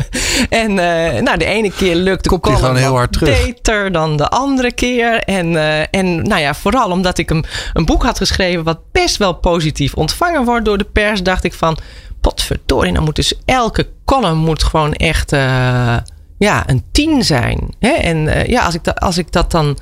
en 0.63 0.69
uh, 0.69 1.21
nou, 1.21 1.37
de 1.37 1.45
ene 1.45 1.71
keer 1.71 1.95
lukt 1.95 2.23
de 2.23 2.29
Komt 2.29 2.41
column 2.41 2.59
gewoon 2.59 2.75
heel 2.75 2.95
hard 2.95 3.13
terug. 3.13 3.45
beter 3.45 3.91
dan 3.91 4.17
de 4.17 4.27
andere 4.29 4.71
keer. 4.71 5.19
En, 5.19 5.51
uh, 5.51 5.79
en 5.79 6.21
nou 6.23 6.41
ja, 6.41 6.53
vooral 6.53 6.91
omdat 6.91 7.17
ik 7.17 7.29
een, 7.29 7.45
een 7.73 7.85
boek 7.85 8.03
had 8.03 8.17
geschreven... 8.17 8.63
wat 8.63 8.79
best 8.91 9.17
wel 9.17 9.33
positief 9.33 9.93
ontvangen 9.93 10.45
wordt 10.45 10.65
door 10.65 10.77
de 10.77 10.87
pers... 10.93 11.23
dacht 11.23 11.43
ik 11.43 11.53
van, 11.53 11.77
potverdorie, 12.21 12.91
nou 12.91 13.05
moet 13.05 13.15
dus 13.15 13.33
elke 13.45 13.87
column 14.05 14.37
moet 14.37 14.63
gewoon 14.63 14.93
echt... 14.93 15.33
Uh, 15.33 15.97
ja, 16.37 16.69
een 16.69 16.83
tien 16.91 17.23
zijn. 17.23 17.75
Hè? 17.79 17.89
En 17.89 18.47
ja, 18.47 18.65
als 18.65 18.73
ik, 18.73 18.83
dat, 18.83 18.99
als 18.99 19.17
ik 19.17 19.31
dat 19.31 19.51
dan 19.51 19.77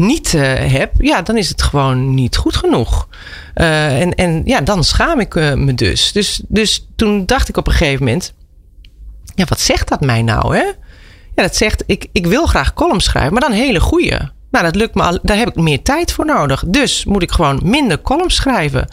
niet 0.00 0.32
uh, 0.32 0.42
heb, 0.72 0.92
ja, 0.98 1.22
dan 1.22 1.36
is 1.36 1.48
het 1.48 1.62
gewoon 1.62 2.14
niet 2.14 2.36
goed 2.36 2.56
genoeg. 2.56 3.08
Uh, 3.54 4.00
en, 4.00 4.14
en 4.14 4.42
ja, 4.44 4.60
dan 4.60 4.84
schaam 4.84 5.20
ik 5.20 5.34
uh, 5.34 5.54
me 5.54 5.74
dus. 5.74 6.12
dus. 6.12 6.40
Dus 6.48 6.86
toen 6.96 7.26
dacht 7.26 7.48
ik 7.48 7.56
op 7.56 7.66
een 7.66 7.72
gegeven 7.72 8.04
moment, 8.04 8.34
ja, 9.34 9.44
wat 9.44 9.60
zegt 9.60 9.88
dat 9.88 10.00
mij 10.00 10.22
nou, 10.22 10.56
hè? 10.56 10.64
Ja, 11.34 11.42
dat 11.42 11.56
zegt, 11.56 11.82
ik, 11.86 12.06
ik 12.12 12.26
wil 12.26 12.46
graag 12.46 12.74
columns 12.74 13.04
schrijven, 13.04 13.32
maar 13.32 13.42
dan 13.42 13.52
hele 13.52 13.80
goede. 13.80 14.30
Nou, 14.50 14.64
dat 14.64 14.74
lukt 14.74 14.94
me 14.94 15.02
al, 15.02 15.18
daar 15.22 15.36
heb 15.36 15.48
ik 15.48 15.54
meer 15.54 15.82
tijd 15.82 16.12
voor 16.12 16.24
nodig. 16.24 16.64
Dus 16.66 17.04
moet 17.04 17.22
ik 17.22 17.30
gewoon 17.30 17.60
minder 17.64 18.00
columns 18.00 18.34
schrijven. 18.34 18.88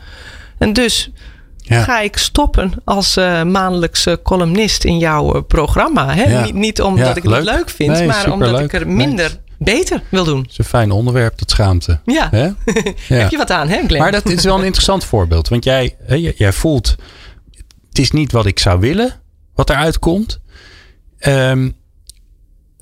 En 0.57 0.73
dus 0.73 1.11
ja. 1.57 1.83
ga 1.83 1.99
ik 1.99 2.17
stoppen 2.17 2.71
als 2.85 3.17
uh, 3.17 3.43
maandelijkse 3.43 4.19
columnist 4.23 4.83
in 4.83 4.97
jouw 4.97 5.41
programma. 5.41 6.13
Hè? 6.13 6.23
Ja. 6.23 6.43
Niet, 6.43 6.53
niet, 6.53 6.81
omdat 6.81 7.05
ja, 7.05 7.15
ik 7.15 7.23
het 7.23 7.31
leuk. 7.31 7.43
leuk 7.43 7.69
vind, 7.69 7.91
nee, 7.91 8.07
maar 8.07 8.31
omdat 8.31 8.51
leuk. 8.51 8.61
ik 8.61 8.73
er 8.73 8.87
minder. 8.87 9.45
Beter 9.57 10.03
wil 10.09 10.23
doen. 10.23 10.41
Het 10.41 10.51
is 10.51 10.57
een 10.57 10.63
fijn 10.63 10.91
onderwerp, 10.91 11.39
dat 11.39 11.49
schaamte. 11.51 11.99
Ja. 12.05 12.29
ja. 12.31 12.55
Heb 13.07 13.31
je 13.31 13.37
wat 13.37 13.51
aan, 13.51 13.67
hè 13.67 13.79
Glenn? 13.87 14.01
Maar 14.01 14.11
dat 14.11 14.29
is 14.29 14.43
wel 14.43 14.57
een 14.57 14.65
interessant 14.65 15.03
voorbeeld. 15.13 15.47
Want 15.47 15.63
jij, 15.63 15.95
jij 16.35 16.53
voelt, 16.53 16.95
het 17.89 17.99
is 17.99 18.11
niet 18.11 18.31
wat 18.31 18.45
ik 18.45 18.59
zou 18.59 18.79
willen, 18.79 19.21
wat 19.55 19.69
eruit 19.69 19.99
komt. 19.99 20.39
Um, 21.19 21.75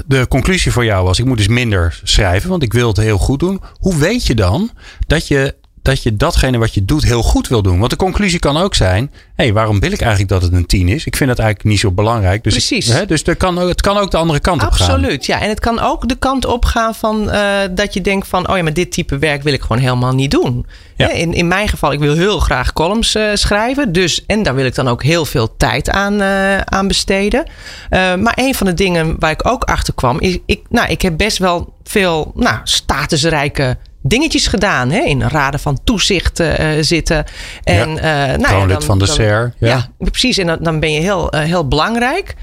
de 0.06 0.28
conclusie 0.28 0.72
voor 0.72 0.86
jou 0.86 1.06
was, 1.06 1.20
ik 1.20 1.26
moet 1.26 1.38
dus 1.38 1.48
minder 1.48 2.00
schrijven, 2.04 2.50
want 2.50 2.64
ik 2.64 2.74
wil 2.74 2.88
het 2.88 2.98
heel 2.98 3.18
goed 3.18 3.40
doen. 3.40 3.62
Hoe 3.74 3.98
weet 3.98 4.26
je 4.26 4.36
dan 4.36 4.72
dat 5.08 5.28
je 5.28 5.56
dat 5.86 6.04
je 6.04 6.16
datgene 6.16 6.58
wat 6.58 6.74
je 6.74 6.86
doet 6.86 7.04
heel 7.04 7.24
goed 7.24 7.48
wil 7.48 7.62
doen. 7.62 7.80
Want 7.80 7.92
de 7.92 7.98
conclusie 7.98 8.40
kan 8.40 8.58
ook 8.58 8.76
zijn: 8.76 9.12
hé, 9.14 9.44
hey, 9.44 9.54
waarom 9.54 9.80
wil 9.80 9.92
ik 9.92 10.02
eigenlijk 10.02 10.30
dat 10.32 10.42
het 10.42 10.54
een 10.54 10.66
10 10.66 10.88
is? 10.88 11.06
Ik 11.06 11.16
vind 11.16 11.30
dat 11.30 11.40
eigenlijk 11.40 11.70
niet 11.70 11.80
zo 11.80 11.92
belangrijk. 11.92 12.44
Dus 12.44 12.54
Precies. 12.54 12.88
Hè, 12.88 13.06
dus 13.06 13.24
er 13.24 13.36
kan, 13.36 13.58
het 13.58 13.82
kan 13.82 13.98
ook 13.98 14.12
de 14.12 14.18
andere 14.18 14.40
kant 14.40 14.62
Absoluut, 14.62 14.82
op 14.82 14.88
gaan. 14.88 15.00
Absoluut, 15.00 15.26
ja. 15.26 15.42
En 15.42 15.50
het 15.50 15.60
kan 15.60 15.80
ook 15.80 16.08
de 16.08 16.16
kant 16.16 16.46
op 16.46 16.66
gaan 16.66 16.96
van 16.96 17.30
uh, 17.30 17.58
dat 17.72 17.94
je 17.94 18.02
denkt 18.02 18.28
van: 18.28 18.50
oh 18.50 18.58
ja, 18.58 18.64
maar 18.64 18.74
dit 18.74 18.92
type 18.92 19.18
werk 19.18 19.44
wil 19.44 19.54
ik 19.54 19.62
gewoon 19.62 19.78
helemaal 19.78 20.14
niet 20.14 20.32
doen. 20.32 20.66
Ja. 20.96 21.10
In, 21.12 21.34
in 21.34 21.48
mijn 21.48 21.68
geval, 21.68 21.92
ik 21.92 22.00
wil 22.00 22.16
heel 22.16 22.40
graag 22.40 22.74
columns 22.74 23.16
uh, 23.16 23.30
schrijven. 23.34 23.92
Dus, 23.92 24.26
en 24.26 24.44
daar 24.44 24.56
wil 24.56 24.66
ik 24.66 24.76
dan 24.76 24.88
ook 24.88 25.04
heel 25.04 25.26
veel 25.26 25.58
tijd 25.58 25.90
aan, 25.90 26.22
uh, 26.22 26.58
aan 26.58 26.88
besteden. 26.88 27.50
maar 27.90 28.34
een 28.36 28.56
van 28.56 28.68
de 28.68 28.74
dingen 28.74 29.16
waar 29.20 29.32
ik 29.32 29.48
ook 29.48 29.64
achter 29.64 29.94
kwam, 29.94 30.20
is: 30.20 30.38
ik, 30.46 30.62
nou, 30.70 30.90
ik 30.90 31.02
heb 31.02 31.18
best 31.18 31.38
wel 31.38 31.74
veel 31.84 32.32
nou, 32.36 32.60
statusrijke 32.64 33.78
dingetjes 34.08 34.48
gedaan. 34.48 34.92
Hè? 34.92 35.00
In 35.00 35.22
raden 35.22 35.60
van 35.60 35.80
toezicht 35.84 36.40
uh, 36.40 36.56
zitten. 36.80 37.26
En, 37.64 37.96
ja. 37.96 38.32
uh, 38.32 38.38
nou 38.38 38.56
ja, 38.56 38.66
dan, 38.66 38.82
van 38.82 39.00
de 39.00 39.06
dan, 39.06 39.16
SER. 39.16 39.54
Ja. 39.58 39.68
ja. 39.68 39.88
precies. 39.98 40.38
En 40.38 40.48
dan, 40.48 40.58
dan 40.62 40.80
ben 40.80 40.92
je 40.92 41.00
heel, 41.00 41.36
uh, 41.36 41.42
heel 41.42 41.68
belangrijk. 41.68 42.36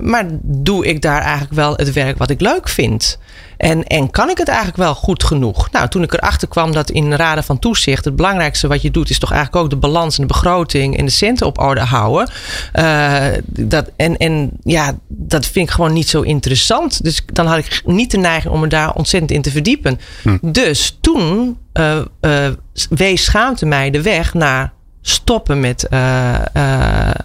maar 0.00 0.26
doe 0.42 0.86
ik 0.86 1.02
daar 1.02 1.20
eigenlijk 1.20 1.52
wel 1.52 1.74
het 1.76 1.92
werk 1.92 2.18
wat 2.18 2.30
ik 2.30 2.40
leuk 2.40 2.68
vind? 2.68 3.18
En, 3.58 3.84
en 3.84 4.10
kan 4.10 4.30
ik 4.30 4.38
het 4.38 4.48
eigenlijk 4.48 4.78
wel 4.78 4.94
goed 4.94 5.24
genoeg? 5.24 5.70
Nou, 5.70 5.88
toen 5.88 6.02
ik 6.02 6.12
erachter 6.12 6.48
kwam 6.48 6.72
dat 6.72 6.90
in 6.90 7.14
raden 7.14 7.44
van 7.44 7.58
toezicht 7.58 8.04
het 8.04 8.16
belangrijkste 8.16 8.68
wat 8.68 8.82
je 8.82 8.90
doet, 8.90 9.10
is 9.10 9.18
toch 9.18 9.32
eigenlijk 9.32 9.64
ook 9.64 9.70
de 9.70 9.76
balans 9.76 10.16
en 10.16 10.26
de 10.26 10.32
begroting 10.32 10.96
en 10.96 11.04
de 11.04 11.10
centen 11.10 11.46
op 11.46 11.58
orde 11.58 11.80
houden. 11.80 12.30
Uh, 12.74 13.26
dat, 13.46 13.90
en, 13.96 14.16
en 14.16 14.50
ja, 14.64 14.98
dat 15.08 15.46
vind 15.46 15.68
ik 15.68 15.74
gewoon 15.74 15.92
niet 15.92 16.08
zo 16.08 16.20
interessant. 16.20 17.02
Dus 17.04 17.22
dan 17.32 17.46
had 17.46 17.58
ik 17.58 17.82
niet 17.84 18.10
de 18.10 18.18
neiging 18.18 18.54
om 18.54 18.60
me 18.60 18.66
daar 18.66 18.92
ontzettend 18.94 19.32
in 19.32 19.42
te 19.42 19.50
verdiepen. 19.50 20.00
Hm. 20.22 20.38
Dus 20.42 20.98
toen 21.00 21.58
uh, 21.74 22.00
uh, 22.20 22.48
wees 22.88 23.24
schaamte 23.24 23.66
mij 23.66 23.90
de 23.90 24.02
weg 24.02 24.34
naar 24.34 24.72
stoppen 25.02 25.60
met 25.60 25.86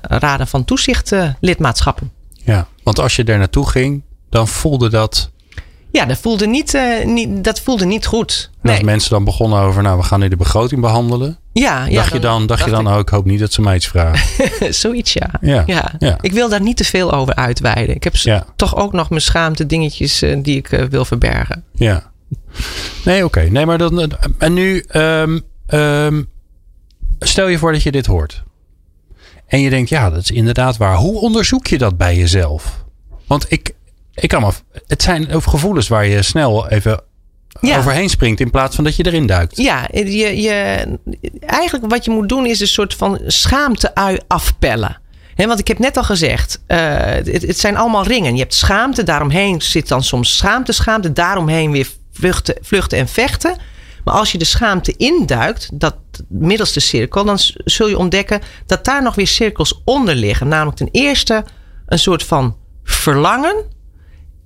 raden 0.01 0.47
van 0.47 0.65
toezicht 0.65 1.15
lidmaatschappen. 1.39 2.11
Ja, 2.33 2.67
want 2.83 2.99
als 2.99 3.15
je 3.15 3.23
daar 3.23 3.37
naartoe 3.37 3.69
ging, 3.69 4.03
dan 4.29 4.47
voelde 4.47 4.89
dat 4.89 5.31
ja, 5.93 6.05
dat 6.05 6.17
voelde 6.17 6.47
niet, 6.47 6.73
uh, 6.73 7.05
niet, 7.05 7.43
dat 7.43 7.59
voelde 7.59 7.85
niet 7.85 8.05
goed. 8.05 8.49
En 8.61 8.69
als 8.69 8.81
mensen 8.81 9.09
dan 9.09 9.23
begonnen 9.23 9.59
over, 9.59 9.83
nou, 9.83 9.97
we 9.97 10.03
gaan 10.03 10.19
nu 10.19 10.27
de 10.27 10.35
begroting 10.35 10.81
behandelen. 10.81 11.37
Ja, 11.51 11.85
ja 11.85 11.95
dacht 11.95 12.13
je 12.13 12.19
dan, 12.19 12.47
dacht 12.47 12.65
je 12.65 12.71
dan 12.71 12.87
ook, 12.87 12.99
ik 12.99 13.09
hoop 13.09 13.25
niet 13.25 13.39
dat 13.39 13.53
ze 13.53 13.61
mij 13.61 13.75
iets 13.75 13.87
vragen. 13.87 14.73
Zoiets, 14.73 15.13
ja. 15.13 15.29
Ja, 15.41 15.63
ja. 15.65 15.91
ja. 15.99 16.17
Ik 16.21 16.31
wil 16.31 16.49
daar 16.49 16.61
niet 16.61 16.77
te 16.77 16.83
veel 16.83 17.13
over 17.13 17.35
uitweiden. 17.35 17.95
Ik 17.95 18.03
heb 18.03 18.15
ja. 18.15 18.45
toch 18.55 18.75
ook 18.75 18.93
nog 18.93 19.09
mijn 19.09 19.21
schaamte 19.21 19.65
dingetjes 19.65 20.23
uh, 20.23 20.37
die 20.43 20.57
ik 20.57 20.71
uh, 20.71 20.83
wil 20.83 21.05
verbergen. 21.05 21.63
Ja. 21.73 22.11
Nee, 23.05 23.25
oké. 23.25 23.25
Okay. 23.25 23.49
Nee, 23.49 23.65
maar 23.65 23.77
dan. 23.77 24.11
En 24.37 24.53
nu, 24.53 24.85
um, 24.91 25.41
um, 25.67 26.29
stel 27.19 27.47
je 27.47 27.57
voor 27.57 27.71
dat 27.71 27.83
je 27.83 27.91
dit 27.91 28.05
hoort. 28.05 28.43
En 29.47 29.59
je 29.59 29.69
denkt, 29.69 29.89
ja, 29.89 30.09
dat 30.09 30.21
is 30.21 30.31
inderdaad 30.31 30.77
waar. 30.77 30.95
Hoe 30.95 31.19
onderzoek 31.19 31.67
je 31.67 31.77
dat 31.77 31.97
bij 31.97 32.17
jezelf? 32.17 32.83
Want 33.27 33.45
ik, 33.51 33.73
ik 34.13 34.29
kan 34.29 34.41
maar. 34.41 34.53
Het 34.87 35.01
zijn 35.01 35.41
gevoelens 35.41 35.87
waar 35.87 36.05
je 36.05 36.21
snel 36.21 36.69
even 36.69 37.03
ja. 37.61 37.77
overheen 37.77 38.09
springt 38.09 38.39
in 38.39 38.49
plaats 38.49 38.75
van 38.75 38.83
dat 38.83 38.95
je 38.95 39.05
erin 39.05 39.27
duikt. 39.27 39.57
Ja, 39.57 39.87
je, 39.91 40.41
je, 40.41 40.85
eigenlijk 41.39 41.89
wat 41.89 42.05
je 42.05 42.11
moet 42.11 42.29
doen 42.29 42.45
is 42.45 42.59
een 42.59 42.67
soort 42.67 42.93
van 42.93 43.19
schaamte-ui 43.27 44.19
afpellen. 44.27 45.01
He, 45.35 45.47
want 45.47 45.59
ik 45.59 45.67
heb 45.67 45.79
net 45.79 45.97
al 45.97 46.03
gezegd, 46.03 46.61
uh, 46.67 46.77
het, 46.99 47.27
het, 47.27 47.59
zijn 47.59 47.77
allemaal 47.77 48.03
ringen. 48.03 48.33
Je 48.33 48.41
hebt 48.41 48.53
schaamte, 48.53 49.03
daaromheen 49.03 49.61
zit 49.61 49.87
dan 49.87 50.03
soms 50.03 50.37
schaamte, 50.37 50.71
schaamte, 50.71 51.13
daaromheen 51.13 51.71
weer 51.71 51.87
vluchten, 52.11 52.55
vluchten 52.61 52.97
en 52.97 53.07
vechten. 53.07 53.57
Maar 54.03 54.13
als 54.13 54.31
je 54.31 54.37
de 54.37 54.45
schaamte 54.45 54.93
induikt, 54.97 55.69
dat 55.73 55.95
middelste 56.29 56.79
cirkel, 56.79 57.25
dan 57.25 57.37
zul 57.65 57.87
je 57.87 57.97
ontdekken 57.97 58.41
dat 58.65 58.85
daar 58.85 59.03
nog 59.03 59.15
weer 59.15 59.27
cirkels 59.27 59.81
onder 59.85 60.15
liggen. 60.15 60.47
Namelijk 60.47 60.77
ten 60.77 60.89
eerste 60.91 61.45
een 61.85 61.99
soort 61.99 62.23
van 62.23 62.57
verlangen 62.83 63.55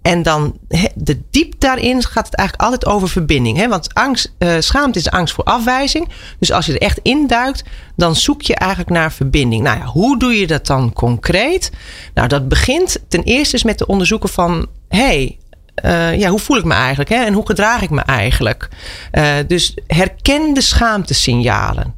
en 0.08 0.24
dan 0.24 0.58
de 0.96 1.22
diep 1.32 1.54
daarin 1.60 2.04
gaat 2.04 2.26
het 2.26 2.36
eigenlijk 2.36 2.70
altijd 2.70 2.86
over 2.86 3.10
verbinding. 3.10 3.58
Hè? 3.58 3.68
Want 3.68 3.94
angst, 3.94 4.34
uh, 4.40 4.56
schaamte 4.60 5.00
is 5.00 5.10
angst 5.10 5.34
voor 5.34 5.44
afwijzing. 5.44 6.10
Dus 6.40 6.52
als 6.52 6.66
je 6.66 6.74
er 6.74 6.82
echt 6.82 7.00
induikt, 7.02 7.64
dan 7.96 8.16
zoek 8.16 8.42
je 8.42 8.56
eigenlijk 8.56 8.90
naar 8.92 9.12
verbinding. 9.12 9.64
Nou 9.64 9.78
ja, 9.78 9.86
hoe 9.86 10.20
doe 10.20 10.40
je 10.40 10.48
dat 10.48 10.68
dan 10.68 10.94
concreet? 10.94 11.72
Nou, 12.14 12.28
dat 12.28 12.48
begint 12.48 13.00
ten 13.08 13.24
eerste 13.24 13.56
is 13.56 13.64
met 13.64 13.78
te 13.78 13.88
onderzoeken 13.88 14.30
van... 14.30 14.68
hey, 14.90 15.38
uh, 15.86 16.20
ja, 16.20 16.30
hoe 16.30 16.40
voel 16.40 16.58
ik 16.58 16.64
me 16.64 16.74
eigenlijk? 16.74 17.10
Hè? 17.10 17.24
En 17.26 17.34
hoe 17.34 17.46
gedraag 17.46 17.82
ik 17.82 17.90
me 17.90 18.02
eigenlijk? 18.02 18.70
Uh, 19.12 19.34
dus 19.48 19.78
herken 19.88 20.54
de 20.54 20.62
schaamtesignalen. 20.62 21.96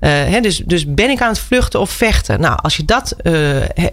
Uh, 0.00 0.10
hè, 0.10 0.40
dus, 0.40 0.62
dus 0.66 0.94
ben 0.94 1.10
ik 1.10 1.20
aan 1.20 1.28
het 1.28 1.38
vluchten 1.38 1.80
of 1.80 1.90
vechten? 1.90 2.40
Nou, 2.40 2.58
als 2.62 2.76
je 2.76 2.84
dat 2.84 3.16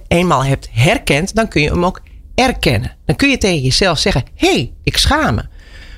eenmaal 0.07 0.43
hebt 0.43 0.69
herkend, 0.71 1.35
dan 1.35 1.47
kun 1.47 1.61
je 1.61 1.69
hem 1.69 1.85
ook 1.85 2.01
erkennen. 2.39 2.95
Dan 3.05 3.15
kun 3.15 3.29
je 3.29 3.37
tegen 3.37 3.61
jezelf 3.61 3.99
zeggen: 3.99 4.23
hé, 4.35 4.51
hey, 4.51 4.73
ik 4.83 4.97
schaam 4.97 5.35
me. 5.35 5.43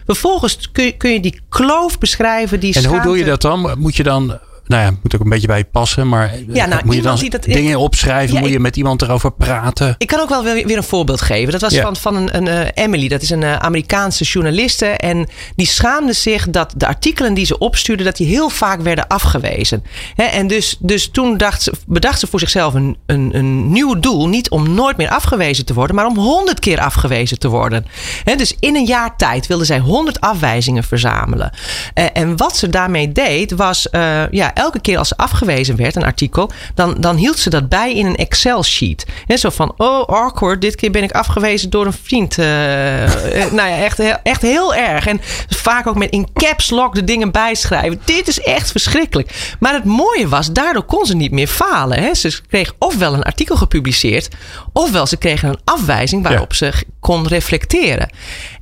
Vervolgens 0.06 0.72
kun 0.72 0.84
je, 0.84 0.98
kun 0.98 1.12
je 1.12 1.20
die 1.20 1.42
kloof 1.50 1.98
beschrijven. 1.98 2.60
Die 2.60 2.74
en 2.74 2.82
schaamte... 2.82 2.98
hoe 2.98 3.08
doe 3.08 3.18
je 3.18 3.26
dat 3.26 3.42
dan? 3.42 3.80
Moet 3.80 3.96
je 3.96 4.04
dan 4.04 4.40
nou 4.72 4.84
ja, 4.84 4.92
moet 5.02 5.16
ook 5.16 5.22
een 5.22 5.30
beetje 5.30 5.48
bij 5.48 5.58
je 5.58 5.64
passen. 5.64 6.10
Maar 6.10 6.32
Ja, 6.48 6.66
nou, 6.66 6.82
moet 6.86 6.96
je 6.96 7.02
dan 7.02 7.18
iemand 7.18 7.20
die 7.20 7.30
dat- 7.30 7.44
dingen 7.44 7.80
opschrijven? 7.80 8.34
Ja, 8.34 8.40
moet 8.40 8.50
je 8.50 8.56
ik- 8.56 8.62
met 8.62 8.76
iemand 8.78 9.02
erover 9.02 9.32
praten? 9.32 9.96
Ik 9.98 10.08
kan 10.08 10.20
ook 10.20 10.30
wel 10.30 10.44
weer, 10.44 10.68
weer 10.68 10.78
een 10.78 10.84
voorbeeld 10.84 11.22
geven. 11.22 11.52
Dat 11.52 11.62
was 11.62 11.74
Ja. 11.74 11.82
van, 11.82 11.96
van 11.96 12.16
een, 12.16 12.36
een 12.36 12.48
eh, 12.48 12.84
Emily. 12.84 13.08
Dat 13.08 13.22
is 13.22 13.30
een 13.30 13.44
eh, 13.44 13.56
Amerikaanse 13.56 14.24
journaliste. 14.24 14.86
En 14.86 15.28
die 15.56 15.68
schaamde 15.68 16.14
zich 16.14 16.50
dat 16.50 16.74
de 16.78 16.88
artikelen 16.88 17.34
die 17.34 17.46
ze 17.46 17.58
opstuurde... 17.58 18.04
dat 18.04 18.16
die 18.18 18.28
heel 18.28 18.50
vaak 18.50 18.82
werden 18.82 19.08
afgewezen. 19.08 19.84
En 20.16 20.48
dus, 20.48 20.76
dus 20.80 21.10
toen 21.12 21.38
dacht 21.38 21.62
ze, 21.62 21.74
bedacht 21.88 22.20
ze 22.20 22.28
voor 22.28 22.40
zichzelf 22.40 22.74
een, 22.74 22.98
een, 23.06 23.30
een 23.34 23.72
nieuw 23.72 24.00
doel. 24.00 24.28
Niet 24.28 24.50
om 24.50 24.74
nooit 24.74 24.98
meer 24.98 25.10
afgewezen 25.10 25.66
te 25.66 25.74
worden... 25.74 25.96
maar 25.96 26.06
om 26.06 26.18
honderd 26.18 26.60
keer 26.60 26.80
afgewezen 26.80 27.40
te 27.40 27.48
worden. 27.48 27.86
Hè, 28.24 28.36
dus 28.36 28.56
in 28.60 28.76
een 28.76 28.86
jaar 28.86 29.16
tijd 29.18 29.48
wilde 29.48 29.66
zij 29.66 29.80
honderd 29.80 30.20
afwijzingen 30.22 30.84
verzamelen. 30.84 31.52
Eh, 31.94 32.06
en 32.14 32.38
wat 32.38 32.58
ze 32.58 32.70
daarmee 32.70 33.12
deed 33.12 33.52
was... 33.52 33.90
eh, 33.90 34.22
ja, 34.32 34.52
elke 34.62 34.82
keer 34.82 34.98
als 34.98 35.08
ze 35.08 35.18
afgewezen 35.18 35.76
werd, 35.76 35.96
een 35.96 36.04
artikel... 36.04 36.52
dan, 36.76 36.96
dan 37.00 37.16
hield 37.16 37.40
ze 37.40 37.50
dat 37.50 37.70
bij 37.70 37.96
in 37.96 38.06
een 38.06 38.16
Excel-sheet. 38.16 39.06
Zo 39.28 39.50
van, 39.50 39.74
oh, 39.78 40.08
awkward, 40.08 40.62
dit 40.62 40.76
keer 40.76 40.92
ben 40.92 41.04
ik 41.04 41.12
afgewezen 41.12 41.70
door 41.70 41.86
een 41.86 41.94
vriend. 42.04 42.38
Eh, 42.38 43.44
eh, 43.44 43.52
nou 43.58 43.70
ja, 43.70 43.78
echt, 43.78 43.98
heel- 43.98 44.18
echt 44.24 44.42
heel 44.42 44.76
erg. 44.76 45.08
En 45.08 45.22
vaak 45.50 45.88
ook 45.88 45.98
met 45.98 46.10
in 46.10 46.28
caps 46.34 46.70
lock 46.70 46.96
de 46.96 47.04
dingen 47.04 47.32
bijschrijven. 47.32 48.02
Dit 48.06 48.28
is 48.28 48.40
echt 48.40 48.72
verschrikkelijk. 48.72 49.56
Maar 49.60 49.74
het 49.74 49.86
mooie 49.86 50.28
was, 50.28 50.52
daardoor 50.52 50.84
kon 50.84 51.06
ze 51.06 51.16
niet 51.16 51.32
meer 51.32 51.48
falen. 51.48 52.00
Hè. 52.04 52.14
Ze 52.14 52.40
kreeg 52.48 52.74
ofwel 52.80 53.14
een 53.14 53.24
artikel 53.24 53.56
gepubliceerd... 53.56 54.28
ofwel 54.74 55.06
ze 55.08 55.18
kregen 55.18 55.50
een 55.50 55.60
afwijzing 55.64 56.24
waarop 56.24 56.54
ze 56.54 56.74
kon 57.00 57.28
reflecteren. 57.28 58.10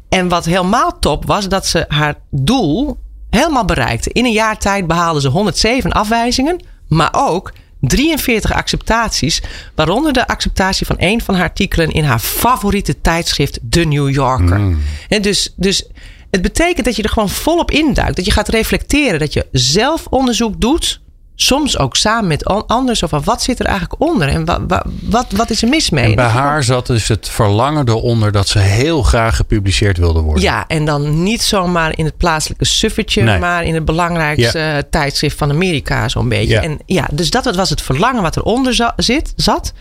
En 0.09 0.27
wat 0.27 0.45
helemaal 0.45 0.99
top 0.99 1.25
was, 1.25 1.47
dat 1.47 1.67
ze 1.67 1.85
haar 1.87 2.15
doel 2.31 2.97
helemaal 3.29 3.65
bereikte. 3.65 4.09
In 4.11 4.25
een 4.25 4.31
jaar 4.31 4.57
tijd 4.57 4.87
behaalde 4.87 5.21
ze 5.21 5.27
107 5.27 5.91
afwijzingen, 5.91 6.63
maar 6.87 7.09
ook 7.11 7.53
43 7.79 8.53
acceptaties, 8.53 9.41
waaronder 9.75 10.13
de 10.13 10.27
acceptatie 10.27 10.85
van 10.85 10.95
een 10.99 11.21
van 11.21 11.35
haar 11.35 11.43
artikelen 11.43 11.91
in 11.91 12.03
haar 12.03 12.19
favoriete 12.19 13.01
tijdschrift, 13.01 13.59
The 13.69 13.79
New 13.79 14.09
Yorker. 14.09 14.77
En 15.07 15.21
dus, 15.21 15.53
dus 15.55 15.87
het 16.31 16.41
betekent 16.41 16.85
dat 16.85 16.95
je 16.95 17.03
er 17.03 17.09
gewoon 17.09 17.29
volop 17.29 17.71
induikt, 17.71 18.15
dat 18.15 18.25
je 18.25 18.31
gaat 18.31 18.47
reflecteren, 18.47 19.19
dat 19.19 19.33
je 19.33 19.47
zelf 19.51 20.07
onderzoek 20.09 20.61
doet. 20.61 21.01
Soms 21.41 21.77
ook 21.77 21.95
samen 21.95 22.27
met 22.27 22.45
an- 22.45 22.65
anderen. 22.67 22.95
Zo 22.97 23.07
van 23.07 23.21
wat 23.23 23.41
zit 23.41 23.59
er 23.59 23.65
eigenlijk 23.65 24.01
onder? 24.01 24.27
En 24.27 24.45
wa- 24.45 24.65
wa- 24.67 24.85
wat, 25.01 25.25
wat 25.35 25.49
is 25.49 25.61
er 25.61 25.69
mis 25.69 25.89
mee? 25.89 26.03
En 26.05 26.15
bij 26.15 26.25
haar 26.25 26.63
zat 26.63 26.87
dus 26.87 27.07
het 27.07 27.29
verlangen 27.29 27.87
eronder 27.89 28.31
dat 28.31 28.47
ze 28.47 28.59
heel 28.59 29.03
graag 29.03 29.35
gepubliceerd 29.35 29.97
wilde 29.97 30.19
worden. 30.19 30.43
Ja, 30.43 30.67
en 30.67 30.85
dan 30.85 31.23
niet 31.23 31.41
zomaar 31.41 31.97
in 31.97 32.05
het 32.05 32.17
plaatselijke 32.17 32.65
suffertje, 32.65 33.21
Nee. 33.23 33.39
maar 33.39 33.63
in 33.63 33.73
het 33.73 33.85
belangrijkste 33.85 34.87
tijdschrift 34.89 35.37
van 35.37 35.49
Amerika, 35.49 36.09
zo'n 36.09 36.29
beetje. 36.29 36.53
Ja. 36.53 36.61
En 36.61 36.79
ja, 36.85 37.07
dus 37.11 37.29
dat 37.29 37.55
was 37.55 37.69
het 37.69 37.81
verlangen 37.81 38.21
wat 38.21 38.37
eronder 38.37 38.73
za- 38.73 38.93
zit, 38.97 39.33
zat. 39.35 39.73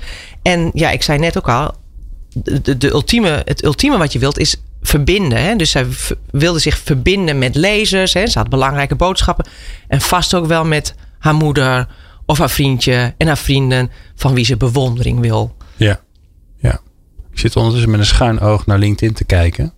En 0.43 0.71
ja, 0.75 0.91
ik 0.91 1.03
zei 1.03 1.19
net 1.19 1.39
ook 1.39 1.49
al, 1.49 1.75
de, 2.35 2.77
de, 2.79 2.89
ultieme, 2.91 3.43
het 3.45 3.65
ultieme 3.65 3.97
wat 3.99 4.13
je 4.13 4.19
wilt 4.19 4.39
is 4.39 4.57
verbinden. 4.83 5.43
Hè? 5.43 5.57
Dus 5.57 5.71
zij 5.71 5.87
wilde 6.31 6.59
zich 6.59 6.79
verbinden 6.79 7.39
met 7.39 7.55
lezers. 7.55 8.13
Hè? 8.15 8.27
Ze 8.27 8.39
had 8.39 8.49
belangrijke 8.49 8.95
boodschappen. 8.95 9.47
En 9.89 10.01
vast 10.01 10.35
ook 10.35 10.47
wel 10.47 10.65
met 10.65 10.95
haar 11.19 11.35
moeder 11.35 11.89
of 12.27 12.39
haar 12.39 12.51
vriendje 12.51 13.15
en 13.19 13.27
haar 13.27 13.39
vrienden 13.39 13.91
van 14.15 14.35
wie 14.35 14.45
ze 14.45 14.57
bewondering 14.57 15.21
wil. 15.21 15.57
Ja. 15.77 16.01
ja. 16.57 16.81
Ik 17.33 17.39
zit 17.39 17.57
ondertussen 17.57 17.91
met 17.91 18.01
een 18.01 18.07
schuin 18.07 18.41
oog 18.41 18.67
naar 18.67 18.79
LinkedIn 18.79 19.15
te 19.15 19.25
kijken. 19.25 19.73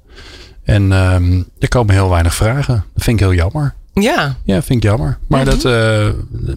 En 0.65 0.93
ehm, 0.93 1.43
er 1.59 1.69
komen 1.69 1.95
heel 1.95 2.11
weinig 2.11 2.35
vragen. 2.35 2.85
Dat 2.95 3.05
vind 3.05 3.21
ik 3.21 3.27
heel 3.27 3.35
jammer. 3.35 3.75
Ja, 3.95 4.37
Ja, 4.45 4.63
vind 4.63 4.85
ik 4.85 4.91
jammer. 4.91 5.19
Maar 5.29 5.41
Mhm. 5.47 5.51
dat, 5.51 5.65
eh, 5.65 6.09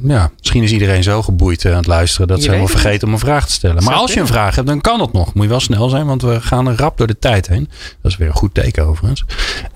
ja, 0.03 0.31
misschien 0.39 0.63
is 0.63 0.71
iedereen 0.71 1.03
zo 1.03 1.21
geboeid 1.21 1.65
eh, 1.65 1.71
aan 1.71 1.77
het 1.77 1.87
luisteren 1.87 2.27
dat 2.27 2.37
Je 2.37 2.43
ze 2.43 2.49
helemaal 2.49 2.71
vergeten 2.71 3.07
om 3.07 3.13
een 3.13 3.19
vraag 3.19 3.45
te 3.45 3.51
stellen. 3.51 3.83
Maar 3.83 3.93
als 3.93 4.13
je 4.13 4.19
een 4.19 4.27
vraag 4.27 4.55
hebt, 4.55 4.67
dan 4.67 4.81
kan 4.81 4.99
het 4.99 5.11
nog. 5.13 5.33
Moet 5.33 5.43
je 5.43 5.49
wel 5.49 5.59
snel 5.59 5.89
zijn, 5.89 6.05
want 6.05 6.21
we 6.21 6.41
gaan 6.41 6.67
er 6.67 6.75
rap 6.77 6.97
door 6.97 7.07
de 7.07 7.19
tijd 7.19 7.47
heen. 7.47 7.69
Dat 8.01 8.11
is 8.11 8.17
weer 8.17 8.27
een 8.27 8.33
goed 8.33 8.53
teken 8.53 8.85
overigens. 8.85 9.25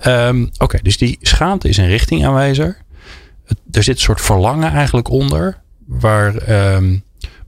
Ehm, 0.00 0.46
Oké, 0.58 0.78
dus 0.82 0.96
die 0.98 1.18
schaamte 1.20 1.68
is 1.68 1.76
een 1.76 1.86
richtingaanwijzer. 1.86 2.76
Het- 3.48 3.58
Er 3.76 3.82
zit 3.82 3.94
een 3.94 4.00
soort 4.02 4.20
verlangen 4.20 4.70
eigenlijk 4.72 5.08
onder. 5.10 5.60
Waar, 5.86 6.34
ehm, 6.36 6.96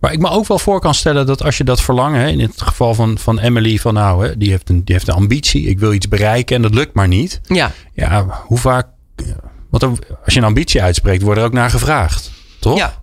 waar 0.01 0.13
ik 0.13 0.19
me 0.19 0.29
ook 0.31 0.47
wel 0.47 0.59
voor 0.59 0.81
kan 0.81 0.95
stellen 0.95 1.27
dat 1.27 1.43
als 1.43 1.57
je 1.57 1.65
dat 1.65 1.81
verlangen, 1.81 2.21
hè, 2.21 2.29
in 2.29 2.41
het 2.41 2.63
geval 2.63 2.95
van, 2.95 3.19
van 3.19 3.39
Emily, 3.39 3.77
van 3.79 3.95
nou, 3.95 4.27
hè, 4.27 4.37
die, 4.37 4.51
heeft 4.51 4.69
een, 4.69 4.85
die 4.85 4.95
heeft 4.95 5.09
een 5.09 5.15
ambitie. 5.15 5.67
Ik 5.67 5.79
wil 5.79 5.93
iets 5.93 6.09
bereiken 6.09 6.57
en 6.57 6.63
dat 6.63 6.75
lukt 6.75 6.95
maar 6.95 7.09
niet. 7.09 7.41
ja, 7.47 7.73
Ja, 7.95 8.43
hoe 8.47 8.59
vaak. 8.59 8.87
Want 9.71 9.83
er- 9.83 10.17
als 10.25 10.35
je 10.35 10.41
een 10.41 10.47
ambitie 10.47 10.83
uitspreekt, 10.83 11.23
wordt 11.23 11.39
er 11.41 11.47
ook 11.47 11.53
naar 11.53 11.71
gevraagd. 11.71 12.31
Toch? 12.61 12.77
ja, 12.79 12.95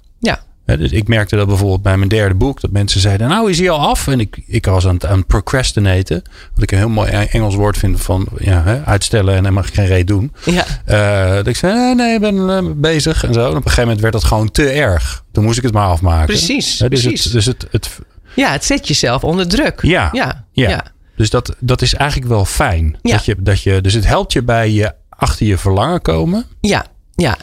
dus 0.76 0.91
ik 0.91 1.07
merkte 1.07 1.36
dat 1.36 1.47
bijvoorbeeld 1.47 1.82
bij 1.82 1.97
mijn 1.97 2.09
derde 2.09 2.36
boek. 2.36 2.61
Dat 2.61 2.72
mensen 2.72 2.99
zeiden, 2.99 3.28
nou 3.28 3.49
is 3.49 3.59
hij 3.59 3.70
al 3.70 3.80
af? 3.80 4.07
En 4.07 4.20
ik, 4.20 4.43
ik 4.47 4.65
was 4.65 4.88
aan 4.88 4.93
het, 4.93 5.05
aan 5.05 5.26
procrastinaten. 5.26 6.22
Wat 6.53 6.63
ik 6.63 6.72
een 6.72 6.78
heel 6.78 6.89
mooi 6.89 7.11
Engels 7.11 7.55
woord 7.55 7.78
vind 7.78 8.01
van 8.01 8.28
ja, 8.38 8.63
hè, 8.63 8.84
uitstellen 8.86 9.36
en 9.36 9.43
dan 9.43 9.53
mag 9.53 9.68
ik 9.68 9.74
geen 9.74 9.88
reet 9.88 10.07
doen. 10.07 10.34
ja. 10.45 10.65
Eh, 10.86 11.36
dat 11.36 11.47
ik 11.47 11.55
zei, 11.55 11.74
nee, 11.74 11.95
nee, 11.95 12.13
ik 12.13 12.20
ben 12.20 12.49
eh, 12.49 12.72
bezig 12.76 13.24
en 13.24 13.34
zo. 13.34 13.39
En 13.41 13.49
op 13.49 13.55
een 13.55 13.61
gegeven 13.61 13.84
moment 13.84 14.01
werd 14.01 14.13
dat 14.13 14.24
gewoon 14.24 14.51
te 14.51 14.70
erg. 14.70 15.24
Toen 15.32 15.43
moest 15.43 15.57
ik 15.57 15.63
het 15.63 15.74
maar 15.74 15.88
afmaken. 15.88 16.26
Precies, 16.26 16.80
Hè, 16.80 16.89
dus 16.89 17.01
precies. 17.01 17.24
Het, 17.24 17.34
dus 17.34 17.45
het, 17.45 17.68
het, 17.72 17.99
Ja, 18.36 18.51
het 18.51 18.65
zet 18.65 18.88
jezelf 18.88 19.24
onder 19.24 19.47
druk. 19.47 19.80
Ja, 19.82 20.09
ja, 20.11 20.45
ja. 20.51 20.70
ja. 20.70 20.86
Dus 21.15 21.30
dat, 21.30 21.55
dat 21.59 21.82
is 21.82 21.93
eigenlijk 21.93 22.30
wel 22.32 22.45
fijn. 22.45 22.97
Ja. 23.01 23.11
Dat 23.11 23.26
je, 23.26 23.36
dat 23.39 23.61
je, 23.61 23.82
dus 23.82 23.93
het 23.93 24.05
helpt 24.05 24.34
je 24.34 24.43
bij 24.43 24.72
je 24.72 24.93
achter 25.09 25.45
je 25.45 25.57
verlangen 25.57 26.01
komen. 26.01 26.45
ja, 26.61 26.86
ja. 27.15 27.38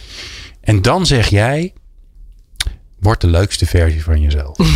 En 0.61 0.83
dan 0.83 1.07
zeg 1.07 1.29
jij, 1.29 1.73
word 3.05 3.21
de 3.21 3.27
leukste 3.27 3.67
versie 3.67 4.03
van 4.05 4.21
jezelf. 4.21 4.57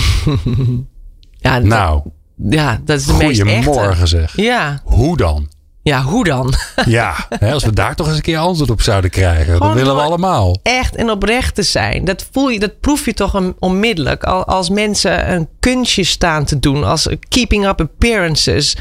Ja, 1.41 1.59
nou, 1.59 2.01
dat, 2.37 2.53
ja, 2.55 2.81
dat 2.85 2.99
is 3.01 3.07
de 3.07 3.13
meest 3.13 3.41
echte. 3.41 3.63
goedemorgen 3.65 4.09
zeg. 4.09 4.37
Ja, 4.37 4.81
Hoe 4.85 5.17
dan? 5.17 5.49
ja, 5.83 6.03
hoe 6.03 6.25
dan? 6.25 6.55
Ja, 6.87 7.15
hè, 7.39 7.53
als 7.53 7.65
we 7.65 7.73
daar 7.73 7.95
toch 7.95 8.07
eens 8.07 8.17
een 8.17 8.23
keer 8.23 8.39
antwoord 8.39 8.71
op 8.71 8.83
zouden 8.83 9.11
krijgen. 9.11 9.47
Dat 9.53 9.57
Gewoon 9.57 9.75
willen 9.77 9.95
we 9.95 10.01
allemaal. 10.03 10.59
Echt 10.63 10.95
en 10.97 11.11
oprecht 11.11 11.55
te 11.55 11.63
zijn. 11.63 12.05
Dat 12.05 12.27
voel 12.33 12.49
je, 12.49 12.59
dat 12.59 12.81
proef 12.81 13.05
je 13.05 13.15
toch 13.15 13.35
on- 13.35 13.57
onmiddellijk. 13.59 14.25
Al- 14.25 14.45
Als 14.47 14.71
mensen 14.71 15.33
een 15.33 15.49
kunstje 15.61 16.05
staan 16.05 16.45
te 16.45 16.59
doen. 16.59 16.85
Als 16.85 17.09
keeping 17.29 17.67
up 17.67 17.81
appearances. 17.81 18.77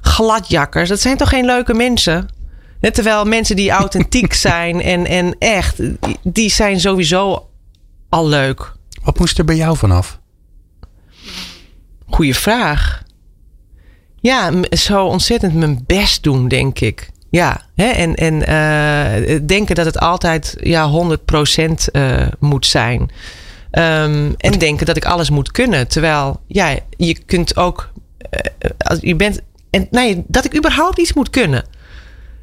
Gladjakkers. 0.00 0.88
Dat 0.88 1.00
zijn 1.00 1.16
toch 1.16 1.28
geen 1.28 1.44
leuke 1.44 1.74
mensen? 1.74 2.28
Net 2.80 2.94
terwijl 2.94 3.24
mensen 3.24 3.56
die 3.56 3.70
authentiek 3.70 4.32
zijn 4.48 4.82
en, 4.82 5.06
en 5.06 5.36
echt. 5.38 5.76
Die 6.22 6.50
zijn 6.50 6.80
sowieso 6.80 7.48
al 8.08 8.28
leuk. 8.28 8.76
Wat 9.08 9.18
moest 9.18 9.38
er 9.38 9.44
bij 9.44 9.56
jou 9.56 9.76
vanaf? 9.76 10.20
Goeie 12.06 12.34
vraag. 12.34 13.02
Ja, 14.20 14.52
zo 14.70 15.04
ontzettend 15.04 15.54
mijn 15.54 15.84
best 15.86 16.22
doen, 16.22 16.48
denk 16.48 16.80
ik. 16.80 17.10
Ja, 17.30 17.60
hè? 17.74 17.84
en, 17.84 18.14
en 18.14 18.46
eh, 18.46 19.40
denken 19.46 19.74
dat 19.74 19.84
het 19.84 19.98
altijd 19.98 20.56
ja, 20.60 20.90
100% 20.90 21.74
eh 21.92 22.26
moet 22.38 22.66
zijn. 22.66 23.10
Ehm, 23.70 24.32
en 24.36 24.58
denken 24.58 24.86
dat 24.86 24.96
ik 24.96 25.04
alles 25.04 25.30
moet 25.30 25.50
kunnen. 25.50 25.88
Terwijl, 25.88 26.40
ja, 26.46 26.78
je 26.96 27.18
kunt 27.24 27.56
ook. 27.56 27.90
eh, 28.30 28.70
als 28.78 28.98
je 29.00 29.16
bent. 29.16 29.40
En 29.70 29.86
nee, 29.90 30.24
dat 30.26 30.44
ik 30.44 30.56
überhaupt 30.56 30.98
iets 30.98 31.12
moet 31.12 31.30
kunnen. 31.30 31.64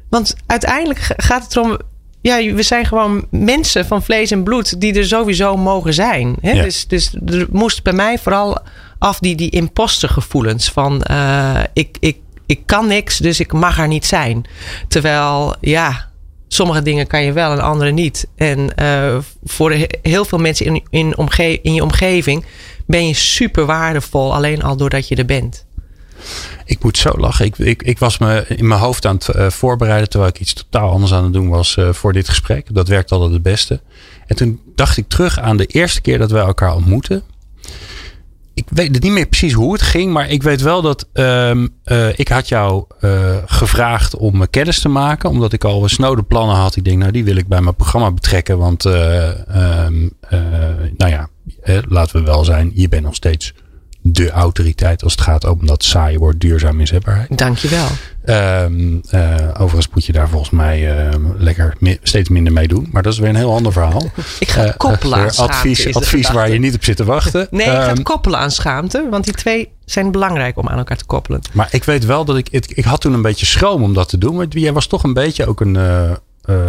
Want 0.08 0.36
uiteindelijk 0.46 1.14
gaat 1.16 1.42
het 1.42 1.56
erom. 1.56 1.78
Ja, 2.26 2.54
we 2.54 2.62
zijn 2.62 2.86
gewoon 2.86 3.26
mensen 3.30 3.86
van 3.86 4.02
vlees 4.02 4.30
en 4.30 4.42
bloed 4.42 4.80
die 4.80 4.94
er 4.94 5.04
sowieso 5.06 5.56
mogen 5.56 5.94
zijn. 5.94 6.36
Hè? 6.40 6.50
Ja. 6.50 6.62
Dus, 6.62 6.86
dus 6.86 7.14
er 7.26 7.46
moest 7.50 7.82
bij 7.82 7.92
mij 7.92 8.18
vooral 8.18 8.58
af 8.98 9.18
die, 9.18 9.34
die 9.36 9.50
impostergevoelens 9.50 10.70
van 10.70 11.02
eh, 11.02 11.60
ik, 11.72 11.96
ik, 12.00 12.16
ik 12.46 12.60
kan 12.66 12.86
niks, 12.86 13.18
dus 13.18 13.40
ik 13.40 13.52
mag 13.52 13.78
er 13.78 13.88
niet 13.88 14.06
zijn. 14.06 14.44
Terwijl, 14.88 15.54
ja, 15.60 16.08
sommige 16.48 16.82
dingen 16.82 17.06
kan 17.06 17.22
je 17.22 17.32
wel 17.32 17.52
en 17.52 17.60
andere 17.60 17.90
niet. 17.90 18.26
En 18.36 18.74
eh, 18.74 19.16
voor 19.44 19.72
he- 19.72 19.86
heel 20.02 20.24
veel 20.24 20.38
mensen 20.38 20.66
in, 20.66 20.82
in, 20.90 21.16
omge 21.16 21.60
in 21.62 21.74
je 21.74 21.82
omgeving 21.82 22.44
ben 22.86 23.06
je 23.06 23.14
super 23.14 23.66
waardevol 23.66 24.34
alleen 24.34 24.62
al 24.62 24.76
doordat 24.76 25.08
je 25.08 25.16
er 25.16 25.26
bent. 25.26 25.65
Ik 26.64 26.82
moet 26.82 26.98
zo 26.98 27.12
lachen. 27.16 27.44
Ik, 27.44 27.58
ik, 27.58 27.82
ik 27.82 27.98
was 27.98 28.18
me 28.18 28.44
in 28.48 28.68
mijn 28.68 28.80
hoofd 28.80 29.06
aan 29.06 29.14
het 29.14 29.28
eh, 29.28 29.50
voorbereiden. 29.50 30.08
Terwijl 30.08 30.32
ik 30.32 30.40
iets 30.40 30.52
totaal 30.52 30.90
anders 30.90 31.12
aan 31.12 31.24
het 31.24 31.32
doen 31.32 31.48
was 31.48 31.76
eh, 31.76 31.92
voor 31.92 32.12
dit 32.12 32.28
gesprek. 32.28 32.74
Dat 32.74 32.88
werkt 32.88 33.12
altijd 33.12 33.32
het 33.32 33.42
beste. 33.42 33.80
En 34.26 34.36
toen 34.36 34.60
dacht 34.74 34.96
ik 34.96 35.08
terug 35.08 35.40
aan 35.40 35.56
de 35.56 35.66
eerste 35.66 36.00
keer 36.00 36.18
dat 36.18 36.30
wij 36.30 36.42
elkaar 36.42 36.74
ontmoetten. 36.74 37.22
Ik 38.54 38.66
weet 38.68 39.02
niet 39.02 39.12
meer 39.12 39.26
precies 39.26 39.52
hoe 39.52 39.72
het 39.72 39.82
ging. 39.82 40.12
Maar 40.12 40.30
ik 40.30 40.42
weet 40.42 40.60
wel 40.60 40.82
dat 40.82 41.08
ehm, 41.12 41.66
eh, 41.84 42.18
ik 42.18 42.28
had 42.28 42.48
jou 42.48 42.84
gevraagd 43.46 44.16
om 44.16 44.38
me 44.38 44.46
kennis 44.46 44.80
te 44.80 44.88
maken. 44.88 45.30
Omdat 45.30 45.52
ik 45.52 45.64
al 45.64 45.88
snode 45.88 46.22
plannen 46.22 46.56
had. 46.56 46.76
Ik 46.76 46.84
denk, 46.84 46.98
nou 46.98 47.12
die 47.12 47.24
wil 47.24 47.36
ik 47.36 47.48
bij 47.48 47.60
mijn 47.60 47.74
programma 47.74 48.10
betrekken. 48.10 48.58
Want 48.58 48.84
eh, 48.84 49.28
ehm, 49.48 50.08
eh, 50.20 50.40
nou 50.96 51.10
ja, 51.10 51.28
laten 51.88 52.20
we 52.20 52.26
wel 52.26 52.44
zijn. 52.44 52.70
Je 52.74 52.88
bent 52.88 53.02
nog 53.02 53.14
steeds 53.14 53.54
de 54.12 54.30
autoriteit 54.30 55.02
als 55.02 55.12
het 55.12 55.20
gaat 55.20 55.44
om 55.44 55.66
dat 55.66 55.84
saaie 55.84 56.18
woord 56.18 56.40
duurzaam 56.40 56.80
inzetbaarheid. 56.80 57.38
Dankjewel. 57.38 57.86
Um, 58.24 59.02
uh, 59.10 59.34
overigens 59.52 59.88
moet 59.88 60.04
je 60.04 60.12
daar 60.12 60.28
volgens 60.28 60.50
mij 60.50 61.06
uh, 61.08 61.14
lekker 61.38 61.76
mi 61.78 61.98
steeds 62.02 62.28
minder 62.28 62.52
mee 62.52 62.68
doen. 62.68 62.88
Maar 62.92 63.02
dat 63.02 63.12
is 63.12 63.18
weer 63.18 63.28
een 63.28 63.36
heel 63.36 63.54
ander 63.54 63.72
verhaal. 63.72 64.02
ik 64.38 64.48
ga 64.48 64.60
het 64.60 64.76
koppelen 64.76 65.18
aan 65.18 65.30
schaamte. 65.30 65.54
Advies, 65.54 65.94
advies 65.94 66.30
waar 66.30 66.50
je 66.50 66.58
niet 66.58 66.74
op 66.74 66.84
zit 66.84 66.96
te 66.96 67.04
wachten. 67.04 67.46
nee, 67.50 67.66
ik 67.66 67.72
ga 67.72 67.88
het 67.88 68.02
koppelen 68.02 68.38
aan 68.38 68.50
schaamte. 68.50 69.06
Want 69.10 69.24
die 69.24 69.34
twee 69.34 69.72
zijn 69.84 70.10
belangrijk 70.10 70.56
om 70.56 70.68
aan 70.68 70.78
elkaar 70.78 70.96
te 70.96 71.04
koppelen. 71.04 71.40
Maar 71.52 71.68
ik 71.70 71.84
weet 71.84 72.04
wel 72.04 72.24
dat 72.24 72.36
ik... 72.36 72.48
Ik, 72.50 72.66
ik 72.66 72.84
had 72.84 73.00
toen 73.00 73.12
een 73.12 73.22
beetje 73.22 73.46
schroom 73.46 73.82
om 73.82 73.94
dat 73.94 74.08
te 74.08 74.18
doen. 74.18 74.36
Maar 74.36 74.46
jij 74.48 74.72
was 74.72 74.86
toch 74.86 75.02
een 75.02 75.14
beetje 75.14 75.46
ook 75.46 75.60
een... 75.60 75.76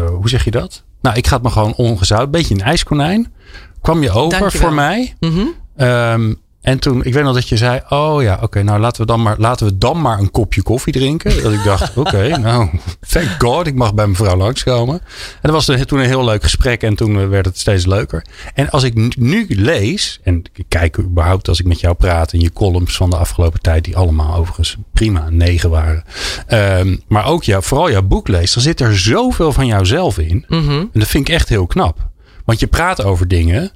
Hoe 0.07 0.29
zeg 0.29 0.43
je 0.43 0.51
dat? 0.51 0.83
Nou, 1.01 1.17
ik 1.17 1.27
ga 1.27 1.33
het 1.33 1.43
me 1.43 1.49
gewoon 1.49 1.73
ongezout. 1.73 2.31
Beetje 2.31 2.53
een 2.53 2.61
ijskonijn. 2.61 3.33
Kwam 3.81 4.01
je 4.01 4.11
over 4.11 4.39
Dankjewel. 4.39 4.67
voor 4.67 4.75
mij. 4.75 5.15
Mm 5.19 5.29
-hmm. 5.29 5.88
um, 5.88 6.39
en 6.62 6.80
toen, 6.80 7.03
ik 7.03 7.14
weet 7.14 7.24
nog 7.24 7.34
dat 7.34 7.49
je 7.49 7.58
zei: 7.58 7.82
Oh 7.89 8.22
ja, 8.22 8.34
oké, 8.34 8.43
okay, 8.43 8.64
nou 8.64 8.80
laten 8.80 9.01
we, 9.01 9.08
dan 9.08 9.22
maar, 9.22 9.36
laten 9.38 9.66
we 9.66 9.78
dan 9.78 10.01
maar 10.01 10.20
een 10.20 10.32
kopje 10.32 10.62
koffie 10.62 10.93
drinken. 10.93 11.43
Dat 11.43 11.53
ik 11.53 11.64
dacht: 11.64 11.89
Oké, 11.97 11.99
okay, 11.99 12.30
nou, 12.30 12.70
thank 13.08 13.28
God, 13.38 13.68
ik 13.68 13.76
mag 13.76 13.93
bij 13.93 14.08
mevrouw 14.08 14.38
langskomen. 14.38 14.99
En 15.41 15.51
dat 15.51 15.51
was 15.51 15.86
toen 15.86 15.99
een 15.99 16.05
heel 16.05 16.24
leuk 16.24 16.43
gesprek 16.43 16.84
en 16.84 16.95
toen 16.95 17.30
werd 17.30 17.45
het 17.45 17.60
steeds 17.60 17.86
leuker. 17.86 18.26
En 18.53 18.70
als 18.70 18.84
ik 18.84 19.18
nu 19.18 19.45
lees, 19.49 20.20
en 20.24 20.43
ik 20.53 20.66
kijk 20.68 20.99
überhaupt 20.99 21.47
als 21.47 21.60
ik 21.60 21.66
met 21.66 21.80
jou 21.80 21.95
praat 21.95 22.34
in 22.34 22.39
je 22.39 22.53
columns 22.53 22.95
van 22.95 23.10
de 23.10 23.18
afgelopen 23.18 23.62
tijd, 23.62 23.84
die 23.84 23.97
allemaal 23.97 24.36
overigens 24.36 24.78
prima 24.93 25.30
negen 25.30 25.70
waren. 25.70 26.03
Um, 26.49 27.01
maar 27.08 27.26
ook 27.26 27.43
jou, 27.43 27.64
vooral 27.64 27.91
jouw 27.91 28.01
boek 28.01 28.28
leest, 28.28 28.53
dan 28.53 28.64
zit 28.64 28.82
er 28.82 28.99
zoveel 28.99 29.51
van 29.51 29.66
jouzelf 29.66 30.18
in. 30.18 30.45
Mm 30.47 30.68
-hmm. 30.68 30.80
En 30.80 30.99
dat 30.99 31.08
vind 31.08 31.28
ik 31.28 31.34
echt 31.34 31.49
heel 31.49 31.68
knap. 31.68 32.10
Want 32.45 32.60
je 32.60 32.68
praat 32.68 33.03
over 33.03 33.28
dingen 33.28 33.72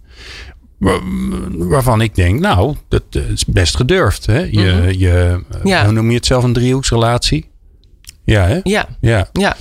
waarvan 1.58 2.02
ik 2.02 2.16
denk, 2.16 2.40
nou, 2.40 2.76
dat 2.88 3.04
is 3.34 3.46
best 3.46 3.76
gedurfd. 3.76 4.26
Hè? 4.26 4.40
Je, 4.40 4.60
Mhm. 4.82 4.90
je, 5.00 5.44
Ja. 5.64 5.84
Hoe 5.84 5.94
noem 5.94 6.10
je 6.10 6.16
het 6.16 6.26
zelf, 6.26 6.44
een 6.44 6.54
driehoeksrelatie? 6.54 7.50
Ja, 8.24 8.46
hè? 8.48 8.60
Ja, 8.64 8.86
Ja. 9.00 9.30
ja. 9.32 9.56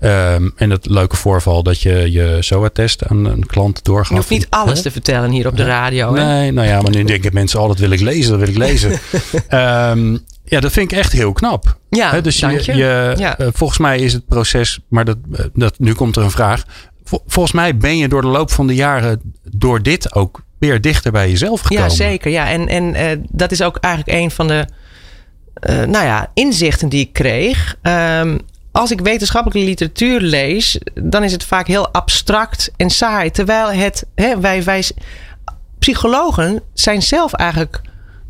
Ehm, 0.00 0.48
en 0.56 0.68
dat 0.68 0.86
leuke 0.86 1.16
voorval 1.16 1.62
dat 1.62 1.80
je 1.80 2.12
je 2.12 2.36
SOA-test 2.40 3.06
aan 3.06 3.24
een 3.24 3.46
klant 3.46 3.84
doorgaf. 3.84 4.08
Je 4.08 4.14
hoeft 4.14 4.30
niet 4.30 4.46
alles 4.50 4.76
Hè? 4.76 4.82
te 4.82 4.90
vertellen 4.90 5.30
hier 5.30 5.46
op 5.46 5.56
de 5.56 5.64
radio. 5.64 6.14
Hè? 6.14 6.24
Nee, 6.24 6.52
nou 6.52 6.66
ja, 6.68 6.80
maar 6.80 6.90
nu 6.90 7.04
denken 7.04 7.34
mensen, 7.34 7.60
oh, 7.60 7.68
dat 7.68 7.78
wil 7.78 7.90
ik 7.90 8.00
lezen, 8.00 8.30
dat 8.30 8.38
wil 8.40 8.48
ik 8.48 8.56
lezen. 8.56 8.90
Ehm, 9.48 10.16
ja, 10.44 10.60
dat 10.60 10.72
vind 10.72 10.92
ik 10.92 10.98
echt 10.98 11.12
heel 11.12 11.32
knap. 11.32 11.78
Ja, 11.90 12.10
Hè, 12.10 12.20
dus 12.20 12.38
je, 12.40 12.46
je. 12.48 12.74
je, 12.76 13.14
Ja. 13.16 13.38
eh, 13.38 13.46
volgens 13.52 13.78
mij 13.78 13.98
is 13.98 14.12
het 14.12 14.26
proces, 14.26 14.78
maar 14.88 15.04
dat, 15.04 15.16
eh, 15.32 15.44
dat, 15.54 15.78
nu 15.78 15.92
komt 15.92 16.16
er 16.16 16.22
een 16.22 16.30
vraag. 16.30 16.64
Vol- 17.04 17.22
volgens 17.26 17.54
mij 17.54 17.76
ben 17.76 17.96
je 17.98 18.08
door 18.08 18.22
de 18.22 18.28
loop 18.28 18.50
van 18.50 18.66
de 18.66 18.74
jaren 18.74 19.20
door 19.50 19.82
dit 19.82 20.14
ook 20.14 20.44
weer 20.58 20.80
dichter 20.80 21.12
bij 21.12 21.30
jezelf 21.30 21.60
gekomen. 21.60 21.84
Ja, 21.84 21.90
zeker. 21.90 22.30
Ja. 22.30 22.50
En, 22.50 22.68
en 22.68 22.94
eh, 22.94 23.18
dat 23.30 23.52
is 23.52 23.62
ook 23.62 23.76
eigenlijk 23.76 24.18
een 24.18 24.30
van 24.30 24.46
de 24.46 24.66
eh, 25.54 25.76
nou 25.76 26.04
ja, 26.04 26.30
inzichten 26.34 26.88
die 26.88 27.00
ik 27.00 27.12
kreeg. 27.12 27.76
Ehm, 27.82 28.38
als 28.72 28.90
ik 28.90 29.00
wetenschappelijke 29.00 29.68
literatuur 29.68 30.20
lees, 30.20 30.78
dan 30.94 31.22
is 31.22 31.32
het 31.32 31.44
vaak 31.44 31.66
heel 31.66 31.88
abstract 31.88 32.70
en 32.76 32.90
saai. 32.90 33.30
Terwijl 33.30 33.72
het, 33.72 34.06
hè, 34.14 34.40
wij, 34.40 34.64
wij, 34.64 34.84
psychologen 35.78 36.62
zijn 36.74 37.02
zelf 37.02 37.32
eigenlijk 37.32 37.80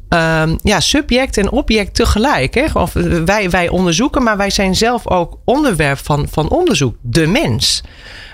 ehm, 0.08 0.56
ja, 0.62 0.80
subject 0.80 1.36
en 1.36 1.50
object 1.50 1.94
tegelijk. 1.94 2.54
Hè? 2.54 2.64
Of 2.72 2.92
wij, 3.24 3.50
wij 3.50 3.68
onderzoeken, 3.68 4.22
maar 4.22 4.36
wij 4.36 4.50
zijn 4.50 4.74
zelf 4.74 5.06
ook 5.10 5.38
onderwerp 5.44 5.98
van, 5.98 6.28
van 6.30 6.48
onderzoek. 6.48 6.96
De 7.00 7.26
mens. 7.26 7.82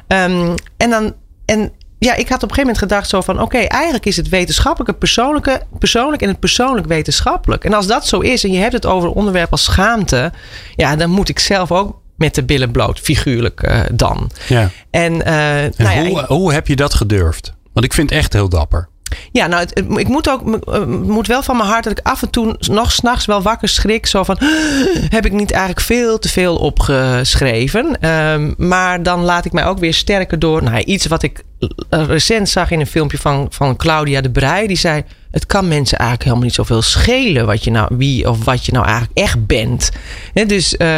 Ehm, 0.07 0.55
en 0.77 0.91
dan. 0.91 1.15
En 1.45 1.73
ja, 2.05 2.15
ik 2.15 2.29
had 2.29 2.43
op 2.43 2.51
een 2.51 2.55
gegeven 2.55 2.61
moment 2.61 2.79
gedacht 2.79 3.09
zo 3.09 3.21
van... 3.21 3.41
oké, 3.41 3.59
eigenlijk 3.59 4.07
is 4.07 4.17
het 4.17 4.29
wetenschappelijke 4.29 4.95
persoonlijke, 4.95 5.63
persoonlijk... 5.79 6.23
en 6.23 6.29
het 6.29 6.39
persoonlijk 6.39 6.87
wetenschappelijk. 6.87 7.65
En 7.65 7.73
als 7.75 7.87
dat 7.87 8.07
zo 8.07 8.21
is 8.21 8.45
en 8.45 8.53
je 8.53 8.59
hebt 8.59 8.73
het 8.73 8.87
over 8.87 9.09
een 9.09 9.15
onderwerp 9.15 9.51
als 9.51 9.65
schaamte... 9.65 10.33
ja, 10.77 10.97
dan 10.97 11.11
moet 11.11 11.29
ik 11.29 11.39
zelf 11.39 11.73
ook 11.73 12.01
met 12.17 12.35
de 12.35 12.43
billen 12.45 12.71
bloot, 12.71 13.01
figuurlijk 13.01 13.63
eh, 13.63 13.81
dan. 13.93 14.31
Ja. 14.49 14.71
En, 14.91 15.25
eh, 15.25 15.65
En 15.65 15.73
nou 15.77 15.97
ja, 15.97 16.05
hoe, 16.11 16.21
ik- 16.21 16.27
hoe 16.27 16.53
heb 16.53 16.67
je 16.67 16.77
dat 16.77 16.95
gedurfd? 16.95 17.53
Want 17.73 17.87
ik 17.87 17.93
vind 17.93 18.11
het 18.11 18.19
echt 18.19 18.33
heel 18.33 18.49
dapper. 18.49 18.89
Ja, 19.33 19.47
nou, 19.47 19.61
het, 19.61 19.85
ik 19.97 20.09
moet 20.09 20.29
ook 20.29 20.59
eh, 20.69 20.85
moet 20.87 21.27
wel 21.27 21.43
van 21.43 21.57
mijn 21.57 21.69
hart 21.69 21.85
dat 21.85 21.99
ik 21.99 22.07
af 22.07 22.23
en 22.23 22.31
toe 22.31 22.57
nog 22.71 22.93
s'nachts 22.93 23.25
wel 23.25 23.43
wakker 23.43 23.69
schrik. 23.69 24.07
Zo 24.07 24.23
van: 24.23 24.39
heb 25.17 25.27
ik 25.27 25.33
niet 25.33 25.51
eigenlijk 25.51 25.87
veel 25.87 26.19
te 26.19 26.29
veel 26.29 26.57
opgeschreven? 26.57 28.01
Ehm, 28.01 28.53
maar 28.57 29.03
dan 29.03 29.21
laat 29.21 29.45
ik 29.45 29.53
mij 29.53 29.67
ook 29.67 29.79
weer 29.79 29.95
sterker 29.95 30.39
door. 30.39 30.63
Nou, 30.63 30.79
iets 30.79 31.07
wat 31.07 31.23
ik 31.23 31.45
eh, 31.89 32.05
recent 32.07 32.49
zag 32.49 32.71
in 32.71 32.81
een 32.81 32.87
filmpje 32.87 33.19
van, 33.19 33.47
van 33.51 33.77
Claudia 33.77 34.21
de 34.21 34.31
Brij. 34.31 34.67
Die 34.67 34.77
zei: 34.77 35.03
Het 35.31 35.47
kan 35.47 35.69
mensen 35.69 35.99
eigenlijk 35.99 36.29
helemaal 36.29 36.47
niet 36.47 36.57
zoveel 36.57 36.83
schelen. 36.83 37.47
Wat 37.47 37.65
je 37.65 37.71
nou, 37.71 37.97
wie 37.97 38.29
of 38.29 38.45
wat 38.45 38.67
je 38.67 38.73
nou 38.73 38.85
eigenlijk 38.87 39.19
echt 39.19 39.47
bent. 39.47 39.91
Dus 40.47 40.77
eh, 40.77 40.89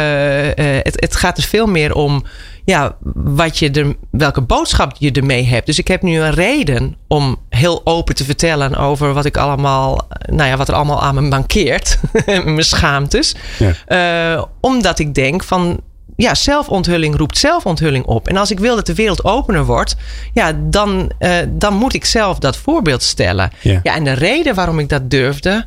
het, 0.55 0.95
het 0.95 1.15
gaat 1.15 1.37
er 1.37 1.43
veel 1.43 1.67
meer 1.67 1.93
om 1.93 2.23
ja, 2.65 2.95
wat 3.13 3.59
je 3.59 3.71
er, 3.71 3.95
welke 4.11 4.41
boodschap 4.41 4.93
je 4.99 5.11
ermee 5.11 5.45
hebt. 5.45 5.65
Dus 5.65 5.79
ik 5.79 5.87
heb 5.87 6.01
nu 6.01 6.19
een 6.19 6.33
reden 6.33 6.95
om 7.07 7.37
heel 7.49 7.81
open 7.83 8.15
te 8.15 8.23
vertellen 8.23 8.75
over 8.75 9.13
wat 9.13 9.25
ik 9.25 9.37
allemaal, 9.37 10.07
nou 10.25 10.49
ja, 10.49 10.57
wat 10.57 10.67
er 10.67 10.73
allemaal 10.73 11.01
aan 11.01 11.15
me 11.15 11.21
mankeert. 11.21 11.99
Mijn 12.25 12.63
schaamtes. 12.63 13.35
Ja. 13.59 14.35
Eh, 14.35 14.43
omdat 14.61 14.99
ik 14.99 15.13
denk 15.13 15.43
van. 15.43 15.79
Ja, 16.17 16.35
zelfonthulling 16.35 17.17
roept 17.17 17.37
zelfonthulling 17.37 18.05
op. 18.05 18.27
En 18.27 18.37
als 18.37 18.51
ik 18.51 18.59
wil 18.59 18.75
dat 18.75 18.85
de 18.85 18.93
wereld 18.93 19.23
opener 19.23 19.65
wordt, 19.65 19.95
ja, 20.33 20.53
dan, 20.63 21.11
eh, 21.17 21.37
dan 21.49 21.73
moet 21.73 21.93
ik 21.93 22.05
zelf 22.05 22.39
dat 22.39 22.57
voorbeeld 22.57 23.03
stellen. 23.03 23.51
Ja. 23.61 23.79
ja, 23.83 23.95
en 23.95 24.03
de 24.03 24.11
reden 24.11 24.55
waarom 24.55 24.79
ik 24.79 24.89
dat 24.89 25.09
durfde, 25.09 25.65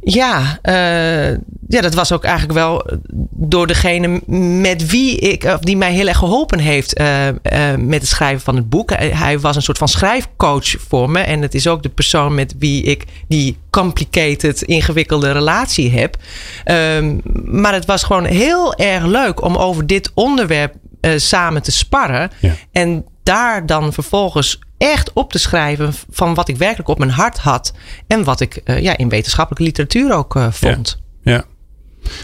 ja, 0.00 0.58
eh, 0.62 1.30
ja, 1.68 1.80
dat 1.80 1.94
was 1.94 2.12
ook 2.12 2.24
eigenlijk 2.24 2.58
wel 2.58 2.86
door 3.32 3.66
degene 3.66 4.20
met 4.60 4.90
wie 4.90 5.18
ik, 5.18 5.44
of 5.44 5.60
die 5.60 5.76
mij 5.76 5.92
heel 5.92 6.06
erg 6.06 6.18
geholpen 6.18 6.58
heeft 6.58 6.94
eh, 6.94 7.28
eh, 7.28 7.34
met 7.78 8.00
het 8.00 8.08
schrijven 8.08 8.40
van 8.40 8.56
het 8.56 8.68
boek. 8.68 8.90
Hij, 8.94 9.38
was 9.40 9.56
een 9.56 9.62
soort 9.62 9.78
van 9.78 9.88
schrijfcoach 9.88 10.68
voor 10.88 11.10
me. 11.10 11.20
En 11.20 11.42
het 11.42 11.54
is 11.54 11.66
ook 11.66 11.82
de 11.82 11.88
persoon 11.88 12.34
met 12.34 12.54
wie 12.58 12.82
ik 12.82 13.04
die 13.28 13.58
complicated, 13.70 14.62
ingewikkelde 14.62 15.32
relatie 15.32 15.90
heb. 15.90 16.16
Ehm, 16.64 17.16
maar 17.44 17.72
het 17.72 17.86
was 17.86 18.02
gewoon 18.02 18.24
heel 18.24 18.74
erg 18.74 19.04
leuk 19.04 19.42
om 19.42 19.56
over 19.56 19.86
dit 19.86 20.10
onderwerp 20.14 20.74
samen 21.16 21.62
te 21.62 21.72
sparren. 21.72 22.30
Ja. 22.40 22.54
En 22.72 23.04
daar 23.22 23.66
dan 23.66 23.92
vervolgens 23.92 24.58
echt 24.78 25.12
op 25.12 25.32
te 25.32 25.38
schrijven 25.38 25.92
van 26.10 26.34
wat 26.34 26.48
ik 26.48 26.56
werkelijk 26.56 26.88
op 26.88 26.98
mijn 26.98 27.10
hart 27.10 27.38
had. 27.38 27.72
En 28.06 28.24
wat 28.24 28.40
ik 28.40 28.56
eh, 28.56 28.82
ja, 28.82 28.96
in 28.96 29.08
wetenschappelijke 29.08 29.64
literatuur 29.64 30.14
ook 30.14 30.36
eh, 30.36 30.46
vond. 30.50 31.00
Ja. 31.22 31.44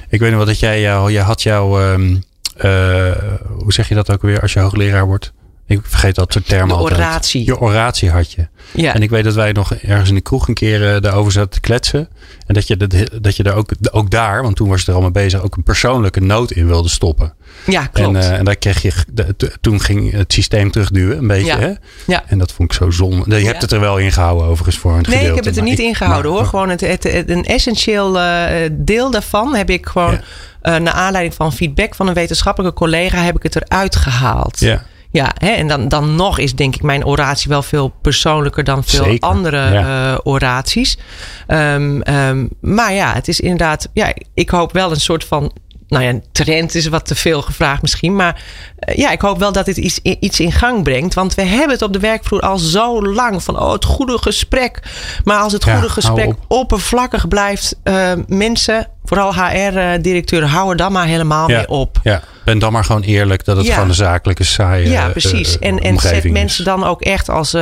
Ik 0.09 0.21
weet 0.21 0.29
nog 0.29 0.39
wel 0.39 0.47
dat 0.47 0.59
jij, 0.59 0.81
jou, 0.81 1.13
jij 1.13 1.23
had 1.23 1.43
jouw, 1.43 1.81
ehm, 1.81 2.17
eh, 2.57 3.13
hoe 3.59 3.73
zeg 3.73 3.89
je 3.89 3.95
dat 3.95 4.11
ook 4.11 4.23
weer 4.23 4.41
als 4.41 4.53
je 4.53 4.61
hoogleraar 4.61 5.07
wordt? 5.07 5.33
Ik 5.67 5.81
vergeet 5.83 6.15
dat 6.15 6.33
soort 6.33 6.49
termen 6.49 6.69
De 6.69 6.75
altijd. 6.75 6.99
oratie. 6.99 7.45
Je 7.45 7.61
oratie 7.61 8.11
had 8.11 8.33
je. 8.33 8.47
Ja. 8.73 8.95
En 8.95 9.03
ik 9.03 9.11
weet 9.11 9.25
dat 9.25 9.35
wij 9.35 9.53
nog 9.53 9.75
ergens 9.75 10.09
in 10.09 10.15
de 10.15 10.21
kroeg 10.21 10.49
een 10.49 10.55
keer 10.55 10.95
eh, 10.95 11.01
daarover 11.01 11.33
zaten 11.33 11.51
te 11.51 11.61
kletsen. 11.61 12.09
En 12.47 12.55
dat 12.55 12.67
je, 12.67 12.77
dat, 12.77 12.95
dat 13.21 13.37
je 13.37 13.43
daar 13.43 13.55
ook, 13.55 13.71
ook 13.91 14.11
daar, 14.11 14.43
want 14.43 14.57
toen 14.57 14.69
was 14.69 14.81
je 14.83 14.87
er 14.91 14.95
al 14.97 15.01
mee 15.03 15.11
bezig, 15.11 15.43
ook 15.43 15.57
een 15.57 15.62
persoonlijke 15.62 16.21
noot 16.21 16.51
in 16.51 16.67
wilde 16.67 16.89
stoppen. 16.89 17.35
ja, 17.67 17.87
klopt. 17.87 18.17
En, 18.17 18.23
eh, 18.23 18.39
en 18.39 18.45
daar 18.45 18.57
kreeg 18.57 18.83
je, 18.83 18.93
de- 19.12 19.35
toen 19.61 19.81
ging 19.81 20.12
het 20.12 20.33
systeem 20.33 20.71
terugduwen, 20.71 21.19
een 21.19 21.27
beetje. 21.27 21.47
Ja. 21.47 21.59
Hè? 21.59 21.73
ja. 22.07 22.23
En 22.27 22.39
dat 22.39 22.53
vond 22.53 22.71
ik 22.73 22.77
zo 22.79 22.91
zonde. 22.91 23.25
Je 23.27 23.35
hebt 23.35 23.57
Ja. 23.57 23.61
het 23.61 23.73
er 23.73 23.81
wel 23.81 23.99
in 23.99 24.12
gehouden, 24.12 24.47
overigens, 24.47 24.79
voor 24.79 24.91
een 24.93 24.97
Nee, 24.97 25.05
gedeelte. 25.05 25.29
ik 25.29 25.35
heb 25.35 25.45
het 25.45 25.57
er 25.57 25.62
niet 25.62 25.79
ik- 25.79 25.85
in 25.87 25.95
gehouden 25.95 26.31
maar- 26.31 26.41
hoor. 26.41 26.49
Gewoon 26.49 26.69
het, 26.69 26.81
het, 26.81 27.03
het- 27.03 27.31
een 27.31 27.45
essentieel 27.45 28.19
eh, 28.21 28.71
deel 28.73 29.11
daarvan 29.11 29.55
heb 29.55 29.71
ik 29.71 29.87
gewoon, 29.87 30.21
Ja. 30.62 30.79
naar 30.79 30.93
aanleiding 30.95 31.35
van 31.35 31.53
feedback 31.53 31.95
van 31.95 32.09
een 32.09 32.15
wetenschappelijke 32.15 32.77
collega, 32.77 33.23
heb 33.23 33.37
ik 33.37 33.43
het 33.43 33.57
eruit 33.57 33.97
gehaald. 33.97 34.59
Ja, 34.61 34.83
Ja, 35.15 35.33
hè, 35.39 35.49
en 35.49 35.69
dan, 35.69 35.89
dan 35.89 36.15
nog 36.15 36.39
is 36.39 36.55
denk 36.55 36.75
ik 36.75 36.83
mijn 36.83 37.05
oratie 37.05 37.49
wel 37.49 37.62
veel 37.62 37.89
persoonlijker 37.89 38.65
dan 38.65 38.85
veel 38.85 39.05
Zeker, 39.05 39.29
andere 39.29 39.71
ja. 39.73 40.12
eh, 40.12 40.19
oraties. 40.23 40.99
Ehm, 41.47 42.01
ehm, 42.01 42.47
maar 42.61 42.93
ja, 42.93 43.12
het 43.12 43.29
is 43.29 43.41
inderdaad, 43.41 43.89
ja, 43.93 44.12
ik 44.35 44.51
hoop 44.51 44.73
wel 44.73 44.91
een 44.91 45.01
soort 45.01 45.25
van. 45.25 45.53
Nou 45.95 46.07
ja, 46.07 46.20
trend 46.32 46.74
is 46.74 46.86
wat 46.86 47.07
te 47.07 47.14
veel 47.14 47.42
gevraagd 47.42 47.82
misschien. 47.82 48.16
Maar 48.16 48.42
eh, 48.78 48.95
ja, 48.97 49.11
ik 49.11 49.20
hoop 49.20 49.38
wel 49.38 49.53
dat 49.53 49.64
dit 49.64 49.76
iets, 49.76 49.99
iets 50.03 50.40
in 50.40 50.53
gang 50.53 50.82
brengt. 50.82 51.14
Want 51.14 51.34
we 51.34 51.42
hebben 51.42 51.70
het 51.70 51.82
op 51.82 51.92
de 51.92 51.99
werkvloer 51.99 52.40
al 52.40 52.59
zo 52.59 53.03
lang 53.03 53.42
van 53.42 53.59
oh, 53.61 53.72
het 53.72 53.84
goede 53.84 54.18
gesprek. 54.18 54.82
Maar 55.24 55.38
als 55.38 55.53
het 55.53 55.64
Ja, 55.64 55.72
goede 55.74 55.88
gesprek 55.88 56.28
op. 56.28 56.38
oppervlakkig 56.49 57.28
blijft, 57.28 57.76
eh, 57.82 58.12
mensen, 58.26 58.88
vooral 59.05 59.34
HR-directeuren, 59.34 60.49
houden 60.49 60.76
dan 60.76 60.92
maar 60.92 61.07
helemaal 61.07 61.51
Ja. 61.51 61.57
mee 61.57 61.68
op. 61.68 62.01
ja, 62.03 62.22
ben 62.45 62.59
dan 62.59 62.72
maar 62.72 62.84
gewoon 62.84 63.03
eerlijk 63.03 63.45
dat 63.45 63.57
het 63.57 63.66
Ja. 63.66 63.72
gewoon 63.74 63.88
een 63.88 63.95
zakelijke 63.95 64.45
saaie 64.45 64.88
Ja, 64.90 65.05
eh, 65.07 65.11
precies. 65.11 65.59
en, 65.59 65.78
en 65.80 65.99
zet 65.99 66.24
is. 66.24 66.30
mensen 66.30 66.64
dan 66.64 66.84
ook 66.84 67.01
echt 67.03 67.28
als 67.28 67.53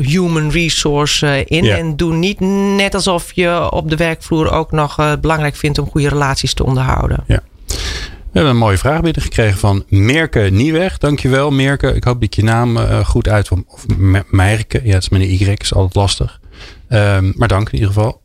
human 0.00 0.50
resource 0.50 1.44
in. 1.44 1.64
Ja. 1.64 1.76
En 1.76 1.96
doe 1.96 2.14
niet 2.14 2.40
net 2.76 2.94
alsof 2.94 3.32
je 3.34 3.70
op 3.72 3.90
de 3.90 3.96
werkvloer 3.96 4.52
ook 4.52 4.72
nog 4.72 5.16
belangrijk 5.20 5.56
vindt 5.56 5.78
om 5.78 5.90
goede 5.90 6.08
relaties 6.08 6.54
te 6.54 6.64
onderhouden. 6.64 7.24
We 7.72 8.34
hebben 8.34 8.52
een 8.52 8.58
mooie 8.58 8.78
vraag 8.78 9.00
binnengekregen 9.00 9.58
van 9.58 9.84
Merke 9.88 10.40
Nieuweg. 10.40 10.98
Dankjewel 10.98 11.50
Merke. 11.50 11.86
Ik 11.94 12.04
hoop 12.04 12.14
dat 12.14 12.22
ik 12.22 12.34
je 12.34 12.42
naam 12.44 12.76
eh, 12.76 13.04
goed 13.06 13.28
uit... 13.28 13.48
Of 13.50 13.86
Me- 13.96 14.24
Merke. 14.30 14.80
Ja, 14.84 14.92
het 14.94 15.02
is 15.02 15.08
met 15.08 15.20
een 15.20 15.30
Y. 15.30 15.54
is 15.58 15.74
altijd 15.74 15.94
lastig. 15.94 16.40
Ehm, 16.88 17.32
maar 17.34 17.48
dank 17.48 17.66
in 17.68 17.74
ieder 17.74 17.88
geval. 17.92 18.20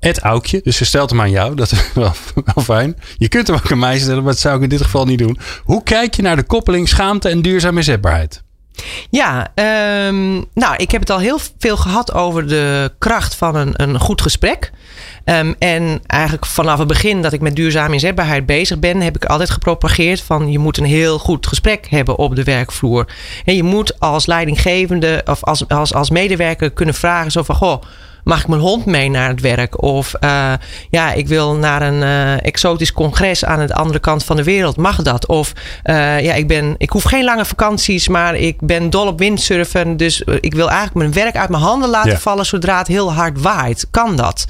Het 0.00 0.18
Aukje. 0.20 0.60
Dus 0.62 0.76
ze 0.76 0.84
stelt 0.84 1.10
hem 1.10 1.20
aan 1.20 1.30
jou. 1.30 1.54
Dat 1.54 1.72
is 1.72 1.92
wel, 1.94 2.12
wel 2.54 2.64
fijn. 2.64 2.96
Je 3.16 3.28
kunt 3.28 3.46
hem 3.46 3.56
ook 3.56 3.72
aan 3.72 3.78
mij 3.78 3.98
stellen, 3.98 4.22
maar 4.22 4.32
dat 4.32 4.40
zou 4.40 4.56
ik 4.56 4.62
in 4.62 4.68
dit 4.68 4.82
geval 4.82 5.04
niet 5.04 5.18
doen. 5.18 5.38
Hoe 5.64 5.82
kijk 5.82 6.14
je 6.14 6.22
naar 6.22 6.36
de 6.36 6.42
koppeling 6.42 6.88
schaamte 6.88 7.28
en 7.28 7.42
duurzame 7.42 7.76
inzetbaarheid? 7.76 8.42
Ja, 9.10 9.52
um, 10.06 10.44
nou, 10.54 10.76
ik 10.76 10.90
heb 10.90 11.00
het 11.00 11.10
al 11.10 11.18
heel 11.18 11.38
veel 11.58 11.76
gehad 11.76 12.14
over 12.14 12.48
de 12.48 12.92
kracht 12.98 13.34
van 13.34 13.54
een, 13.54 13.82
een 13.82 13.98
goed 13.98 14.22
gesprek. 14.22 14.72
Um, 15.24 15.54
en 15.58 16.00
eigenlijk 16.06 16.46
vanaf 16.46 16.78
het 16.78 16.88
begin 16.88 17.22
dat 17.22 17.32
ik 17.32 17.40
met 17.40 17.56
duurzame 17.56 17.92
inzetbaarheid 17.92 18.46
bezig 18.46 18.78
ben, 18.78 19.00
heb 19.00 19.16
ik 19.16 19.24
altijd 19.24 19.50
gepropageerd 19.50 20.20
van 20.20 20.50
je 20.50 20.58
moet 20.58 20.78
een 20.78 20.84
heel 20.84 21.18
goed 21.18 21.46
gesprek 21.46 21.86
hebben 21.88 22.18
op 22.18 22.36
de 22.36 22.44
werkvloer. 22.44 23.06
En 23.44 23.56
je 23.56 23.62
moet 23.62 24.00
als 24.00 24.26
leidinggevende 24.26 25.22
of 25.24 25.44
als, 25.44 25.68
als, 25.68 25.94
als 25.94 26.10
medewerker 26.10 26.70
kunnen 26.70 26.94
vragen 26.94 27.30
zo 27.30 27.42
van 27.42 27.54
goh 27.54 27.82
mag 28.26 28.40
ik 28.40 28.48
mijn 28.48 28.60
hond 28.60 28.86
mee 28.86 29.10
naar 29.10 29.28
het 29.28 29.40
werk? 29.40 29.82
Of 29.82 30.14
uh, 30.20 30.52
ja, 30.90 31.12
ik 31.12 31.28
wil 31.28 31.54
naar 31.54 31.82
een 31.82 32.02
uh, 32.02 32.44
exotisch 32.44 32.92
congres 32.92 33.44
aan 33.44 33.66
de 33.66 33.74
andere 33.74 33.98
kant 33.98 34.24
van 34.24 34.36
de 34.36 34.42
wereld. 34.42 34.76
Mag 34.76 35.02
dat? 35.02 35.26
Of 35.26 35.52
uh, 35.84 36.20
ja, 36.20 36.34
ik, 36.34 36.46
ben, 36.46 36.74
ik 36.78 36.90
hoef 36.90 37.02
geen 37.02 37.24
lange 37.24 37.44
vakanties, 37.44 38.08
maar 38.08 38.34
ik 38.34 38.60
ben 38.60 38.90
dol 38.90 39.06
op 39.06 39.18
windsurfen. 39.18 39.96
Dus 39.96 40.20
ik 40.40 40.54
wil 40.54 40.66
eigenlijk 40.66 40.96
mijn 40.96 41.12
werk 41.12 41.36
uit 41.36 41.48
mijn 41.48 41.62
handen 41.62 41.88
laten 41.88 42.10
ja. 42.10 42.18
vallen 42.18 42.46
zodra 42.46 42.78
het 42.78 42.86
heel 42.86 43.12
hard 43.12 43.40
waait. 43.40 43.86
Kan 43.90 44.16
dat? 44.16 44.46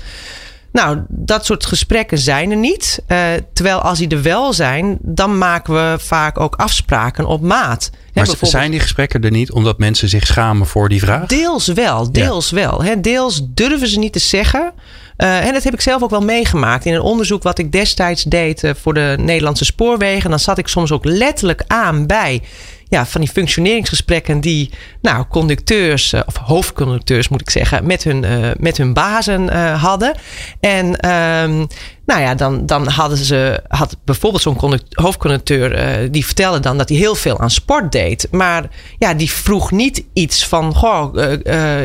Nou, 0.76 0.98
dat 1.08 1.44
soort 1.44 1.66
gesprekken 1.66 2.18
zijn 2.18 2.50
er 2.50 2.56
niet. 2.56 3.02
Uh, 3.08 3.28
terwijl 3.52 3.78
als 3.78 3.98
die 3.98 4.08
er 4.08 4.22
wel 4.22 4.52
zijn, 4.52 4.98
dan 5.00 5.38
maken 5.38 5.74
we 5.74 5.96
vaak 5.98 6.40
ook 6.40 6.54
afspraken 6.54 7.26
op 7.26 7.40
maat. 7.40 7.90
Maar 8.14 8.26
zijn 8.40 8.70
die 8.70 8.80
gesprekken 8.80 9.22
er 9.22 9.30
niet 9.30 9.50
omdat 9.52 9.78
mensen 9.78 10.08
zich 10.08 10.26
schamen 10.26 10.66
voor 10.66 10.88
die 10.88 11.00
vraag? 11.00 11.26
Deels 11.26 11.66
wel, 11.66 12.12
deels 12.12 12.50
ja. 12.50 12.56
wel. 12.56 12.82
Hè. 12.82 13.00
Deels 13.00 13.42
durven 13.44 13.88
ze 13.88 13.98
niet 13.98 14.12
te 14.12 14.18
zeggen. 14.18 14.72
Uh, 15.18 15.46
en 15.46 15.52
dat 15.52 15.62
heb 15.62 15.74
ik 15.74 15.80
zelf 15.80 16.02
ook 16.02 16.10
wel 16.10 16.20
meegemaakt. 16.20 16.84
In 16.84 16.94
een 16.94 17.00
onderzoek 17.00 17.42
wat 17.42 17.58
ik 17.58 17.72
destijds 17.72 18.22
deed 18.22 18.64
uh, 18.64 18.70
voor 18.80 18.94
de 18.94 19.16
Nederlandse 19.20 19.64
spoorwegen. 19.64 20.30
Dan 20.30 20.38
zat 20.38 20.58
ik 20.58 20.68
soms 20.68 20.92
ook 20.92 21.04
letterlijk 21.04 21.62
aan 21.66 22.06
bij 22.06 22.42
ja, 22.88 23.06
van 23.06 23.20
die 23.20 23.30
functioneringsgesprekken 23.30 24.40
die 24.40 24.70
nou, 25.02 25.24
conducteurs, 25.28 26.14
of 26.26 26.36
hoofdconducteurs 26.36 27.28
moet 27.28 27.40
ik 27.40 27.50
zeggen, 27.50 27.86
met 27.86 28.04
hun, 28.04 28.22
uh, 28.22 28.50
met 28.58 28.76
hun 28.76 28.92
bazen 28.92 29.42
uh, 29.42 29.82
hadden. 29.82 30.14
En 30.60 30.86
um, 30.86 31.66
nou 32.06 32.20
ja, 32.20 32.34
dan, 32.34 32.66
dan 32.66 32.88
hadden 32.88 33.18
ze, 33.18 33.62
had 33.68 33.96
bijvoorbeeld 34.04 34.42
zo'n 34.42 34.80
hoofdconducteur, 34.90 36.10
die 36.10 36.26
vertelde 36.26 36.60
dan 36.60 36.78
dat 36.78 36.88
hij 36.88 36.98
heel 36.98 37.14
veel 37.14 37.40
aan 37.40 37.50
sport 37.50 37.92
deed. 37.92 38.28
Maar 38.30 38.68
ja, 38.98 39.14
die 39.14 39.30
vroeg 39.30 39.70
niet 39.70 40.04
iets 40.12 40.46
van, 40.46 40.74
goh, 40.74 41.14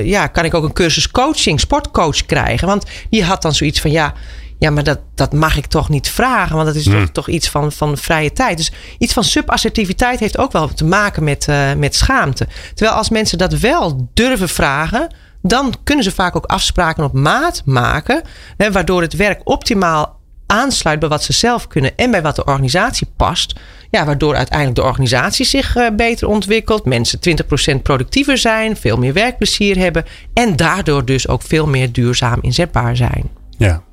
ja, 0.03 0.27
kan 0.27 0.45
ik 0.45 0.53
ook 0.53 0.63
een 0.63 0.73
cursus 0.73 1.11
coaching, 1.11 1.59
sportcoach 1.59 2.25
krijgen? 2.25 2.67
Want 2.67 2.85
die 3.09 3.23
had 3.23 3.41
dan 3.41 3.53
zoiets 3.53 3.81
van, 3.81 3.91
ja, 3.91 4.13
ja, 4.61 4.69
maar 4.69 4.83
dat, 4.83 4.99
dat 5.15 5.33
mag 5.33 5.57
ik 5.57 5.65
toch 5.65 5.89
niet 5.89 6.09
vragen, 6.09 6.55
want 6.55 6.67
dat 6.67 6.75
is 6.75 6.83
toch, 6.83 7.09
toch 7.11 7.27
iets 7.27 7.49
van, 7.49 7.71
van 7.71 7.97
vrije 7.97 8.33
tijd. 8.33 8.57
Dus 8.57 8.71
iets 8.97 9.13
van 9.13 9.23
subassertiviteit 9.23 10.19
heeft 10.19 10.37
ook 10.37 10.51
wel 10.51 10.67
te 10.67 10.85
maken 10.85 11.23
met, 11.23 11.47
uh, 11.49 11.73
met 11.73 11.95
schaamte. 11.95 12.47
Terwijl 12.73 12.97
als 12.97 13.09
mensen 13.09 13.37
dat 13.37 13.53
wel 13.53 14.09
durven 14.13 14.49
vragen, 14.49 15.07
dan 15.41 15.73
kunnen 15.83 16.03
ze 16.03 16.11
vaak 16.11 16.35
ook 16.35 16.45
afspraken 16.45 17.03
op 17.03 17.13
maat 17.13 17.61
maken, 17.65 18.21
hè, 18.57 18.71
waardoor 18.71 19.01
het 19.01 19.13
werk 19.13 19.41
optimaal 19.43 20.19
aansluit 20.45 20.99
bij 20.99 21.09
wat 21.09 21.23
ze 21.23 21.33
zelf 21.33 21.67
kunnen 21.67 21.97
en 21.97 22.11
bij 22.11 22.21
wat 22.21 22.35
de 22.35 22.45
organisatie 22.45 23.07
past. 23.15 23.59
Ja, 23.91 24.05
waardoor 24.05 24.35
uiteindelijk 24.35 24.79
de 24.79 24.85
organisatie 24.85 25.45
zich 25.45 25.75
uh, 25.75 25.87
beter 25.95 26.27
ontwikkelt, 26.27 26.85
mensen 26.85 27.19
20% 27.77 27.81
productiever 27.81 28.37
zijn, 28.37 28.77
veel 28.77 28.97
meer 28.97 29.13
werkplezier 29.13 29.77
hebben 29.77 30.05
en 30.33 30.55
daardoor 30.55 31.05
dus 31.05 31.27
ook 31.27 31.41
veel 31.41 31.67
meer 31.67 31.91
duurzaam 31.91 32.39
inzetbaar 32.41 32.95
zijn. 32.95 33.29
Ja, 33.57 33.83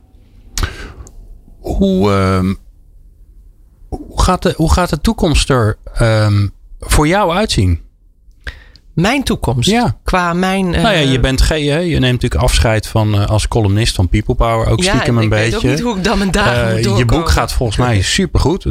hoe, 1.77 2.11
um, 2.11 2.59
hoe, 3.89 4.23
gaat 4.23 4.43
de, 4.43 4.55
hoe 4.57 4.73
gaat 4.73 4.91
de 4.91 5.01
toekomst 5.01 5.51
er 5.51 5.79
um, 6.01 6.53
voor 6.81 7.09
jou 7.09 7.33
uitzien? 7.33 7.81
Mijn 8.95 9.23
toekomst? 9.23 9.71
Ja. 9.71 9.97
Qua 10.05 10.33
mijn... 10.33 10.67
Uh, 10.67 10.83
nou 10.83 10.97
ja, 10.97 11.11
je 11.11 11.21
bent 11.21 11.41
geen... 11.41 11.65
Je 11.65 11.99
neemt 11.99 12.13
natuurlijk 12.13 12.43
afscheid 12.43 12.87
van 12.87 13.15
uh, 13.15 13.27
als 13.27 13.49
columnist 13.49 13.95
van 13.95 14.09
People 14.09 14.35
Power. 14.35 14.67
Ook 14.67 14.83
ja, 14.83 14.93
stiekem 14.93 15.19
een 15.19 15.29
beetje. 15.29 15.45
ik 15.45 15.53
weet 15.53 15.65
ook 15.65 15.71
niet 15.71 15.81
hoe 15.81 15.97
ik 15.97 16.05
dan 16.05 16.19
mijn 16.19 16.31
dagen 16.31 16.79
uh, 16.79 16.97
Je 16.97 17.05
boek 17.05 17.29
gaat 17.29 17.53
volgens 17.53 17.79
mij 17.79 18.03
supergoed. 18.03 18.65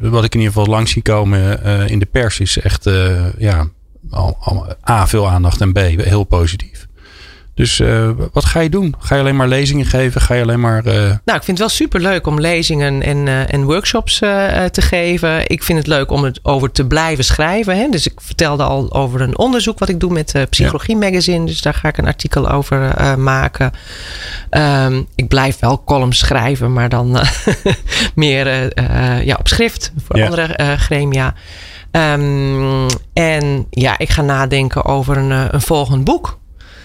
Wat 0.00 0.24
ik 0.24 0.34
in 0.34 0.40
ieder 0.40 0.52
geval 0.52 0.66
langs 0.66 0.90
zie 0.90 1.02
komen 1.02 1.62
in 1.88 1.98
de 1.98 2.06
pers 2.06 2.40
is 2.40 2.58
echt... 2.58 2.90
ja, 3.38 3.68
al, 4.10 4.36
al, 4.40 4.66
A, 4.90 5.06
veel 5.06 5.28
aandacht 5.28 5.60
en 5.60 5.72
B, 5.72 5.78
heel 5.78 6.24
positief. 6.24 6.81
Dus 7.54 7.78
uh, 7.78 8.10
wat 8.32 8.44
ga 8.44 8.60
je 8.60 8.68
doen? 8.68 8.94
Ga 8.98 9.14
je 9.14 9.20
alleen 9.20 9.36
maar 9.36 9.48
lezingen 9.48 9.86
geven? 9.86 10.20
Ga 10.20 10.34
je 10.34 10.42
alleen 10.42 10.60
maar. 10.60 10.86
Uh... 10.86 10.92
Nou, 10.92 11.38
ik 11.38 11.44
vind 11.44 11.46
het 11.46 11.58
wel 11.58 11.68
super 11.68 12.00
leuk 12.00 12.26
om 12.26 12.40
lezingen 12.40 13.02
en, 13.02 13.26
uh, 13.26 13.52
en 13.52 13.64
workshops 13.64 14.18
te 14.18 14.82
geven. 14.82 15.48
Ik 15.48 15.62
vind 15.62 15.78
het 15.78 15.86
leuk 15.86 16.10
om 16.10 16.24
het 16.24 16.40
over 16.42 16.72
te 16.72 16.86
blijven 16.86 17.24
schrijven. 17.24 17.76
Hè? 17.76 17.88
Dus 17.88 18.06
ik 18.06 18.20
vertelde 18.20 18.62
al 18.62 18.92
over 18.92 19.20
een 19.20 19.38
onderzoek 19.38 19.78
wat 19.78 19.88
ik 19.88 20.00
doe 20.00 20.12
met 20.12 20.46
Psychologie 20.50 20.96
Magazine. 20.96 21.46
Dus 21.46 21.62
daar 21.62 21.74
ga 21.74 21.88
ik 21.88 21.98
een 21.98 22.06
artikel 22.06 22.50
over 22.50 22.94
maken. 23.18 23.72
Um, 24.50 25.06
ik 25.14 25.28
blijf 25.28 25.58
wel 25.58 25.84
columns 25.84 26.18
schrijven, 26.18 26.72
maar 26.72 26.88
dan 26.88 27.18
meer 28.14 28.46
ja, 29.24 29.36
op 29.38 29.48
schrift 29.48 29.92
voor 30.04 30.16
ja. 30.16 30.24
andere 30.24 30.76
gremia. 30.78 31.34
Um, 31.90 32.86
en 33.12 33.66
ja, 33.70 33.98
ik 33.98 34.10
ga 34.10 34.22
nadenken 34.22 34.84
over 34.84 35.16
een, 35.16 35.30
een 35.30 35.60
volgend 35.60 36.04
boek. 36.04 36.40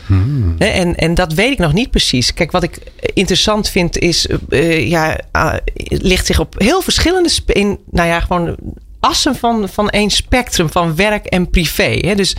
Hmm. 0.08 0.56
En, 0.58 0.96
en 0.96 1.14
dat 1.14 1.34
weet 1.34 1.52
ik 1.52 1.58
nog 1.58 1.74
niet 1.74 1.92
precies. 1.92 2.34
Kijk, 2.34 2.52
wat 2.52 2.64
ik 2.64 2.80
interessant 3.14 3.70
vind 3.70 3.98
is, 3.98 4.28
uh, 4.50 4.88
ja, 4.90 5.20
uh, 5.36 5.54
ligt 5.88 6.26
zich 6.26 6.40
op 6.40 6.56
heel 6.58 6.82
verschillende, 6.82 7.30
in, 7.46 7.80
nou 7.92 8.08
ja, 8.08 8.20
gewoon 8.20 8.56
assen 9.00 9.36
van, 9.36 9.70
van 9.70 9.90
één 9.90 10.10
spectrum 10.10 10.70
van 10.70 10.96
werk 10.96 11.26
en 11.26 11.50
privé. 11.50 11.98
Hè? 12.02 12.16
Dus 12.16 12.36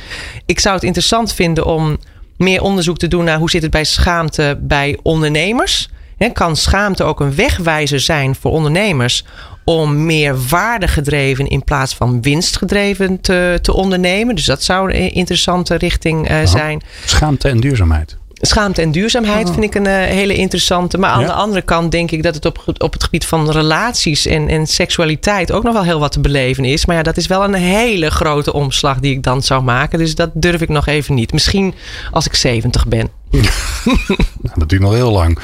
ik 0.46 0.60
zou 0.60 0.74
het 0.74 0.84
interessant 0.84 1.34
vinden 1.34 1.66
om 1.66 1.98
meer 2.36 2.62
onderzoek 2.62 2.98
te 2.98 3.08
doen 3.08 3.24
naar 3.24 3.38
hoe 3.38 3.50
zit 3.50 3.62
het 3.62 3.70
bij 3.70 3.84
schaamte 3.84 4.58
bij 4.60 4.98
ondernemers. 5.02 5.88
Kan 6.32 6.56
schaamte 6.56 7.04
ook 7.04 7.20
een 7.20 7.34
wegwijzer 7.34 8.00
zijn 8.00 8.34
voor 8.34 8.50
ondernemers 8.50 9.24
om 9.64 10.06
meer 10.06 10.36
waardegedreven 10.48 11.46
in 11.46 11.64
plaats 11.64 11.94
van 11.94 12.22
winstgedreven 12.22 13.20
te, 13.20 13.58
te 13.62 13.72
ondernemen? 13.72 14.34
Dus 14.34 14.44
dat 14.44 14.62
zou 14.62 14.94
een 14.94 15.12
interessante 15.12 15.74
richting 15.74 16.30
uh, 16.30 16.36
zijn. 16.44 16.82
Schaamte 17.04 17.48
en 17.48 17.60
duurzaamheid. 17.60 18.16
Schaamte 18.40 18.82
en 18.82 18.90
duurzaamheid 18.90 19.46
oh. 19.46 19.52
vind 19.52 19.64
ik 19.64 19.74
een 19.74 19.86
uh, 19.86 19.92
hele 19.92 20.34
interessante. 20.34 20.98
Maar 20.98 21.10
aan 21.10 21.20
ja. 21.20 21.26
de 21.26 21.32
andere 21.32 21.62
kant 21.62 21.90
denk 21.90 22.10
ik 22.10 22.22
dat 22.22 22.34
het 22.34 22.44
op, 22.44 22.62
op 22.78 22.92
het 22.92 23.04
gebied 23.04 23.26
van 23.26 23.50
relaties 23.50 24.26
en, 24.26 24.48
en 24.48 24.66
seksualiteit 24.66 25.52
ook 25.52 25.62
nog 25.62 25.72
wel 25.72 25.84
heel 25.84 26.00
wat 26.00 26.12
te 26.12 26.20
beleven 26.20 26.64
is. 26.64 26.86
Maar 26.86 26.96
ja, 26.96 27.02
dat 27.02 27.16
is 27.16 27.26
wel 27.26 27.44
een 27.44 27.54
hele 27.54 28.10
grote 28.10 28.52
omslag 28.52 28.98
die 28.98 29.14
ik 29.14 29.22
dan 29.22 29.42
zou 29.42 29.62
maken. 29.62 29.98
Dus 29.98 30.14
dat 30.14 30.30
durf 30.34 30.60
ik 30.60 30.68
nog 30.68 30.86
even 30.86 31.14
niet. 31.14 31.32
Misschien 31.32 31.74
als 32.10 32.26
ik 32.26 32.34
70 32.34 32.86
ben. 32.86 33.17
nou, 34.42 34.54
dat 34.54 34.68
duurt 34.68 34.82
nog 34.82 34.92
heel 34.92 35.12
lang. 35.12 35.38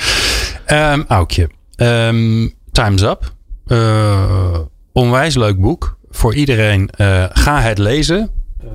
Um, 0.67 1.05
Aukje, 1.09 1.51
um, 1.77 2.53
time's 2.73 3.03
up. 3.03 3.33
Uh, 3.67 4.59
onwijs 4.93 5.35
leuk 5.35 5.61
boek. 5.61 5.97
Voor 6.11 6.35
iedereen. 6.35 6.91
Uh, 6.97 7.25
ga 7.33 7.61
het 7.61 7.79
lezen. 7.79 8.31
Uh, 8.65 8.71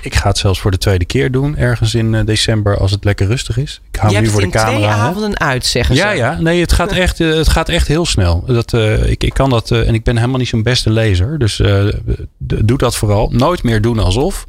ik 0.00 0.14
ga 0.14 0.28
het 0.28 0.38
zelfs 0.38 0.60
voor 0.60 0.70
de 0.70 0.78
tweede 0.78 1.04
keer 1.04 1.30
doen. 1.30 1.56
Ergens 1.56 1.94
in 1.94 2.24
december 2.24 2.78
als 2.78 2.90
het 2.90 3.04
lekker 3.04 3.26
rustig 3.26 3.56
is. 3.58 3.80
Ik 3.90 3.98
hou 4.00 4.14
Je 4.14 4.20
nu 4.20 4.26
voor 4.26 4.40
de 4.40 4.48
camera. 4.48 4.76
twee 4.76 4.86
avonden 4.86 5.40
uit, 5.40 5.66
zeggen 5.66 5.94
ja, 5.94 6.10
ze. 6.10 6.16
Ja, 6.16 6.40
nee, 6.40 6.60
het 6.60 6.72
gaat 6.72 6.92
echt, 6.92 7.18
het 7.18 7.48
gaat 7.48 7.68
echt 7.68 7.88
heel 7.88 8.06
snel. 8.06 8.44
Dat, 8.46 8.72
ik, 9.06 9.24
ik 9.24 9.34
kan 9.34 9.50
dat. 9.50 9.70
en 9.70 9.94
ik 9.94 10.04
ben 10.04 10.16
helemaal 10.16 10.38
niet 10.38 10.48
zo'n 10.48 10.62
beste 10.62 10.90
lezer. 10.90 11.38
Dus 11.38 11.62
doe 12.38 12.78
dat 12.78 12.96
vooral. 12.96 13.28
Nooit 13.32 13.62
meer 13.62 13.80
doen 13.80 13.98
alsof. 13.98 14.46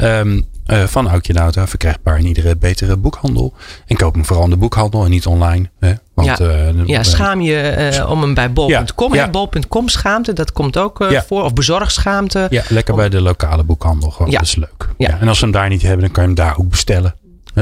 Um, 0.00 0.46
uh, 0.68 0.84
van 0.84 1.08
Aukje 1.08 1.32
Nauta 1.32 1.66
verkrijgbaar 1.66 2.18
in 2.18 2.26
iedere 2.26 2.56
betere 2.56 2.96
boekhandel. 2.96 3.54
En 3.86 3.96
koop 3.96 4.14
hem 4.14 4.24
vooral 4.24 4.44
in 4.44 4.50
de 4.50 4.56
boekhandel 4.56 5.04
en 5.04 5.10
niet 5.10 5.26
online. 5.26 5.70
Hè? 5.78 5.92
Want, 6.14 6.38
ja. 6.38 6.40
Uh, 6.40 6.86
ja, 6.86 7.02
schaam 7.02 7.40
je 7.40 7.92
uh, 7.98 8.10
om 8.10 8.20
hem 8.20 8.34
bij 8.34 8.52
bol.com. 8.52 9.14
Ja. 9.14 9.24
Ja. 9.24 9.30
Bol.com 9.30 9.88
schaamte, 9.88 10.32
dat 10.32 10.52
komt 10.52 10.78
ook 10.78 11.06
ja. 11.10 11.24
voor. 11.26 11.42
Of 11.42 11.52
bezorgschaamte. 11.52 12.46
Ja, 12.50 12.62
lekker 12.68 12.94
om... 12.94 13.00
bij 13.00 13.08
de 13.08 13.20
lokale 13.20 13.64
boekhandel. 13.64 14.10
Gewoon. 14.10 14.30
Dat 14.30 14.42
is 14.42 14.56
leuk. 14.56 14.88
Ja. 14.96 15.20
En 15.20 15.28
als 15.28 15.38
ze 15.38 15.44
hem 15.44 15.52
daar 15.52 15.68
niet 15.68 15.82
hebben, 15.82 16.00
dan 16.00 16.10
kan 16.10 16.22
je 16.22 16.28
hem 16.28 16.38
daar 16.38 16.58
ook 16.58 16.68
bestellen. 16.68 17.14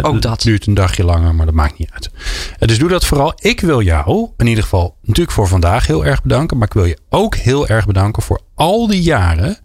Ook 0.03 0.23
dat. 0.23 0.33
Het 0.33 0.43
duurt 0.43 0.67
een 0.67 0.75
dagje 0.75 1.05
langer, 1.05 1.35
maar 1.35 1.47
dat 1.47 1.55
maakt 1.55 1.79
niet 1.79 1.91
uit. 1.93 2.11
Dus 2.59 2.79
doe 2.79 2.89
dat 2.89 3.07
vooral. 3.07 3.33
Ik 3.37 3.61
wil 3.61 3.81
jou 3.81 4.29
in 4.37 4.47
ieder 4.47 4.63
geval 4.63 4.97
natuurlijk 5.01 5.37
voor 5.37 5.49
vandaag 5.49 5.87
heel 5.87 6.05
erg 6.05 6.23
bedanken. 6.23 6.59
Maar 6.59 6.67
ik 6.67 6.73
wil 6.73 6.85
je 6.85 6.99
ook 7.09 7.35
heel 7.35 7.67
erg 7.67 7.87
bedanken 7.87 8.23
voor 8.23 8.41
al 8.55 8.87
die 8.87 9.03
jaren 9.03 9.59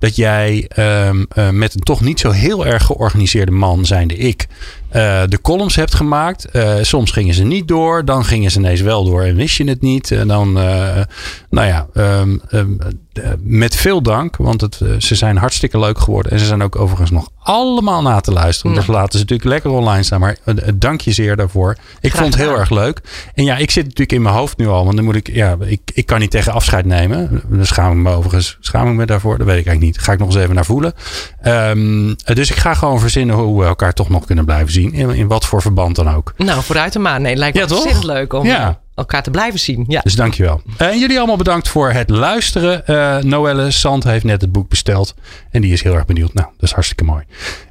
dat 0.00 0.16
jij 0.16 0.70
um, 0.78 1.26
uh, 1.38 1.50
met 1.50 1.74
een 1.74 1.80
toch 1.80 2.00
niet 2.00 2.20
zo 2.20 2.30
heel 2.30 2.66
erg 2.66 2.84
georganiseerde 2.84 3.52
man, 3.52 3.84
zijnde 3.84 4.16
ik, 4.16 4.46
uh, 4.96 5.22
de 5.28 5.40
columns 5.42 5.76
hebt 5.76 5.94
gemaakt. 5.94 6.46
Uh, 6.52 6.74
soms 6.80 7.10
gingen 7.10 7.34
ze 7.34 7.44
niet 7.44 7.68
door, 7.68 8.04
dan 8.04 8.24
gingen 8.24 8.50
ze 8.50 8.58
ineens 8.58 8.80
wel 8.80 9.04
door 9.04 9.22
en 9.22 9.36
wist 9.36 9.56
je 9.56 9.68
het 9.68 9.80
niet. 9.80 10.10
En 10.10 10.28
dan, 10.28 10.52
nou 10.52 11.66
ja, 11.66 11.86
um, 11.94 12.40
um, 12.52 12.78
met 13.42 13.76
veel 13.76 14.02
dank, 14.02 14.36
want 14.36 14.60
het, 14.60 14.80
ze 14.98 15.14
zijn 15.14 15.36
hartstikke 15.36 15.78
leuk 15.78 15.98
geworden. 15.98 16.32
En 16.32 16.38
ze 16.38 16.44
zijn 16.44 16.62
ook 16.62 16.76
overigens 16.76 17.10
nog 17.10 17.28
allemaal 17.38 18.02
na 18.02 18.20
te 18.20 18.32
luisteren. 18.32 18.72
Ja. 18.72 18.78
Dat 18.78 18.88
laten 18.88 19.12
ze 19.12 19.18
natuurlijk 19.18 19.48
lekker 19.48 19.70
online 19.70 20.02
staan. 20.02 20.20
Maar 20.20 20.36
dank 20.74 21.00
je 21.00 21.12
zeer 21.12 21.36
daarvoor. 21.36 21.76
Ik 22.00 22.10
Graag 22.10 22.22
vond 22.22 22.34
het 22.34 22.42
heel 22.42 22.58
erg 22.58 22.70
leuk. 22.70 23.00
En 23.34 23.44
ja, 23.44 23.56
ik 23.56 23.70
zit 23.70 23.84
natuurlijk 23.84 24.12
in 24.12 24.22
mijn 24.22 24.34
hoofd 24.34 24.56
nu 24.56 24.68
al, 24.68 24.84
want 24.84 24.96
dan 24.96 25.04
moet 25.04 25.14
ik, 25.14 25.30
ja, 25.32 25.56
ik, 25.60 25.80
ik 25.94 26.06
kan 26.06 26.18
niet 26.18 26.30
tegen 26.30 26.52
afscheid 26.52 26.84
nemen. 26.84 27.42
Dan 27.48 27.66
schaam 27.66 27.92
ik 27.92 28.02
me 28.02 28.10
overigens, 28.10 28.56
schaam 28.60 28.88
ik 28.88 28.94
me 28.94 29.06
daarvoor. 29.06 29.38
Dat 29.38 29.46
weet 29.46 29.58
ik 29.58 29.66
eigenlijk 29.66 29.96
niet. 29.96 30.04
Ga 30.04 30.12
ik 30.12 30.18
nog 30.18 30.28
eens 30.28 30.36
even 30.36 30.54
naar 30.54 30.64
voelen. 30.64 30.94
Um, 31.46 32.16
dus 32.24 32.50
ik 32.50 32.56
ga 32.56 32.74
gewoon 32.74 33.00
verzinnen 33.00 33.36
hoe 33.36 33.60
we 33.60 33.66
elkaar 33.66 33.92
toch 33.92 34.08
nog 34.08 34.26
kunnen 34.26 34.44
blijven 34.44 34.72
zien. 34.80 34.92
In, 34.92 35.10
in 35.10 35.28
wat 35.28 35.46
voor 35.46 35.62
verband 35.62 35.96
dan 35.96 36.14
ook. 36.14 36.32
Nou, 36.36 36.62
vooruit 36.62 36.92
de 36.92 36.98
maan. 36.98 37.22
Nee, 37.22 37.36
lijkt 37.36 37.56
me 37.56 37.66
ja, 37.66 37.74
ontzettend 37.74 38.04
leuk 38.04 38.32
om 38.32 38.46
ja. 38.46 38.80
elkaar 38.94 39.22
te 39.22 39.30
blijven 39.30 39.60
zien. 39.60 39.84
Ja. 39.88 40.00
Dus 40.00 40.14
dankjewel. 40.14 40.62
En 40.76 40.98
jullie 40.98 41.18
allemaal 41.18 41.36
bedankt 41.36 41.68
voor 41.68 41.90
het 41.90 42.10
luisteren. 42.10 42.82
Uh, 42.86 43.16
Noelle 43.16 43.70
Sand 43.70 44.04
heeft 44.04 44.24
net 44.24 44.40
het 44.40 44.52
boek 44.52 44.68
besteld. 44.68 45.14
En 45.50 45.60
die 45.60 45.72
is 45.72 45.82
heel 45.82 45.94
erg 45.94 46.04
benieuwd. 46.04 46.34
Nou, 46.34 46.46
dat 46.52 46.62
is 46.62 46.72
hartstikke 46.72 47.04
mooi. 47.04 47.24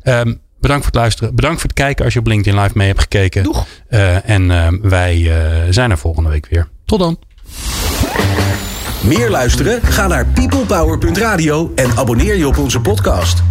Um, 0.03 0.41
Bedankt 0.59 0.83
voor 0.83 0.91
het 0.91 1.01
luisteren. 1.01 1.35
Bedankt 1.35 1.61
voor 1.61 1.69
het 1.69 1.79
kijken 1.79 2.05
als 2.05 2.13
je 2.13 2.19
op 2.19 2.27
LinkedIn 2.27 2.61
Live 2.61 2.77
mee 2.77 2.87
hebt 2.87 2.99
gekeken. 2.99 3.43
Doeg. 3.43 3.65
Uh, 3.89 4.29
en 4.29 4.49
uh, 4.49 4.67
wij 4.81 5.17
uh, 5.17 5.33
zijn 5.69 5.91
er 5.91 5.97
volgende 5.97 6.29
week 6.29 6.47
weer. 6.49 6.67
Tot 6.85 6.99
dan. 6.99 7.19
Meer 9.03 9.29
luisteren? 9.29 9.81
Ga 9.81 10.07
naar 10.07 10.25
peoplepower.radio 10.25 11.71
en 11.75 11.97
abonneer 11.97 12.37
je 12.37 12.47
op 12.47 12.57
onze 12.57 12.79
podcast. 12.79 13.43